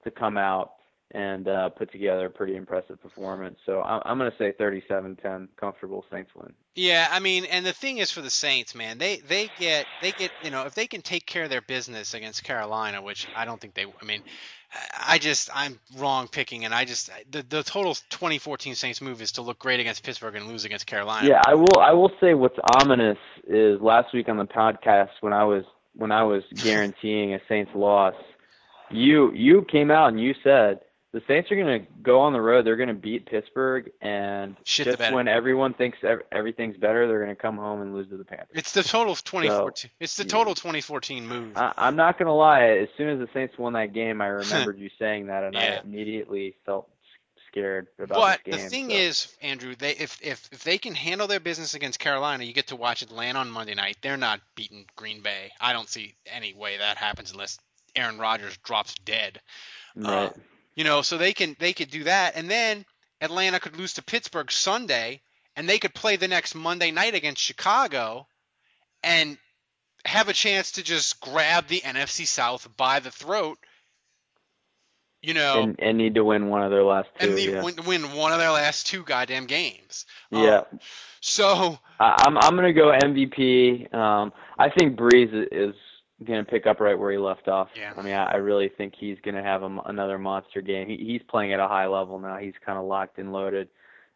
to 0.02 0.10
come 0.10 0.36
out 0.36 0.72
and 1.14 1.46
uh, 1.46 1.68
put 1.68 1.92
together 1.92 2.26
a 2.26 2.30
pretty 2.30 2.56
impressive 2.56 3.00
performance. 3.00 3.56
So 3.64 3.80
I'm, 3.82 4.02
I'm 4.04 4.18
going 4.18 4.30
to 4.30 4.36
say 4.36 4.52
37-10, 4.60 5.48
comfortable 5.56 6.04
Saints 6.10 6.32
win. 6.34 6.52
Yeah, 6.74 7.06
I 7.08 7.20
mean, 7.20 7.44
and 7.44 7.64
the 7.64 7.72
thing 7.72 7.98
is 7.98 8.10
for 8.10 8.20
the 8.20 8.30
Saints, 8.30 8.74
man, 8.74 8.98
they 8.98 9.18
they 9.18 9.48
get 9.60 9.86
they 10.02 10.10
get 10.10 10.32
you 10.42 10.50
know 10.50 10.66
if 10.66 10.74
they 10.74 10.88
can 10.88 11.02
take 11.02 11.24
care 11.24 11.44
of 11.44 11.50
their 11.50 11.60
business 11.60 12.14
against 12.14 12.42
Carolina, 12.42 13.00
which 13.00 13.28
I 13.36 13.44
don't 13.44 13.60
think 13.60 13.74
they. 13.74 13.84
I 13.84 14.04
mean, 14.04 14.24
I 14.98 15.18
just 15.18 15.50
I'm 15.54 15.78
wrong 15.96 16.26
picking, 16.26 16.64
and 16.64 16.74
I 16.74 16.84
just 16.84 17.12
the 17.30 17.44
the 17.48 17.62
total 17.62 17.94
2014 17.94 18.74
Saints 18.74 19.00
move 19.00 19.22
is 19.22 19.30
to 19.32 19.42
look 19.42 19.60
great 19.60 19.78
against 19.78 20.02
Pittsburgh 20.02 20.34
and 20.34 20.48
lose 20.48 20.64
against 20.64 20.88
Carolina. 20.88 21.28
Yeah, 21.28 21.42
I 21.46 21.54
will. 21.54 21.78
I 21.80 21.92
will 21.92 22.10
say 22.20 22.34
what's 22.34 22.58
ominous 22.80 23.18
is 23.46 23.80
last 23.80 24.12
week 24.12 24.28
on 24.28 24.36
the 24.36 24.44
podcast 24.44 25.10
when 25.20 25.32
I 25.32 25.44
was 25.44 25.62
when 25.94 26.10
I 26.10 26.24
was 26.24 26.42
guaranteeing 26.56 27.34
a 27.34 27.40
Saints 27.48 27.70
loss, 27.72 28.14
you 28.90 29.30
you 29.32 29.64
came 29.70 29.92
out 29.92 30.08
and 30.08 30.20
you 30.20 30.34
said 30.42 30.80
the 31.14 31.22
Saints 31.28 31.48
are 31.52 31.54
going 31.54 31.80
to 31.80 31.86
go 32.02 32.20
on 32.22 32.32
the 32.32 32.40
road. 32.40 32.66
They're 32.66 32.76
going 32.76 32.88
to 32.88 32.94
beat 32.94 33.26
Pittsburgh, 33.26 33.92
and 34.02 34.56
Shit 34.64 34.86
just 34.86 35.12
when 35.12 35.28
everyone 35.28 35.72
thinks 35.72 35.96
everything's 36.32 36.76
better, 36.76 37.06
they're 37.06 37.22
going 37.22 37.34
to 37.34 37.40
come 37.40 37.56
home 37.56 37.82
and 37.82 37.94
lose 37.94 38.08
to 38.08 38.16
the 38.16 38.24
Panthers. 38.24 38.48
It's 38.52 38.72
the 38.72 38.82
total 38.82 39.12
of 39.12 39.22
2014. 39.22 39.92
it's 40.00 40.16
the 40.16 40.24
total 40.24 40.56
2014 40.56 41.28
move. 41.28 41.56
I, 41.56 41.72
I'm 41.76 41.94
not 41.94 42.18
going 42.18 42.26
to 42.26 42.32
lie. 42.32 42.64
As 42.64 42.88
soon 42.98 43.10
as 43.10 43.20
the 43.20 43.28
Saints 43.32 43.56
won 43.56 43.74
that 43.74 43.92
game, 43.92 44.20
I 44.20 44.26
remembered 44.42 44.76
you 44.76 44.90
saying 44.98 45.26
that, 45.26 45.44
and 45.44 45.56
I 45.56 45.80
immediately 45.84 46.56
felt 46.66 46.88
scared 47.46 47.86
about 47.96 48.16
it. 48.16 48.20
But 48.20 48.40
this 48.44 48.64
the 48.64 48.68
thing 48.68 48.90
so. 48.90 48.96
is, 48.96 49.36
Andrew, 49.40 49.76
they 49.76 49.92
if, 49.92 50.18
if 50.20 50.48
if 50.50 50.64
they 50.64 50.78
can 50.78 50.96
handle 50.96 51.28
their 51.28 51.38
business 51.38 51.74
against 51.74 52.00
Carolina, 52.00 52.42
you 52.42 52.52
get 52.52 52.66
to 52.68 52.76
watch 52.76 53.02
Atlanta 53.02 53.38
on 53.38 53.50
Monday 53.50 53.74
night. 53.74 53.98
They're 54.02 54.16
not 54.16 54.40
beating 54.56 54.86
Green 54.96 55.22
Bay. 55.22 55.52
I 55.60 55.72
don't 55.72 55.88
see 55.88 56.16
any 56.26 56.54
way 56.54 56.78
that 56.78 56.96
happens 56.96 57.30
unless 57.30 57.60
Aaron 57.94 58.18
Rodgers 58.18 58.56
drops 58.64 58.96
dead. 59.04 59.40
right. 59.94 60.26
Um, 60.26 60.32
You 60.76 60.84
know, 60.84 61.02
so 61.02 61.18
they 61.18 61.32
can 61.32 61.56
they 61.58 61.72
could 61.72 61.90
do 61.90 62.04
that, 62.04 62.36
and 62.36 62.50
then 62.50 62.84
Atlanta 63.20 63.60
could 63.60 63.76
lose 63.76 63.94
to 63.94 64.02
Pittsburgh 64.02 64.50
Sunday, 64.50 65.22
and 65.56 65.68
they 65.68 65.78
could 65.78 65.94
play 65.94 66.16
the 66.16 66.28
next 66.28 66.54
Monday 66.54 66.90
night 66.90 67.14
against 67.14 67.42
Chicago, 67.42 68.26
and 69.02 69.38
have 70.04 70.28
a 70.28 70.32
chance 70.32 70.72
to 70.72 70.82
just 70.82 71.20
grab 71.20 71.66
the 71.68 71.80
NFC 71.80 72.26
South 72.26 72.68
by 72.76 73.00
the 73.00 73.10
throat. 73.10 73.58
You 75.22 75.32
know, 75.32 75.62
and, 75.62 75.76
and 75.78 75.96
need 75.96 76.16
to 76.16 76.24
win 76.24 76.48
one 76.48 76.62
of 76.62 76.70
their 76.70 76.84
last 76.84 77.08
two. 77.18 77.30
and 77.30 77.38
yeah. 77.38 77.62
win, 77.62 77.76
win 77.86 78.02
one 78.12 78.32
of 78.32 78.38
their 78.38 78.50
last 78.50 78.86
two 78.86 79.02
goddamn 79.04 79.46
games. 79.46 80.04
Um, 80.30 80.42
yeah. 80.42 80.60
So 81.20 81.78
I, 81.98 82.24
I'm 82.26 82.36
I'm 82.36 82.56
gonna 82.56 82.74
go 82.74 82.92
MVP. 82.92 83.94
Um, 83.94 84.32
I 84.58 84.68
think 84.68 84.98
Brees 84.98 85.30
is 85.50 85.74
gonna 86.22 86.44
pick 86.44 86.66
up 86.66 86.80
right 86.80 86.98
where 86.98 87.12
he 87.12 87.18
left 87.18 87.48
off. 87.48 87.68
Yeah. 87.76 87.92
I 87.96 88.02
mean, 88.02 88.14
I, 88.14 88.24
I 88.24 88.36
really 88.36 88.70
think 88.76 88.94
he's 88.98 89.18
gonna 89.24 89.42
have 89.42 89.62
a, 89.62 89.78
another 89.86 90.18
monster 90.18 90.60
game. 90.60 90.88
He, 90.88 90.96
he's 90.96 91.22
playing 91.28 91.52
at 91.52 91.60
a 91.60 91.68
high 91.68 91.86
level 91.86 92.18
now. 92.18 92.36
He's 92.38 92.54
kind 92.64 92.78
of 92.78 92.84
locked 92.84 93.18
and 93.18 93.32
loaded. 93.32 93.68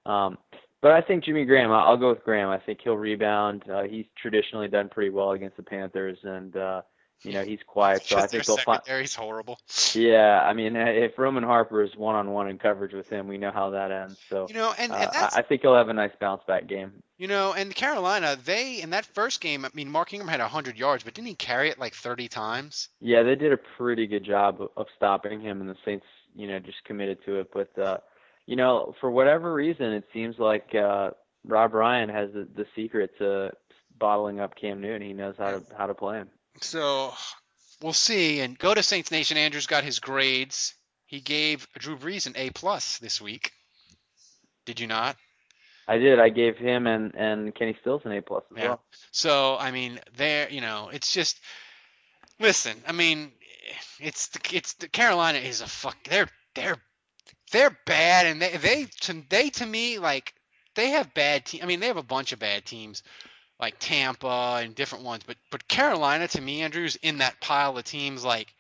Um, 0.06 0.38
but 0.80 0.92
I 0.92 1.00
think 1.00 1.24
Jimmy 1.24 1.44
Graham. 1.44 1.72
I'll, 1.72 1.90
I'll 1.90 1.96
go 1.96 2.10
with 2.10 2.24
Graham. 2.24 2.48
I 2.48 2.58
think 2.58 2.80
he'll 2.82 2.96
rebound. 2.96 3.64
Uh, 3.68 3.82
he's 3.82 4.06
traditionally 4.20 4.68
done 4.68 4.88
pretty 4.88 5.10
well 5.10 5.32
against 5.32 5.56
the 5.56 5.62
Panthers, 5.62 6.18
and 6.22 6.56
uh, 6.56 6.82
you 7.22 7.32
know 7.32 7.42
he's 7.42 7.60
quiet. 7.66 8.04
So 8.04 8.16
I 8.16 8.26
think 8.26 8.44
they'll 8.44 8.56
find. 8.56 8.80
secondary's 8.82 9.14
horrible. 9.14 9.58
Yeah, 9.94 10.40
I 10.42 10.52
mean, 10.52 10.76
if 10.76 11.18
Roman 11.18 11.42
Harper 11.42 11.82
is 11.82 11.96
one 11.96 12.14
on 12.14 12.30
one 12.30 12.48
in 12.48 12.58
coverage 12.58 12.92
with 12.92 13.08
him, 13.08 13.28
we 13.28 13.38
know 13.38 13.50
how 13.50 13.70
that 13.70 13.90
ends. 13.90 14.18
So 14.28 14.46
You 14.48 14.54
know, 14.54 14.72
and, 14.78 14.92
uh, 14.92 14.96
and 14.96 15.10
that's 15.12 15.36
I 15.36 15.42
think 15.42 15.62
he'll 15.62 15.74
have 15.74 15.88
a 15.88 15.94
nice 15.94 16.12
bounce 16.20 16.42
back 16.46 16.66
game. 16.66 17.02
You 17.16 17.26
know, 17.26 17.52
and 17.52 17.74
Carolina, 17.74 18.36
they 18.44 18.80
in 18.80 18.90
that 18.90 19.04
first 19.04 19.40
game, 19.40 19.64
I 19.64 19.70
mean, 19.74 19.90
Mark 19.90 20.12
Ingram 20.12 20.28
had 20.28 20.40
100 20.40 20.78
yards, 20.78 21.02
but 21.02 21.14
didn't 21.14 21.28
he 21.28 21.34
carry 21.34 21.68
it 21.68 21.78
like 21.78 21.94
30 21.94 22.28
times? 22.28 22.88
Yeah, 23.00 23.24
they 23.24 23.34
did 23.34 23.52
a 23.52 23.58
pretty 23.76 24.06
good 24.06 24.24
job 24.24 24.62
of, 24.62 24.68
of 24.76 24.86
stopping 24.96 25.40
him, 25.40 25.60
and 25.60 25.68
the 25.68 25.76
Saints, 25.84 26.06
you 26.36 26.46
know, 26.46 26.60
just 26.60 26.84
committed 26.84 27.18
to 27.26 27.40
it. 27.40 27.50
But 27.52 27.76
uh, 27.78 27.98
you 28.46 28.56
know, 28.56 28.94
for 29.00 29.10
whatever 29.10 29.52
reason, 29.52 29.92
it 29.92 30.04
seems 30.12 30.38
like 30.38 30.74
uh, 30.74 31.10
Rob 31.44 31.74
Ryan 31.74 32.08
has 32.08 32.30
the, 32.32 32.46
the 32.54 32.66
secret 32.76 33.10
to 33.18 33.50
bottling 33.98 34.40
up 34.40 34.54
Cam 34.54 34.80
Newton. 34.80 35.02
He 35.02 35.12
knows 35.12 35.34
how 35.36 35.50
to 35.50 35.62
how 35.76 35.86
to 35.86 35.94
play 35.94 36.18
him. 36.18 36.28
So 36.62 37.12
we'll 37.82 37.92
see. 37.92 38.40
And 38.40 38.58
go 38.58 38.74
to 38.74 38.82
Saints 38.82 39.10
Nation. 39.10 39.36
Andrew's 39.36 39.66
got 39.66 39.84
his 39.84 39.98
grades. 39.98 40.74
He 41.06 41.20
gave 41.20 41.66
Drew 41.78 41.96
Brees 41.96 42.26
an 42.26 42.34
A 42.36 42.50
plus 42.50 42.98
this 42.98 43.20
week. 43.20 43.52
Did 44.66 44.80
you 44.80 44.86
not? 44.86 45.16
I 45.86 45.96
did. 45.96 46.18
I 46.20 46.28
gave 46.28 46.56
him 46.58 46.86
and 46.86 47.14
and 47.14 47.54
Kenny 47.54 47.76
Stills 47.80 48.02
an 48.04 48.12
A 48.12 48.20
plus 48.20 48.44
as 48.50 48.58
Yeah. 48.58 48.68
well. 48.68 48.82
So 49.10 49.56
I 49.58 49.70
mean, 49.70 49.98
there, 50.16 50.50
you 50.50 50.60
know, 50.60 50.90
it's 50.92 51.12
just. 51.12 51.38
Listen, 52.40 52.76
I 52.86 52.92
mean, 52.92 53.32
it's 53.98 54.28
the, 54.28 54.40
it's 54.56 54.74
the 54.74 54.88
Carolina 54.88 55.38
is 55.38 55.60
a 55.60 55.66
fuck. 55.66 55.96
They're 56.04 56.28
they're 56.54 56.76
they're 57.52 57.76
bad, 57.86 58.26
and 58.26 58.40
they 58.40 58.56
they 58.56 58.84
to 59.00 59.24
they 59.28 59.50
to 59.50 59.66
me 59.66 59.98
like 59.98 60.34
they 60.76 60.90
have 60.90 61.14
bad 61.14 61.46
team. 61.46 61.60
I 61.62 61.66
mean, 61.66 61.80
they 61.80 61.88
have 61.88 61.96
a 61.96 62.02
bunch 62.02 62.32
of 62.32 62.38
bad 62.38 62.64
teams, 62.64 63.02
like 63.60 63.76
Tampa 63.78 64.60
and 64.62 64.74
different 64.74 65.04
ones. 65.04 65.22
But 65.26 65.36
but 65.50 65.68
Carolina 65.68 66.28
to 66.28 66.40
me, 66.40 66.62
Andrews, 66.62 66.96
in 67.02 67.18
that 67.18 67.40
pile 67.40 67.76
of 67.76 67.84
teams, 67.84 68.24
like 68.24 68.54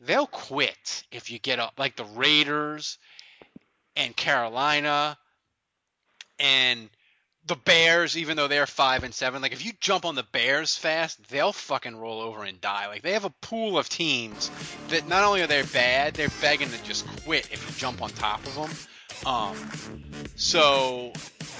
they'll 0.00 0.26
quit 0.26 1.04
if 1.10 1.30
you 1.30 1.38
get 1.38 1.58
up. 1.58 1.74
Like 1.78 1.96
the 1.96 2.04
Raiders 2.04 2.98
and 3.96 4.16
Carolina 4.16 5.18
and 6.38 6.88
the 7.46 7.56
Bears, 7.56 8.16
even 8.16 8.36
though 8.36 8.48
they're 8.48 8.66
five 8.66 9.02
and 9.02 9.14
seven, 9.14 9.42
like 9.42 9.52
if 9.52 9.64
you 9.64 9.72
jump 9.80 10.04
on 10.04 10.14
the 10.14 10.22
Bears 10.22 10.76
fast, 10.76 11.28
they'll 11.28 11.52
fucking 11.52 11.96
roll 11.96 12.20
over 12.20 12.44
and 12.44 12.60
die. 12.60 12.86
Like 12.86 13.02
they 13.02 13.12
have 13.12 13.24
a 13.24 13.30
pool 13.30 13.78
of 13.78 13.88
teams 13.88 14.50
that 14.88 15.08
not 15.08 15.24
only 15.24 15.42
are 15.42 15.46
they 15.46 15.62
bad, 15.62 16.14
they're 16.14 16.28
begging 16.40 16.70
to 16.70 16.82
just 16.84 17.06
quit 17.24 17.48
if 17.52 17.66
you 17.66 17.76
jump 17.76 18.02
on 18.02 18.10
top 18.10 18.44
of 18.46 18.54
them. 18.54 18.70
Um, 19.26 19.56
so 20.36 21.12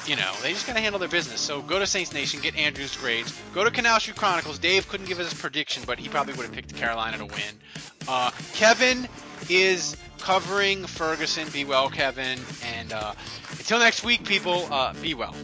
you 0.07 0.17
know 0.17 0.33
they 0.43 0.53
just 0.53 0.67
gotta 0.67 0.81
handle 0.81 0.99
their 0.99 1.09
business. 1.09 1.41
So 1.41 1.63
go 1.63 1.79
to 1.79 1.87
Saints 1.87 2.13
Nation, 2.13 2.41
get 2.41 2.57
Andrew's 2.57 2.97
grades. 2.97 3.39
Go 3.55 3.65
to 3.65 3.71
Canal 3.71 4.01
Street 4.01 4.17
Chronicles. 4.17 4.59
Dave 4.59 4.89
couldn't 4.89 5.07
give 5.07 5.19
us 5.21 5.31
his 5.31 5.41
prediction, 5.41 5.83
but 5.87 5.99
he 5.99 6.09
probably 6.09 6.35
would 6.35 6.47
have 6.47 6.55
picked 6.55 6.75
Carolina 6.75 7.19
to 7.19 7.27
win. 7.27 7.55
Uh, 8.09 8.31
Kevin 8.55 9.09
is 9.49 9.97
covering 10.19 10.87
Ferguson. 10.87 11.49
Be 11.49 11.65
well, 11.65 11.91
Kevin. 11.91 12.39
And 12.77 12.93
uh, 12.93 13.15
until 13.51 13.79
next 13.79 14.05
week, 14.05 14.25
people, 14.25 14.67
uh, 14.73 14.95
be 14.95 15.15
well. 15.15 15.35